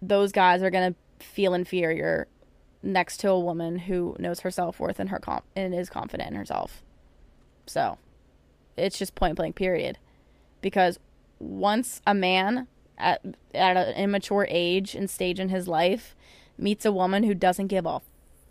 those 0.00 0.32
guys 0.32 0.62
are 0.62 0.70
going 0.70 0.94
to 0.94 1.24
feel 1.24 1.52
inferior 1.52 2.26
next 2.82 3.18
to 3.18 3.28
a 3.28 3.38
woman 3.38 3.80
who 3.80 4.16
knows 4.18 4.40
her 4.40 4.50
self-worth 4.50 4.98
and 4.98 5.10
her 5.10 5.18
comp- 5.18 5.44
and 5.54 5.74
is 5.74 5.90
confident 5.90 6.30
in 6.30 6.36
herself. 6.36 6.82
So, 7.66 7.98
it's 8.78 8.98
just 8.98 9.14
point 9.14 9.36
blank 9.36 9.56
period. 9.56 9.98
Because 10.62 10.98
once 11.38 12.00
a 12.06 12.14
man 12.14 12.66
at 12.96 13.22
at 13.52 13.76
an 13.76 13.94
immature 13.94 14.46
age 14.48 14.94
and 14.94 15.10
stage 15.10 15.38
in 15.38 15.50
his 15.50 15.68
life 15.68 16.16
meets 16.58 16.84
a 16.84 16.92
woman 16.92 17.22
who 17.22 17.34
doesn't 17.34 17.68
give 17.68 17.86
a 17.86 18.00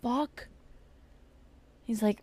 fuck. 0.02 0.48
He's 1.84 2.02
like, 2.02 2.18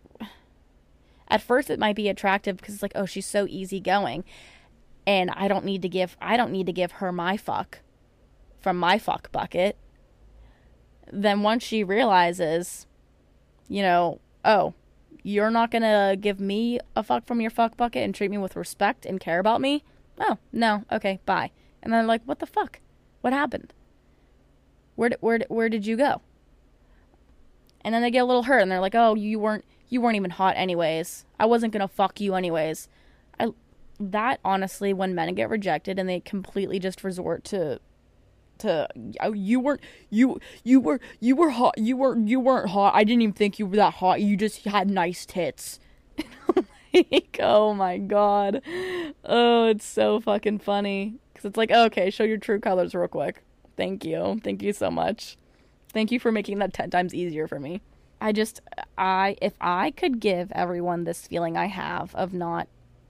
at 1.28 1.42
first 1.42 1.70
it 1.70 1.78
might 1.78 1.96
be 1.96 2.08
attractive 2.08 2.56
because 2.56 2.74
it's 2.74 2.82
like, 2.82 2.92
oh, 2.94 3.06
she's 3.06 3.26
so 3.26 3.46
easygoing, 3.48 4.24
and 5.06 5.30
I 5.30 5.48
don't 5.48 5.64
need 5.64 5.82
to 5.82 5.88
give 5.88 6.16
I 6.20 6.36
don't 6.36 6.52
need 6.52 6.66
to 6.66 6.72
give 6.72 6.92
her 6.92 7.12
my 7.12 7.36
fuck 7.36 7.80
from 8.60 8.78
my 8.78 8.98
fuck 8.98 9.30
bucket. 9.32 9.76
Then 11.12 11.42
once 11.42 11.62
she 11.62 11.82
realizes, 11.82 12.86
you 13.68 13.82
know, 13.82 14.20
oh, 14.44 14.74
you're 15.22 15.50
not 15.50 15.70
gonna 15.70 16.16
give 16.18 16.40
me 16.40 16.78
a 16.96 17.02
fuck 17.02 17.26
from 17.26 17.40
your 17.40 17.50
fuck 17.50 17.76
bucket 17.76 18.02
and 18.02 18.14
treat 18.14 18.30
me 18.30 18.38
with 18.38 18.56
respect 18.56 19.06
and 19.06 19.20
care 19.20 19.38
about 19.38 19.60
me. 19.60 19.84
Oh 20.18 20.38
no, 20.52 20.84
okay, 20.90 21.20
bye. 21.26 21.50
And 21.82 21.92
then 21.92 22.06
like, 22.06 22.22
what 22.24 22.38
the 22.38 22.46
fuck? 22.46 22.80
What 23.20 23.32
happened? 23.32 23.72
Where 25.00 25.12
where 25.20 25.38
where 25.48 25.70
did 25.70 25.86
you 25.86 25.96
go? 25.96 26.20
And 27.80 27.94
then 27.94 28.02
they 28.02 28.10
get 28.10 28.18
a 28.18 28.26
little 28.26 28.42
hurt 28.42 28.58
and 28.58 28.70
they're 28.70 28.82
like, 28.82 28.94
"Oh, 28.94 29.14
you 29.14 29.38
weren't 29.38 29.64
you 29.88 29.98
weren't 29.98 30.16
even 30.16 30.32
hot 30.32 30.58
anyways. 30.58 31.24
I 31.38 31.46
wasn't 31.46 31.72
going 31.72 31.80
to 31.80 31.88
fuck 31.88 32.20
you 32.20 32.34
anyways." 32.34 32.86
I 33.38 33.54
that 33.98 34.40
honestly 34.44 34.92
when 34.92 35.14
men 35.14 35.34
get 35.34 35.48
rejected 35.48 35.98
and 35.98 36.06
they 36.06 36.20
completely 36.20 36.78
just 36.78 37.02
resort 37.02 37.44
to 37.44 37.80
to 38.58 38.88
oh, 39.20 39.32
you 39.32 39.58
weren't 39.58 39.80
you 40.10 40.38
you 40.64 40.78
were 40.78 41.00
you 41.18 41.34
were 41.34 41.48
hot 41.48 41.78
you 41.78 41.96
were 41.96 42.18
you 42.18 42.38
weren't 42.38 42.68
hot. 42.68 42.94
I 42.94 43.02
didn't 43.02 43.22
even 43.22 43.32
think 43.32 43.58
you 43.58 43.64
were 43.64 43.76
that 43.76 43.94
hot. 43.94 44.20
You 44.20 44.36
just 44.36 44.66
had 44.66 44.90
nice 44.90 45.24
tits. 45.24 45.80
like, 46.92 47.38
oh 47.40 47.72
my 47.72 47.96
god. 47.96 48.60
Oh, 49.24 49.64
it's 49.64 49.86
so 49.86 50.20
fucking 50.20 50.58
funny 50.58 51.14
cuz 51.34 51.46
it's 51.46 51.56
like, 51.56 51.70
oh, 51.72 51.86
"Okay, 51.86 52.10
show 52.10 52.24
your 52.24 52.36
true 52.36 52.60
colors 52.60 52.94
real 52.94 53.08
quick." 53.08 53.42
Thank 53.80 54.04
you. 54.04 54.38
Thank 54.44 54.62
you 54.62 54.74
so 54.74 54.90
much. 54.90 55.38
Thank 55.94 56.12
you 56.12 56.20
for 56.20 56.30
making 56.30 56.58
that 56.58 56.74
10 56.74 56.90
times 56.90 57.14
easier 57.14 57.48
for 57.48 57.58
me. 57.58 57.80
I 58.20 58.30
just 58.30 58.60
I 58.98 59.38
if 59.40 59.54
I 59.58 59.92
could 59.92 60.20
give 60.20 60.52
everyone 60.52 61.04
this 61.04 61.26
feeling 61.26 61.56
I 61.56 61.64
have 61.64 62.14
of 62.14 62.34
not 62.34 62.68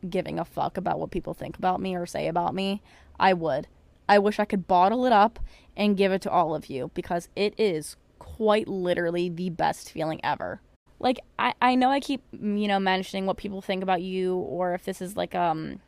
giving 0.09 0.39
a 0.39 0.45
fuck 0.45 0.77
about 0.77 1.01
what 1.01 1.11
people 1.11 1.35
think 1.35 1.59
about 1.59 1.81
me 1.81 1.97
or 1.97 2.07
say 2.07 2.29
about 2.29 2.55
me, 2.55 2.83
I 3.19 3.33
would. 3.33 3.67
I 4.09 4.21
wish 4.21 4.39
I 4.39 4.45
could 4.45 4.69
bottle 4.69 5.05
it 5.07 5.13
up 5.13 5.41
and 5.77 5.97
give 5.97 6.13
it 6.13 6.23
to 6.23 6.31
all 6.31 6.55
of 6.55 6.67
you 6.67 6.93
because 6.95 7.29
it 7.35 7.53
is 7.59 7.97
quite 8.21 8.69
literally 8.69 9.29
the 9.29 9.51
best 9.51 9.91
feeling 9.91 10.21
ever. 10.23 10.61
Like 11.01 11.19
I 11.37 11.55
I 11.61 11.75
know 11.75 11.91
I 11.91 11.99
keep 11.99 12.23
you 12.31 12.69
know 12.69 12.79
mentioning 12.79 13.27
what 13.27 13.39
people 13.39 13.61
think 13.61 13.83
about 13.83 14.03
you 14.03 14.37
or 14.37 14.75
if 14.75 14.85
this 14.85 15.03
is 15.03 15.17
like 15.17 15.35
um 15.35 15.81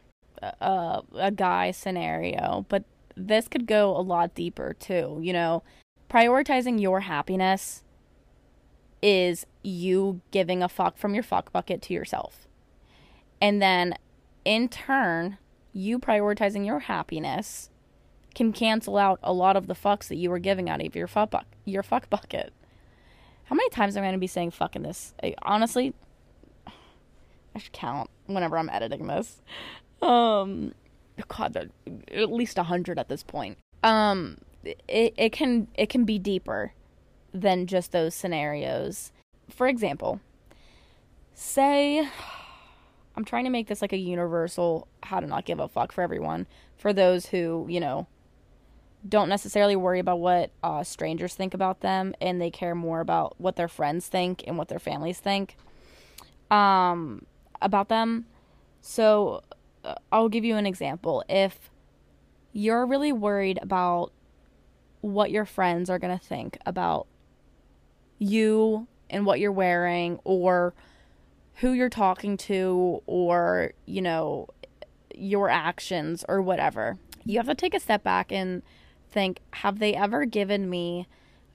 a 0.42 1.02
a 1.14 1.30
guy 1.30 1.70
scenario, 1.70 2.66
but 2.68 2.82
this 3.16 3.48
could 3.48 3.66
go 3.66 3.96
a 3.96 4.00
lot 4.00 4.34
deeper 4.34 4.74
too, 4.78 5.18
you 5.22 5.32
know 5.32 5.62
prioritizing 6.12 6.80
your 6.80 7.00
happiness 7.00 7.82
is 9.02 9.46
you 9.62 10.20
giving 10.30 10.62
a 10.62 10.68
fuck 10.68 10.98
from 10.98 11.14
your 11.14 11.22
fuck 11.22 11.50
bucket 11.52 11.80
to 11.82 11.94
yourself. 11.94 12.46
And 13.40 13.62
then 13.62 13.94
in 14.44 14.68
turn, 14.68 15.38
you 15.72 15.98
prioritizing 15.98 16.66
your 16.66 16.80
happiness 16.80 17.70
can 18.34 18.52
cancel 18.52 18.98
out 18.98 19.18
a 19.22 19.32
lot 19.32 19.56
of 19.56 19.66
the 19.66 19.74
fucks 19.74 20.08
that 20.08 20.16
you 20.16 20.30
were 20.30 20.38
giving 20.38 20.68
out 20.68 20.84
of 20.84 20.94
your 20.94 21.06
fuck 21.06 21.30
bu- 21.30 21.38
your 21.64 21.82
fuck 21.82 22.10
bucket. 22.10 22.52
How 23.44 23.56
many 23.56 23.70
times 23.70 23.96
am 23.96 24.02
I 24.02 24.06
going 24.06 24.14
to 24.14 24.18
be 24.18 24.26
saying 24.26 24.50
fuck 24.50 24.76
in 24.76 24.82
this? 24.82 25.14
I, 25.22 25.34
honestly, 25.42 25.94
I 26.66 27.58
should 27.58 27.72
count 27.72 28.10
whenever 28.26 28.58
I'm 28.58 28.70
editing 28.70 29.06
this. 29.06 29.42
Um, 30.00 30.72
God, 31.28 31.70
at 32.08 32.32
least 32.32 32.58
a 32.58 32.62
hundred 32.64 32.98
at 32.98 33.08
this 33.08 33.22
point. 33.22 33.58
Um, 33.82 34.38
it, 34.64 35.14
it 35.16 35.32
can 35.32 35.68
it 35.74 35.88
can 35.88 36.04
be 36.04 36.18
deeper 36.18 36.72
than 37.32 37.66
just 37.66 37.92
those 37.92 38.14
scenarios. 38.14 39.12
For 39.50 39.66
example, 39.66 40.20
say 41.34 42.08
I'm 43.16 43.24
trying 43.24 43.44
to 43.44 43.50
make 43.50 43.68
this 43.68 43.82
like 43.82 43.92
a 43.92 43.98
universal 43.98 44.88
how 45.02 45.20
to 45.20 45.26
not 45.26 45.44
give 45.44 45.60
a 45.60 45.68
fuck 45.68 45.92
for 45.92 46.02
everyone. 46.02 46.46
For 46.76 46.92
those 46.92 47.26
who, 47.26 47.66
you 47.68 47.78
know, 47.78 48.06
don't 49.06 49.28
necessarily 49.28 49.76
worry 49.76 49.98
about 49.98 50.20
what 50.20 50.50
uh, 50.62 50.82
strangers 50.82 51.34
think 51.34 51.54
about 51.54 51.80
them 51.80 52.14
and 52.20 52.40
they 52.40 52.50
care 52.50 52.74
more 52.74 53.00
about 53.00 53.34
what 53.38 53.56
their 53.56 53.68
friends 53.68 54.06
think 54.06 54.44
and 54.46 54.56
what 54.56 54.68
their 54.68 54.78
families 54.78 55.18
think 55.18 55.56
um, 56.50 57.26
about 57.60 57.88
them. 57.88 58.26
So 58.80 59.42
Uh, 59.84 59.94
I'll 60.10 60.28
give 60.28 60.44
you 60.44 60.56
an 60.56 60.66
example. 60.66 61.24
If 61.28 61.70
you're 62.52 62.86
really 62.86 63.12
worried 63.12 63.58
about 63.62 64.12
what 65.00 65.30
your 65.30 65.44
friends 65.44 65.90
are 65.90 65.98
going 65.98 66.16
to 66.16 66.24
think 66.24 66.58
about 66.64 67.06
you 68.18 68.86
and 69.10 69.26
what 69.26 69.40
you're 69.40 69.52
wearing 69.52 70.18
or 70.24 70.74
who 71.56 71.72
you're 71.72 71.88
talking 71.88 72.36
to 72.36 73.02
or, 73.06 73.72
you 73.84 74.00
know, 74.00 74.48
your 75.14 75.48
actions 75.50 76.24
or 76.28 76.40
whatever. 76.40 76.98
You 77.24 77.38
have 77.38 77.46
to 77.46 77.54
take 77.54 77.74
a 77.74 77.80
step 77.80 78.02
back 78.02 78.32
and 78.32 78.62
think 79.10 79.40
have 79.52 79.78
they 79.78 79.94
ever 79.94 80.24
given 80.24 80.70
me 80.70 81.06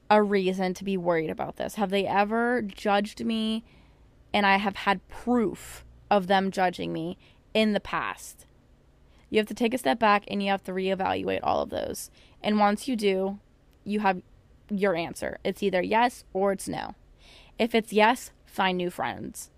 a 0.09 0.21
reason 0.21 0.73
to 0.75 0.84
be 0.84 0.97
worried 0.97 1.30
about 1.30 1.55
this? 1.55 1.75
Have 1.75 1.89
they 1.89 2.05
ever 2.05 2.61
judged 2.61 3.25
me 3.25 3.63
and 4.34 4.45
I 4.45 4.57
have 4.57 4.75
had 4.75 5.07
proof 5.07 5.84
of 6.11 6.28
them 6.28 6.51
judging 6.51 6.93
me 6.93 7.17
in 7.58 7.74
the 7.74 7.80
past? 7.80 8.45
You 9.32 9.39
have 9.39 9.47
to 9.47 9.55
take 9.55 9.74
a 9.74 9.80
step 9.80 9.97
back 9.97 10.26
and 10.28 10.43
you 10.43 10.51
have 10.51 10.64
to 10.66 10.72
reevaluate 10.72 11.39
all 11.41 11.64
of 11.64 11.72
those. 11.72 12.12
And 12.43 12.60
once 12.60 12.88
you 12.88 12.95
do, 12.95 13.39
you 13.84 14.01
have 14.01 14.22
your 14.70 14.95
answer. 14.95 15.39
It's 15.43 15.64
either 15.64 15.82
yes 15.82 16.24
or 16.34 16.51
it's 16.51 16.68
no. 16.68 16.93
If 17.58 17.74
it's 17.74 17.91
yes, 17.91 18.32
find 18.45 18.78
new 18.78 18.91
friends. 18.91 19.49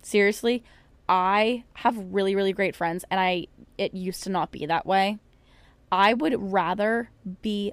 Seriously, 0.00 0.62
I 1.08 1.64
have 1.74 1.96
really 1.98 2.36
really 2.36 2.52
great 2.52 2.76
friends 2.76 3.04
and 3.10 3.18
I 3.18 3.48
it 3.76 3.94
used 3.94 4.22
to 4.22 4.30
not 4.30 4.52
be 4.52 4.64
that 4.66 4.86
way. 4.86 5.18
I 5.90 6.14
would 6.14 6.52
rather 6.52 7.10
be 7.42 7.72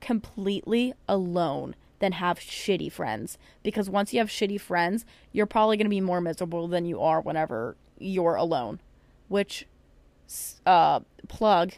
completely 0.00 0.94
alone 1.08 1.74
than 1.98 2.12
have 2.12 2.38
shitty 2.38 2.92
friends 2.92 3.38
because 3.64 3.90
once 3.90 4.12
you 4.12 4.20
have 4.20 4.28
shitty 4.28 4.60
friends, 4.60 5.04
you're 5.32 5.46
probably 5.46 5.76
going 5.76 5.86
to 5.86 5.90
be 5.90 6.00
more 6.00 6.20
miserable 6.20 6.68
than 6.68 6.86
you 6.86 7.00
are 7.00 7.20
whenever 7.20 7.76
you're 7.98 8.36
alone. 8.36 8.80
Which 9.30 9.66
uh 10.66 11.00
plug 11.28 11.72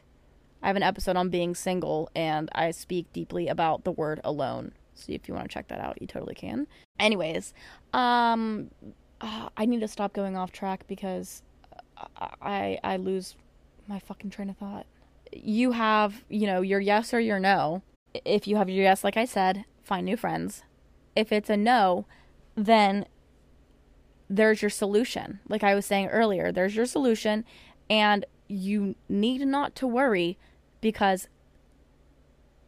I 0.63 0.67
have 0.67 0.77
an 0.77 0.83
episode 0.83 1.17
on 1.17 1.29
being 1.29 1.55
single 1.55 2.11
and 2.15 2.49
I 2.55 2.71
speak 2.71 3.13
deeply 3.13 3.49
about 3.49 3.85
the 3.85 3.93
word 3.93 4.21
alone. 4.25 4.73
So 4.95 5.13
if 5.13 5.27
you 5.27 5.35
want 5.35 5.49
to 5.49 5.53
check 5.53 5.69
that 5.69 5.81
out, 5.81 6.01
you 6.01 6.07
totally 6.07 6.35
can. 6.35 6.67
Anyways, 6.99 7.53
um 7.93 8.71
uh, 9.21 9.51
I 9.57 9.67
need 9.67 9.81
to 9.81 9.89
stop 9.89 10.13
going 10.13 10.37
off 10.37 10.51
track 10.51 10.85
because 10.89 11.43
I 12.41 12.79
I 12.83 12.97
lose 12.97 13.37
my 13.87 13.99
fucking 13.99 14.31
train 14.31 14.51
of 14.51 14.57
thought. 14.57 14.87
You 15.33 15.73
have, 15.73 16.25
you 16.29 16.47
know, 16.47 16.61
your 16.61 16.81
yes 16.81 17.15
or 17.15 17.21
your 17.21 17.39
no. 17.39 17.83
If 18.25 18.47
you 18.47 18.57
have 18.57 18.69
your 18.69 18.83
yes, 18.83 19.05
like 19.05 19.17
I 19.17 19.25
said, 19.25 19.65
find 19.83 20.05
new 20.05 20.17
friends. 20.17 20.63
If 21.15 21.33
it's 21.33 21.51
a 21.51 21.57
no, 21.57 22.07
then 22.55 23.07
there's 24.37 24.63
your 24.63 24.71
solution. 24.71 25.41
Like 25.49 25.63
I 25.63 25.75
was 25.75 25.85
saying 25.85 26.09
earlier, 26.09 26.51
there's 26.51 26.75
your 26.75 26.87
solution, 26.87 27.45
and 27.91 28.25
you 28.49 28.95
need 29.09 29.47
not 29.47 29.75
to 29.77 29.87
worry 29.87 30.39
because 30.81 31.29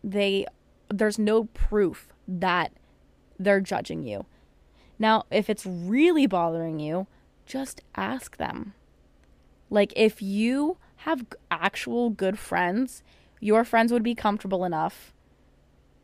they 0.03 0.47
there's 0.91 1.19
no 1.19 1.45
proof 1.45 2.13
that 2.29 2.73
they're 3.39 3.61
judging 3.61 4.03
you. 4.03 4.27
Now, 4.99 5.25
if 5.31 5.49
it's 5.49 5.65
really 5.65 6.27
bothering 6.27 6.79
you, 6.79 7.07
just 7.47 7.81
ask 7.97 8.37
them. 8.37 8.75
Like 9.71 9.93
if 9.97 10.21
you 10.21 10.77
have 10.97 11.25
actual 11.51 12.11
good 12.11 12.39
friends, 12.39 13.03
your 13.41 13.65
friends 13.65 13.91
would 13.91 14.03
be 14.03 14.15
comfortable 14.15 14.65
enough 14.67 15.15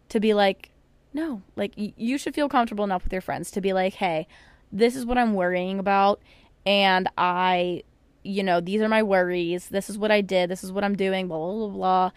to 0.09 0.21
be 0.21 0.33
like, 0.33 0.71
no, 1.13 1.43
like 1.55 1.73
you 1.77 2.17
should 2.17 2.35
feel 2.35 2.49
comfortable 2.49 2.85
enough 2.85 3.05
with 3.05 3.13
your 3.13 3.23
friends 3.23 3.51
to 3.51 3.61
be 3.61 3.75
like, 3.75 3.95
hey, 3.95 4.27
this 4.73 4.97
is 4.97 5.05
what 5.05 5.19
I'm 5.19 5.35
worrying 5.35 5.79
about. 5.79 6.21
And 6.67 7.09
I 7.17 7.85
you 8.23 8.43
know, 8.43 8.61
these 8.61 8.83
are 8.83 8.89
my 8.89 9.03
worries. 9.03 9.69
This 9.69 9.89
is 9.89 9.97
what 9.97 10.11
I 10.11 10.21
did. 10.21 10.51
This 10.51 10.63
is 10.63 10.73
what 10.73 10.85
I'm 10.85 10.97
doing. 10.97 11.29
Blah 11.29 11.39
blah 11.39 11.55
blah. 11.55 11.69
blah. 11.69 12.11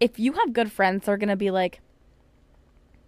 If 0.00 0.18
you 0.18 0.32
have 0.34 0.52
good 0.52 0.70
friends, 0.70 1.06
they're 1.06 1.16
gonna 1.16 1.36
be 1.36 1.50
like, 1.50 1.80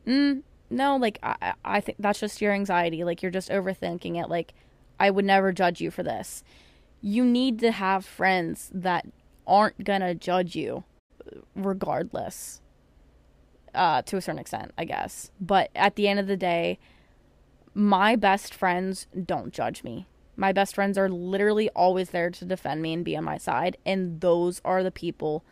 mm, 0.07 0.43
no, 0.71 0.97
like 0.97 1.19
I, 1.23 1.55
I 1.65 1.81
think 1.81 1.99
that's 2.01 2.21
just 2.21 2.41
your 2.41 2.53
anxiety. 2.53 3.05
Like 3.05 3.23
you're 3.23 3.31
just 3.31 3.51
overthinking 3.51 4.21
it. 4.23 4.29
Like 4.29 4.55
I 4.99 5.11
would 5.11 5.25
never 5.25 5.53
judge 5.53 5.81
you 5.81 5.91
for 5.91 6.03
this. 6.03 6.43
You 7.03 7.25
need 7.25 7.59
to 7.61 7.73
have 7.73 8.05
friends 8.05 8.71
that 8.75 9.07
aren't 9.47 9.85
gonna 9.85 10.15
judge 10.15 10.57
you, 10.57 10.85
regardless. 11.55 12.61
Uh, 13.73 14.03
to 14.03 14.17
a 14.17 14.21
certain 14.21 14.41
extent, 14.41 14.73
I 14.77 14.85
guess. 14.85 15.31
But 15.41 15.71
at 15.77 15.95
the 15.95 16.09
end 16.09 16.19
of 16.19 16.27
the 16.27 16.37
day, 16.37 16.81
my 17.75 18.17
best 18.17 18.55
friends 18.55 19.07
don't 19.25 19.53
judge 19.53 19.85
me. 19.85 20.07
My 20.37 20.53
best 20.53 20.75
friends 20.75 20.97
are 20.97 21.09
literally 21.09 21.69
always 21.71 22.11
there 22.11 22.31
to 22.31 22.45
defend 22.45 22.83
me 22.83 22.93
and 22.93 23.05
be 23.05 23.17
on 23.17 23.25
my 23.25 23.37
side. 23.37 23.77
And 23.85 24.21
those 24.21 24.61
are 24.65 24.83
the 24.83 24.91
people 24.91 25.45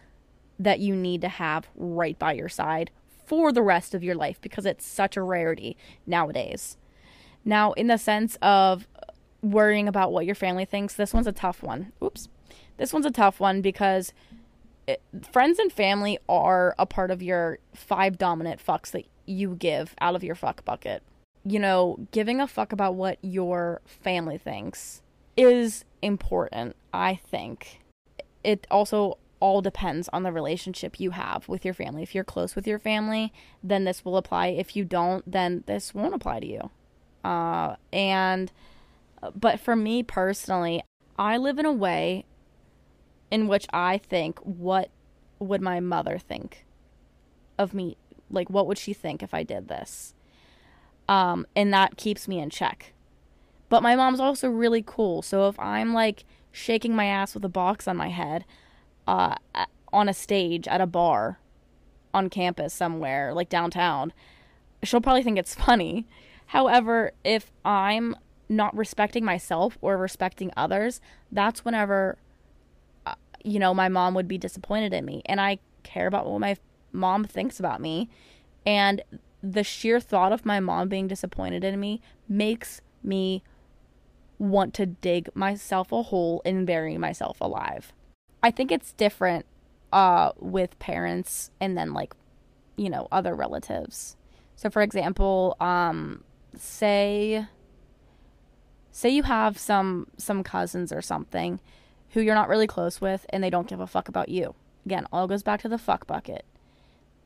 that 0.58 0.80
you 0.80 0.94
need 0.94 1.20
to 1.20 1.28
have 1.28 1.68
right 1.76 2.18
by 2.18 2.32
your 2.32 2.48
side 2.48 2.90
for 3.26 3.52
the 3.52 3.62
rest 3.62 3.94
of 3.94 4.02
your 4.02 4.14
life 4.14 4.40
because 4.40 4.66
it's 4.66 4.86
such 4.86 5.16
a 5.16 5.22
rarity 5.22 5.76
nowadays. 6.06 6.76
Now, 7.44 7.72
in 7.72 7.86
the 7.86 7.98
sense 7.98 8.36
of 8.42 8.88
worrying 9.42 9.86
about 9.86 10.12
what 10.12 10.26
your 10.26 10.34
family 10.34 10.64
thinks, 10.64 10.94
this 10.94 11.14
one's 11.14 11.26
a 11.26 11.32
tough 11.32 11.62
one. 11.62 11.92
Oops. 12.02 12.28
This 12.78 12.92
one's 12.92 13.06
a 13.06 13.10
tough 13.10 13.38
one 13.38 13.60
because 13.60 14.12
it, 14.86 15.02
friends 15.30 15.58
and 15.58 15.70
family 15.70 16.18
are 16.28 16.74
a 16.78 16.86
part 16.86 17.10
of 17.10 17.22
your 17.22 17.58
five 17.74 18.18
dominant 18.18 18.64
fucks 18.64 18.90
that 18.92 19.04
you 19.26 19.54
give 19.54 19.94
out 20.00 20.16
of 20.16 20.24
your 20.24 20.34
fuck 20.34 20.64
bucket 20.64 21.02
you 21.48 21.58
know, 21.58 22.06
giving 22.12 22.40
a 22.40 22.46
fuck 22.46 22.72
about 22.72 22.94
what 22.94 23.18
your 23.22 23.80
family 23.86 24.38
thinks 24.38 25.02
is 25.36 25.84
important, 26.02 26.76
I 26.92 27.14
think. 27.14 27.80
It 28.44 28.66
also 28.70 29.18
all 29.40 29.62
depends 29.62 30.08
on 30.12 30.24
the 30.24 30.32
relationship 30.32 30.98
you 30.98 31.12
have 31.12 31.48
with 31.48 31.64
your 31.64 31.74
family. 31.74 32.02
If 32.02 32.14
you're 32.14 32.24
close 32.24 32.56
with 32.56 32.66
your 32.66 32.78
family, 32.78 33.32
then 33.62 33.84
this 33.84 34.04
will 34.04 34.16
apply. 34.16 34.48
If 34.48 34.76
you 34.76 34.84
don't, 34.84 35.30
then 35.30 35.64
this 35.66 35.94
won't 35.94 36.14
apply 36.14 36.40
to 36.40 36.46
you. 36.46 36.70
Uh, 37.24 37.76
and, 37.92 38.52
but 39.34 39.60
for 39.60 39.76
me 39.76 40.02
personally, 40.02 40.82
I 41.18 41.36
live 41.36 41.58
in 41.58 41.66
a 41.66 41.72
way 41.72 42.24
in 43.30 43.48
which 43.48 43.66
I 43.72 43.98
think, 43.98 44.38
what 44.40 44.90
would 45.38 45.62
my 45.62 45.80
mother 45.80 46.18
think 46.18 46.66
of 47.58 47.74
me? 47.74 47.96
Like, 48.30 48.50
what 48.50 48.66
would 48.66 48.78
she 48.78 48.92
think 48.92 49.22
if 49.22 49.32
I 49.32 49.42
did 49.42 49.68
this? 49.68 50.14
Um, 51.08 51.46
and 51.56 51.72
that 51.72 51.96
keeps 51.96 52.28
me 52.28 52.38
in 52.38 52.50
check. 52.50 52.92
But 53.68 53.82
my 53.82 53.96
mom's 53.96 54.20
also 54.20 54.48
really 54.48 54.82
cool. 54.86 55.22
So 55.22 55.48
if 55.48 55.58
I'm 55.58 55.94
like 55.94 56.24
shaking 56.52 56.94
my 56.94 57.06
ass 57.06 57.34
with 57.34 57.44
a 57.44 57.48
box 57.48 57.86
on 57.88 57.96
my 57.96 58.08
head 58.08 58.44
uh, 59.06 59.36
on 59.92 60.08
a 60.08 60.14
stage 60.14 60.68
at 60.68 60.80
a 60.80 60.86
bar 60.86 61.38
on 62.12 62.30
campus 62.30 62.72
somewhere, 62.74 63.32
like 63.34 63.48
downtown, 63.48 64.12
she'll 64.82 65.00
probably 65.00 65.22
think 65.22 65.38
it's 65.38 65.54
funny. 65.66 66.06
However, 66.46 67.12
if 67.24 67.50
I'm 67.64 68.14
not 68.48 68.74
respecting 68.76 69.24
myself 69.24 69.76
or 69.80 69.96
respecting 69.98 70.50
others, 70.56 71.00
that's 71.30 71.64
whenever, 71.64 72.16
uh, 73.06 73.14
you 73.44 73.58
know, 73.58 73.74
my 73.74 73.88
mom 73.88 74.14
would 74.14 74.28
be 74.28 74.38
disappointed 74.38 74.94
in 74.94 75.04
me. 75.04 75.22
And 75.26 75.40
I 75.40 75.58
care 75.82 76.06
about 76.06 76.26
what 76.26 76.40
my 76.40 76.56
mom 76.92 77.24
thinks 77.24 77.60
about 77.60 77.82
me. 77.82 78.08
And 78.64 79.02
the 79.42 79.64
sheer 79.64 80.00
thought 80.00 80.32
of 80.32 80.44
my 80.44 80.60
mom 80.60 80.88
being 80.88 81.08
disappointed 81.08 81.64
in 81.64 81.78
me 81.78 82.00
makes 82.28 82.80
me 83.02 83.42
want 84.38 84.74
to 84.74 84.86
dig 84.86 85.34
myself 85.34 85.92
a 85.92 86.02
hole 86.04 86.42
and 86.44 86.66
bury 86.66 86.96
myself 86.96 87.40
alive. 87.40 87.92
I 88.42 88.50
think 88.50 88.70
it's 88.70 88.92
different 88.92 89.46
uh 89.92 90.32
with 90.38 90.78
parents 90.78 91.50
and 91.60 91.76
then 91.76 91.94
like 91.94 92.12
you 92.76 92.90
know 92.90 93.08
other 93.10 93.34
relatives. 93.34 94.16
So 94.54 94.70
for 94.70 94.82
example, 94.82 95.56
um 95.60 96.24
say 96.56 97.46
say 98.90 99.08
you 99.08 99.22
have 99.24 99.58
some 99.58 100.08
some 100.16 100.42
cousins 100.42 100.92
or 100.92 101.02
something 101.02 101.60
who 102.10 102.20
you're 102.20 102.34
not 102.34 102.48
really 102.48 102.66
close 102.66 103.00
with 103.00 103.26
and 103.30 103.42
they 103.42 103.50
don't 103.50 103.68
give 103.68 103.80
a 103.80 103.86
fuck 103.86 104.08
about 104.08 104.28
you. 104.28 104.54
Again, 104.86 105.06
all 105.12 105.26
goes 105.26 105.42
back 105.42 105.60
to 105.62 105.68
the 105.68 105.78
fuck 105.78 106.06
bucket. 106.06 106.44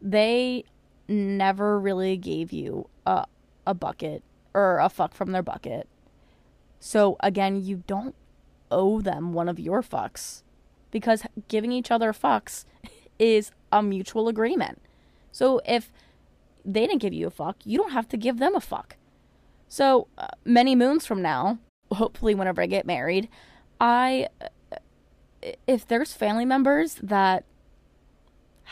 They 0.00 0.64
never 1.08 1.78
really 1.78 2.16
gave 2.16 2.52
you 2.52 2.88
a 3.06 3.26
a 3.66 3.74
bucket 3.74 4.22
or 4.54 4.78
a 4.78 4.88
fuck 4.88 5.14
from 5.14 5.32
their 5.32 5.42
bucket. 5.42 5.88
So 6.80 7.16
again, 7.20 7.62
you 7.62 7.84
don't 7.86 8.14
owe 8.70 9.00
them 9.00 9.32
one 9.32 9.48
of 9.48 9.60
your 9.60 9.82
fucks 9.82 10.42
because 10.90 11.22
giving 11.48 11.72
each 11.72 11.90
other 11.90 12.12
fucks 12.12 12.64
is 13.18 13.52
a 13.70 13.82
mutual 13.82 14.28
agreement. 14.28 14.80
So 15.30 15.60
if 15.64 15.92
they 16.64 16.86
didn't 16.86 17.00
give 17.00 17.12
you 17.12 17.26
a 17.26 17.30
fuck, 17.30 17.56
you 17.64 17.78
don't 17.78 17.92
have 17.92 18.08
to 18.08 18.16
give 18.16 18.38
them 18.38 18.54
a 18.54 18.60
fuck. 18.60 18.96
So 19.68 20.08
uh, 20.18 20.28
many 20.44 20.74
moons 20.74 21.06
from 21.06 21.22
now, 21.22 21.58
hopefully 21.92 22.34
whenever 22.34 22.60
I 22.60 22.66
get 22.66 22.86
married, 22.86 23.28
I 23.80 24.28
uh, 24.40 24.76
if 25.66 25.86
there's 25.86 26.12
family 26.12 26.44
members 26.44 26.96
that 27.02 27.44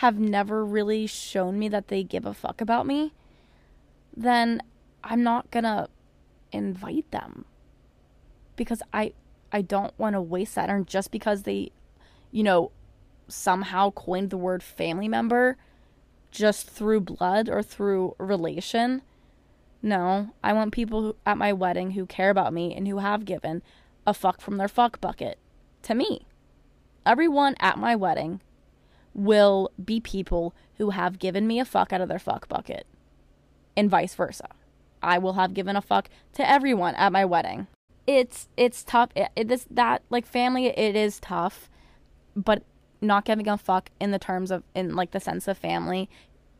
have 0.00 0.18
never 0.18 0.64
really 0.64 1.06
shown 1.06 1.58
me 1.58 1.68
that 1.68 1.88
they 1.88 2.02
give 2.02 2.24
a 2.24 2.32
fuck 2.32 2.62
about 2.62 2.86
me, 2.86 3.12
then 4.16 4.62
I'm 5.04 5.22
not 5.22 5.50
gonna 5.50 5.88
invite 6.52 7.10
them 7.10 7.44
because 8.56 8.82
I 8.94 9.12
I 9.52 9.60
don't 9.60 9.92
want 9.98 10.14
to 10.14 10.22
waste 10.22 10.54
that 10.54 10.70
and 10.70 10.86
just 10.86 11.10
because 11.10 11.42
they 11.42 11.72
you 12.30 12.42
know 12.42 12.70
somehow 13.28 13.90
coined 13.90 14.30
the 14.30 14.38
word 14.38 14.62
family 14.62 15.06
member 15.06 15.58
just 16.30 16.70
through 16.70 17.02
blood 17.02 17.50
or 17.50 17.62
through 17.62 18.14
relation. 18.18 19.02
No, 19.82 20.30
I 20.42 20.54
want 20.54 20.72
people 20.72 21.02
who, 21.02 21.16
at 21.26 21.36
my 21.36 21.52
wedding 21.52 21.90
who 21.90 22.06
care 22.06 22.30
about 22.30 22.54
me 22.54 22.74
and 22.74 22.88
who 22.88 22.98
have 22.98 23.26
given 23.26 23.62
a 24.06 24.14
fuck 24.14 24.40
from 24.40 24.56
their 24.56 24.68
fuck 24.68 24.98
bucket 24.98 25.38
to 25.82 25.94
me. 25.94 26.26
Everyone 27.04 27.54
at 27.60 27.78
my 27.78 27.94
wedding 27.94 28.40
will 29.14 29.70
be 29.82 30.00
people 30.00 30.54
who 30.78 30.90
have 30.90 31.18
given 31.18 31.46
me 31.46 31.60
a 31.60 31.64
fuck 31.64 31.92
out 31.92 32.00
of 32.00 32.08
their 32.08 32.18
fuck 32.18 32.48
bucket, 32.48 32.86
and 33.76 33.90
vice 33.90 34.14
versa. 34.14 34.48
I 35.02 35.18
will 35.18 35.34
have 35.34 35.54
given 35.54 35.76
a 35.76 35.82
fuck 35.82 36.08
to 36.34 36.48
everyone 36.48 36.94
at 36.94 37.12
my 37.12 37.24
wedding. 37.24 37.66
It's 38.06 38.48
it's 38.56 38.82
tough. 38.84 39.10
It, 39.14 39.48
this 39.48 39.66
that 39.70 40.02
like 40.10 40.26
family. 40.26 40.66
It 40.66 40.96
is 40.96 41.20
tough, 41.20 41.70
but 42.36 42.64
not 43.00 43.24
giving 43.24 43.48
a 43.48 43.56
fuck 43.56 43.90
in 44.00 44.10
the 44.10 44.18
terms 44.18 44.50
of 44.50 44.62
in 44.74 44.94
like 44.94 45.12
the 45.12 45.20
sense 45.20 45.48
of 45.48 45.56
family 45.56 46.08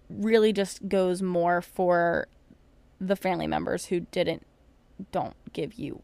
really 0.09 0.53
just 0.53 0.88
goes 0.88 1.22
more 1.22 1.61
for 1.61 2.26
the 3.01 3.16
family 3.16 3.46
members 3.46 3.86
who 3.86 4.01
didn't 4.01 4.46
don't 5.12 5.36
give 5.53 5.74
you 5.74 6.01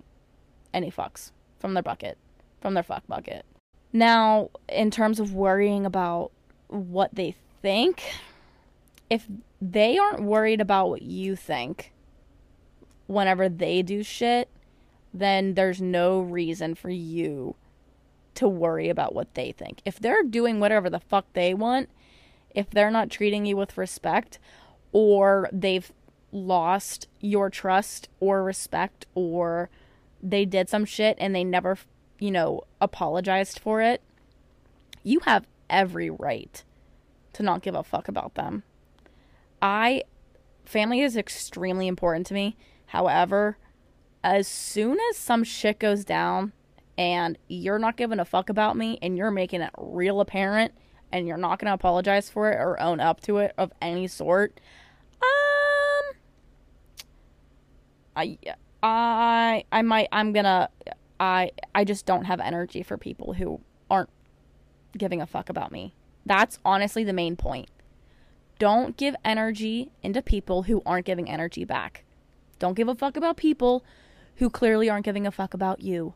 any 0.72 0.90
fucks 0.90 1.32
from 1.58 1.74
their 1.74 1.82
bucket 1.82 2.16
from 2.60 2.74
their 2.74 2.82
fuck 2.82 3.06
bucket 3.06 3.44
now 3.98 4.50
in 4.68 4.90
terms 4.90 5.20
of 5.20 5.34
worrying 5.34 5.86
about 5.86 6.30
what 6.68 7.14
they 7.14 7.34
think 7.62 8.02
if 9.08 9.26
they 9.60 9.98
aren't 9.98 10.22
worried 10.22 10.60
about 10.60 10.88
what 10.88 11.02
you 11.02 11.36
think 11.36 11.92
whenever 13.06 13.48
they 13.48 13.82
do 13.82 14.02
shit 14.02 14.48
then 15.12 15.54
there's 15.54 15.80
no 15.80 16.20
reason 16.20 16.74
for 16.74 16.90
you 16.90 17.56
to 18.36 18.46
worry 18.46 18.88
about 18.88 19.14
what 19.14 19.34
they 19.34 19.50
think. 19.50 19.80
If 19.84 19.98
they're 19.98 20.22
doing 20.22 20.60
whatever 20.60 20.88
the 20.88 21.00
fuck 21.00 21.32
they 21.32 21.54
want, 21.54 21.88
if 22.54 22.70
they're 22.70 22.90
not 22.90 23.10
treating 23.10 23.46
you 23.46 23.56
with 23.56 23.76
respect, 23.76 24.38
or 24.92 25.48
they've 25.52 25.90
lost 26.32 27.08
your 27.20 27.50
trust 27.50 28.08
or 28.20 28.44
respect, 28.44 29.06
or 29.14 29.68
they 30.22 30.44
did 30.44 30.68
some 30.68 30.84
shit 30.84 31.16
and 31.18 31.34
they 31.34 31.44
never, 31.44 31.78
you 32.18 32.30
know, 32.30 32.62
apologized 32.80 33.58
for 33.58 33.80
it, 33.80 34.02
you 35.02 35.20
have 35.20 35.46
every 35.68 36.10
right 36.10 36.64
to 37.32 37.42
not 37.42 37.62
give 37.62 37.74
a 37.74 37.82
fuck 37.82 38.08
about 38.08 38.34
them. 38.34 38.62
I, 39.60 40.02
family 40.64 41.00
is 41.00 41.16
extremely 41.16 41.86
important 41.88 42.26
to 42.26 42.34
me. 42.34 42.56
However, 42.86 43.58
as 44.22 44.48
soon 44.48 44.98
as 45.10 45.16
some 45.16 45.44
shit 45.44 45.78
goes 45.78 46.04
down 46.04 46.52
and 46.98 47.38
you're 47.48 47.78
not 47.78 47.96
giving 47.96 48.18
a 48.18 48.24
fuck 48.24 48.48
about 48.48 48.76
me 48.76 48.98
and 49.02 49.16
you're 49.16 49.30
making 49.30 49.60
it 49.60 49.70
real 49.78 50.20
apparent 50.20 50.72
and 51.12 51.26
you're 51.26 51.36
not 51.36 51.58
going 51.58 51.66
to 51.66 51.74
apologize 51.74 52.28
for 52.28 52.50
it 52.50 52.56
or 52.56 52.80
own 52.80 53.00
up 53.00 53.20
to 53.20 53.38
it 53.38 53.52
of 53.56 53.72
any 53.80 54.06
sort 54.06 54.60
um 55.22 56.16
i 58.16 58.36
i 58.82 59.64
i 59.70 59.82
might 59.82 60.08
i'm 60.10 60.32
to 60.44 60.68
i 61.20 61.50
i 61.74 61.84
just 61.84 62.06
don't 62.06 62.24
have 62.24 62.40
energy 62.40 62.82
for 62.82 62.96
people 62.96 63.34
who 63.34 63.60
aren't 63.90 64.10
giving 64.96 65.20
a 65.20 65.26
fuck 65.26 65.48
about 65.48 65.72
me 65.72 65.94
that's 66.24 66.58
honestly 66.64 67.04
the 67.04 67.12
main 67.12 67.36
point 67.36 67.68
don't 68.58 68.96
give 68.96 69.14
energy 69.24 69.90
into 70.02 70.22
people 70.22 70.64
who 70.64 70.82
aren't 70.86 71.06
giving 71.06 71.28
energy 71.28 71.64
back 71.64 72.04
don't 72.58 72.74
give 72.74 72.88
a 72.88 72.94
fuck 72.94 73.16
about 73.16 73.36
people 73.36 73.84
who 74.36 74.50
clearly 74.50 74.88
aren't 74.88 75.04
giving 75.04 75.26
a 75.26 75.30
fuck 75.30 75.54
about 75.54 75.80
you 75.80 76.14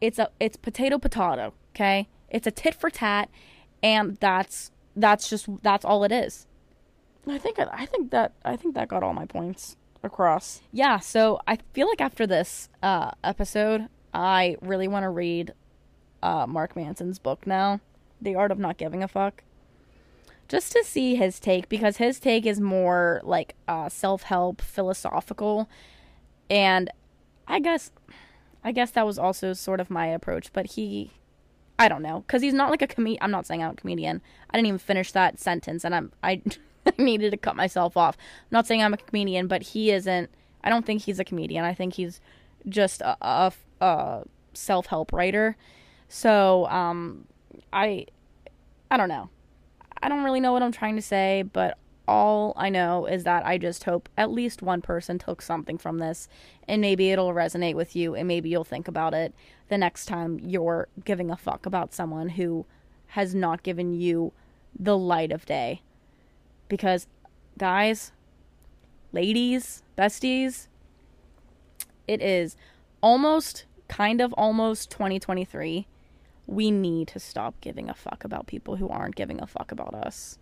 it's 0.00 0.18
a 0.18 0.30
it's 0.38 0.56
potato 0.56 0.98
potato, 0.98 1.54
okay? 1.74 2.08
It's 2.28 2.46
a 2.46 2.50
tit 2.50 2.74
for 2.74 2.90
tat 2.90 3.30
and 3.82 4.16
that's 4.16 4.70
that's 4.94 5.28
just 5.28 5.48
that's 5.62 5.84
all 5.84 6.04
it 6.04 6.12
is. 6.12 6.46
I 7.26 7.38
think 7.38 7.58
I 7.58 7.86
think 7.86 8.10
that 8.10 8.32
I 8.44 8.56
think 8.56 8.74
that 8.74 8.88
got 8.88 9.02
all 9.02 9.14
my 9.14 9.26
points 9.26 9.76
across. 10.02 10.62
Yeah, 10.72 10.98
so 10.98 11.40
I 11.46 11.58
feel 11.72 11.88
like 11.88 12.00
after 12.00 12.26
this 12.26 12.68
uh 12.82 13.12
episode, 13.24 13.88
I 14.16 14.56
really 14.62 14.88
want 14.88 15.02
to 15.04 15.10
read 15.10 15.52
uh 16.22 16.46
Mark 16.46 16.74
Manson's 16.74 17.18
book 17.18 17.46
now, 17.46 17.80
The 18.20 18.34
Art 18.34 18.50
of 18.50 18.58
Not 18.58 18.78
Giving 18.78 19.02
a 19.02 19.08
Fuck. 19.08 19.42
Just 20.48 20.72
to 20.72 20.82
see 20.84 21.16
his 21.16 21.38
take 21.38 21.68
because 21.68 21.98
his 21.98 22.18
take 22.18 22.46
is 22.46 22.58
more 22.58 23.20
like 23.24 23.54
uh 23.68 23.90
self-help, 23.90 24.62
philosophical 24.62 25.68
and 26.48 26.90
I 27.46 27.60
guess 27.60 27.92
I 28.64 28.72
guess 28.72 28.90
that 28.92 29.06
was 29.06 29.18
also 29.18 29.52
sort 29.52 29.80
of 29.80 29.90
my 29.90 30.06
approach, 30.06 30.50
but 30.52 30.66
he 30.72 31.12
I 31.78 31.88
don't 31.88 32.02
know 32.02 32.24
cuz 32.26 32.40
he's 32.40 32.54
not 32.54 32.70
like 32.70 32.80
a 32.80 32.86
comedian. 32.86 33.22
I'm 33.22 33.30
not 33.30 33.46
saying 33.46 33.62
I'm 33.62 33.72
a 33.72 33.74
comedian. 33.74 34.22
I 34.48 34.56
didn't 34.56 34.68
even 34.68 34.78
finish 34.78 35.12
that 35.12 35.38
sentence 35.38 35.84
and 35.84 35.94
I'm 35.94 36.10
I 36.22 36.40
needed 36.98 37.32
to 37.32 37.36
cut 37.36 37.54
myself 37.54 37.98
off. 37.98 38.16
I'm 38.18 38.46
not 38.50 38.66
saying 38.66 38.82
I'm 38.82 38.94
a 38.94 38.96
comedian, 38.96 39.46
but 39.46 39.62
he 39.62 39.90
isn't 39.90 40.30
I 40.64 40.70
don't 40.70 40.86
think 40.86 41.02
he's 41.02 41.20
a 41.20 41.24
comedian. 41.24 41.66
I 41.66 41.74
think 41.74 41.94
he's 41.94 42.18
just 42.68 43.02
a, 43.02 43.16
a, 43.20 43.52
a 43.80 44.22
self-help 44.54 45.12
writer. 45.12 45.56
So, 46.08 46.66
um 46.66 47.26
I 47.72 48.06
I 48.90 48.96
don't 48.96 49.08
know. 49.08 49.30
I 50.02 50.08
don't 50.08 50.24
really 50.24 50.40
know 50.40 50.52
what 50.52 50.62
I'm 50.62 50.72
trying 50.72 50.96
to 50.96 51.02
say, 51.02 51.42
but 51.42 51.78
all 52.08 52.52
I 52.56 52.68
know 52.68 53.06
is 53.06 53.24
that 53.24 53.44
I 53.44 53.58
just 53.58 53.84
hope 53.84 54.08
at 54.16 54.30
least 54.30 54.62
one 54.62 54.80
person 54.80 55.18
took 55.18 55.42
something 55.42 55.76
from 55.76 55.98
this 55.98 56.28
and 56.68 56.80
maybe 56.80 57.10
it'll 57.10 57.32
resonate 57.32 57.74
with 57.74 57.96
you 57.96 58.14
and 58.14 58.28
maybe 58.28 58.48
you'll 58.48 58.64
think 58.64 58.86
about 58.86 59.12
it 59.14 59.34
the 59.68 59.78
next 59.78 60.06
time 60.06 60.38
you're 60.38 60.88
giving 61.04 61.30
a 61.30 61.36
fuck 61.36 61.66
about 61.66 61.92
someone 61.92 62.30
who 62.30 62.64
has 63.08 63.34
not 63.34 63.62
given 63.62 63.92
you 63.92 64.32
the 64.78 64.96
light 64.96 65.32
of 65.32 65.46
day. 65.46 65.82
Because, 66.68 67.06
guys, 67.58 68.12
ladies, 69.12 69.82
besties, 69.96 70.68
it 72.06 72.22
is 72.22 72.56
almost, 73.00 73.64
kind 73.88 74.20
of 74.20 74.32
almost 74.34 74.90
2023. 74.90 75.86
We 76.46 76.70
need 76.70 77.08
to 77.08 77.18
stop 77.18 77.60
giving 77.60 77.88
a 77.88 77.94
fuck 77.94 78.24
about 78.24 78.46
people 78.46 78.76
who 78.76 78.88
aren't 78.88 79.16
giving 79.16 79.40
a 79.40 79.46
fuck 79.46 79.72
about 79.72 79.94
us 79.94 80.38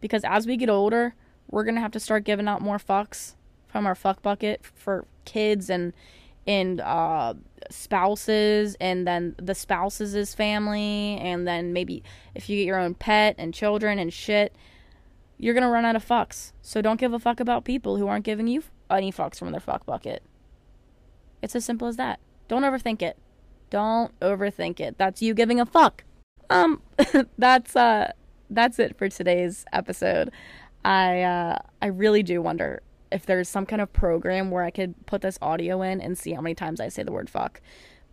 because 0.00 0.24
as 0.24 0.46
we 0.46 0.56
get 0.56 0.68
older, 0.68 1.14
we're 1.50 1.64
gonna 1.64 1.80
have 1.80 1.92
to 1.92 2.00
start 2.00 2.24
giving 2.24 2.48
out 2.48 2.60
more 2.60 2.78
fucks 2.78 3.34
from 3.66 3.86
our 3.86 3.94
fuck 3.94 4.22
bucket 4.22 4.64
for 4.74 5.06
kids 5.24 5.70
and 5.70 5.92
and 6.46 6.80
uh, 6.80 7.34
spouses, 7.70 8.74
and 8.80 9.06
then 9.06 9.34
the 9.36 9.54
spouses' 9.54 10.34
family, 10.34 11.18
and 11.18 11.46
then 11.46 11.74
maybe 11.74 12.02
if 12.34 12.48
you 12.48 12.56
get 12.56 12.64
your 12.64 12.78
own 12.78 12.94
pet 12.94 13.34
and 13.36 13.52
children 13.52 13.98
and 13.98 14.12
shit, 14.12 14.54
you're 15.36 15.52
gonna 15.52 15.68
run 15.68 15.84
out 15.84 15.96
of 15.96 16.06
fucks. 16.06 16.52
So 16.62 16.80
don't 16.80 16.98
give 16.98 17.12
a 17.12 17.18
fuck 17.18 17.40
about 17.40 17.64
people 17.64 17.98
who 17.98 18.08
aren't 18.08 18.24
giving 18.24 18.46
you 18.46 18.62
any 18.90 19.12
fucks 19.12 19.38
from 19.38 19.52
their 19.52 19.60
fuck 19.60 19.84
bucket. 19.84 20.22
It's 21.42 21.56
as 21.56 21.64
simple 21.64 21.88
as 21.88 21.96
that. 21.96 22.20
Don't 22.48 22.62
overthink 22.62 23.02
it. 23.02 23.16
Don't 23.70 24.18
overthink 24.20 24.80
it. 24.80 24.96
That's 24.98 25.22
you 25.22 25.34
giving 25.34 25.60
a 25.60 25.66
fuck. 25.66 26.04
Um, 26.50 26.82
that's 27.38 27.76
uh 27.76 28.12
that's 28.50 28.78
it 28.78 28.96
for 28.96 29.08
today's 29.08 29.64
episode. 29.72 30.30
I 30.84 31.22
uh, 31.22 31.58
I 31.82 31.86
really 31.86 32.22
do 32.22 32.40
wonder 32.40 32.82
if 33.10 33.26
there's 33.26 33.48
some 33.48 33.66
kind 33.66 33.80
of 33.80 33.92
program 33.92 34.50
where 34.50 34.64
I 34.64 34.70
could 34.70 34.94
put 35.06 35.22
this 35.22 35.38
audio 35.40 35.82
in 35.82 36.00
and 36.00 36.16
see 36.16 36.32
how 36.32 36.40
many 36.40 36.54
times 36.54 36.80
I 36.80 36.88
say 36.88 37.02
the 37.02 37.12
word 37.12 37.30
fuck. 37.30 37.60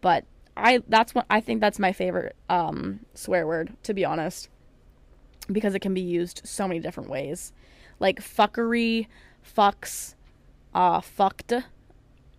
But 0.02 0.26
I 0.58 0.82
that's 0.88 1.14
what 1.14 1.26
I 1.30 1.42
think 1.42 1.62
that's 1.62 1.80
my 1.80 1.94
favorite 1.94 2.36
um, 2.50 3.02
swear 3.14 3.48
word 3.48 3.76
to 3.84 3.94
be 3.94 4.06
honest, 4.06 4.50
because 5.52 5.76
it 5.76 5.80
can 5.80 5.94
be 5.94 6.02
used 6.02 6.42
so 6.44 6.68
many 6.68 6.80
different 6.80 7.10
ways, 7.10 7.54
like 8.00 8.20
fuckery, 8.22 9.08
fucks, 9.58 10.16
uh, 10.74 11.02
fucked, 11.02 11.54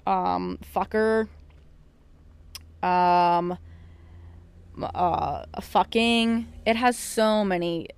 um, 0.07 0.59
fucker, 0.75 1.29
um 2.83 3.59
uh, 4.83 5.45
fucking. 5.61 6.47
It 6.67 6.77
has 6.77 6.99
so 6.99 7.45
many 7.45 7.89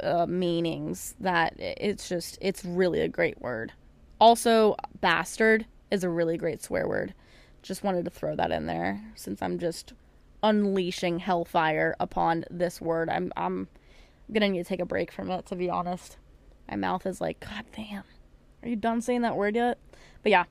uh, 0.00 0.26
meanings 0.26 1.14
that 1.20 1.54
it's 1.58 2.08
just 2.08 2.38
it's 2.40 2.64
really 2.64 3.00
a 3.00 3.08
great 3.08 3.40
word. 3.40 3.72
Also, 4.20 4.76
bastard 5.00 5.66
is 5.90 6.04
a 6.04 6.08
really 6.08 6.36
great 6.36 6.62
swear 6.62 6.86
word. 6.86 7.14
Just 7.62 7.82
wanted 7.82 8.04
to 8.04 8.10
throw 8.10 8.36
that 8.36 8.50
in 8.50 8.66
there 8.66 9.02
since 9.14 9.42
I'm 9.42 9.58
just 9.58 9.92
unleashing 10.42 11.18
hellfire 11.18 11.96
upon 11.98 12.44
this 12.50 12.80
word. 12.80 13.08
I'm 13.08 13.32
I'm 13.36 13.68
gonna 14.32 14.48
need 14.48 14.58
to 14.58 14.68
take 14.68 14.80
a 14.80 14.86
break 14.86 15.10
from 15.10 15.30
it 15.30 15.46
to 15.46 15.56
be 15.56 15.68
honest. 15.70 16.16
My 16.70 16.76
mouth 16.76 17.06
is 17.06 17.20
like, 17.20 17.40
God 17.40 17.64
damn. 17.74 18.04
Are 18.62 18.68
you 18.68 18.76
done 18.76 19.00
saying 19.00 19.22
that 19.22 19.36
word 19.36 19.54
yet? 19.56 19.78
But 20.22 20.30
yeah, 20.30 20.44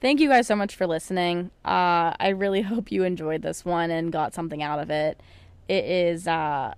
thank 0.00 0.20
you 0.20 0.28
guys 0.28 0.46
so 0.46 0.56
much 0.56 0.74
for 0.74 0.86
listening. 0.86 1.50
Uh, 1.64 2.12
I 2.18 2.28
really 2.36 2.62
hope 2.72 2.92
you 2.92 3.04
enjoyed 3.04 3.42
this 3.42 3.64
one 3.64 3.90
and 3.90 4.12
got 4.12 4.34
something 4.34 4.62
out 4.62 4.78
of 4.78 4.90
it. 4.90 5.20
It 5.68 5.84
is, 5.84 6.28
uh, 6.28 6.74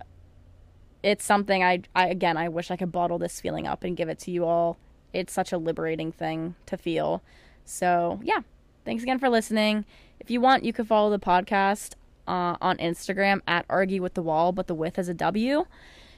it's 1.03 1.23
something 1.23 1.63
I, 1.63 1.83
I, 1.95 2.07
again, 2.07 2.37
I 2.37 2.49
wish 2.49 2.71
I 2.71 2.75
could 2.75 2.91
bottle 2.91 3.19
this 3.19 3.39
feeling 3.39 3.67
up 3.67 3.83
and 3.83 3.95
give 3.95 4.09
it 4.09 4.19
to 4.19 4.31
you 4.31 4.45
all. 4.45 4.77
It's 5.13 5.33
such 5.33 5.51
a 5.51 5.57
liberating 5.57 6.11
thing 6.11 6.55
to 6.65 6.77
feel. 6.77 7.21
So, 7.65 8.19
yeah, 8.23 8.41
thanks 8.85 9.03
again 9.03 9.19
for 9.19 9.29
listening. 9.29 9.85
If 10.19 10.29
you 10.29 10.41
want, 10.41 10.63
you 10.63 10.73
can 10.73 10.85
follow 10.85 11.09
the 11.09 11.19
podcast 11.19 11.93
uh, 12.27 12.57
on 12.61 12.77
Instagram 12.77 13.41
at 13.47 13.65
argue 13.69 14.01
with 14.01 14.13
the 14.13 14.21
wall, 14.21 14.51
but 14.51 14.67
the 14.67 14.75
with 14.75 14.99
is 14.99 15.09
a 15.09 15.13
W. 15.13 15.65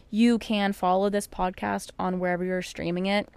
You 0.10 0.38
can 0.40 0.74
follow 0.74 1.10
this 1.10 1.28
podcast 1.28 1.92
on 1.98 2.20
wherever 2.20 2.44
you're 2.44 2.62
streaming 2.62 3.06
it. 3.06 3.30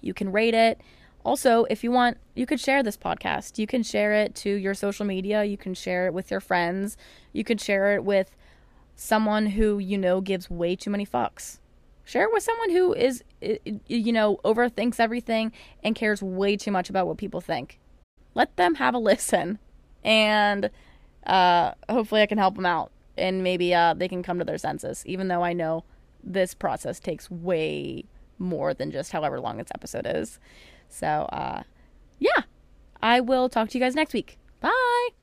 You 0.00 0.14
can 0.14 0.32
rate 0.32 0.54
it. 0.54 0.80
Also, 1.24 1.64
if 1.70 1.84
you 1.84 1.92
want, 1.92 2.18
you 2.34 2.46
could 2.46 2.60
share 2.60 2.82
this 2.82 2.96
podcast. 2.96 3.58
You 3.58 3.66
can 3.66 3.82
share 3.82 4.12
it 4.12 4.34
to 4.36 4.50
your 4.50 4.74
social 4.74 5.06
media. 5.06 5.44
You 5.44 5.56
can 5.56 5.74
share 5.74 6.06
it 6.06 6.14
with 6.14 6.30
your 6.30 6.40
friends. 6.40 6.96
You 7.32 7.44
could 7.44 7.60
share 7.60 7.94
it 7.94 8.04
with 8.04 8.34
someone 8.96 9.46
who 9.46 9.78
you 9.78 9.96
know 9.96 10.20
gives 10.20 10.50
way 10.50 10.74
too 10.74 10.90
many 10.90 11.06
fucks. 11.06 11.58
Share 12.04 12.24
it 12.24 12.32
with 12.32 12.42
someone 12.42 12.70
who 12.70 12.92
is, 12.92 13.22
you 13.86 14.12
know, 14.12 14.40
overthinks 14.44 14.98
everything 14.98 15.52
and 15.84 15.94
cares 15.94 16.20
way 16.20 16.56
too 16.56 16.72
much 16.72 16.90
about 16.90 17.06
what 17.06 17.16
people 17.16 17.40
think. 17.40 17.78
Let 18.34 18.56
them 18.56 18.74
have 18.76 18.94
a 18.94 18.98
listen, 19.12 19.60
and 20.02 20.70
uh, 21.24 21.72
hopefully, 21.88 22.22
I 22.22 22.26
can 22.26 22.38
help 22.38 22.56
them 22.56 22.66
out, 22.66 22.90
and 23.16 23.44
maybe 23.44 23.72
uh, 23.72 23.94
they 23.94 24.08
can 24.08 24.24
come 24.24 24.40
to 24.40 24.44
their 24.44 24.58
senses. 24.58 25.04
Even 25.06 25.28
though 25.28 25.42
I 25.42 25.52
know 25.52 25.84
this 26.24 26.54
process 26.54 26.98
takes 26.98 27.30
way 27.30 28.04
more 28.38 28.74
than 28.74 28.90
just 28.90 29.12
however 29.12 29.40
long 29.40 29.58
this 29.58 29.68
episode 29.74 30.06
is. 30.06 30.38
So, 30.92 31.06
uh, 31.32 31.62
yeah, 32.18 32.42
I 33.02 33.20
will 33.20 33.48
talk 33.48 33.70
to 33.70 33.78
you 33.78 33.84
guys 33.84 33.94
next 33.94 34.12
week. 34.12 34.38
Bye. 34.60 35.21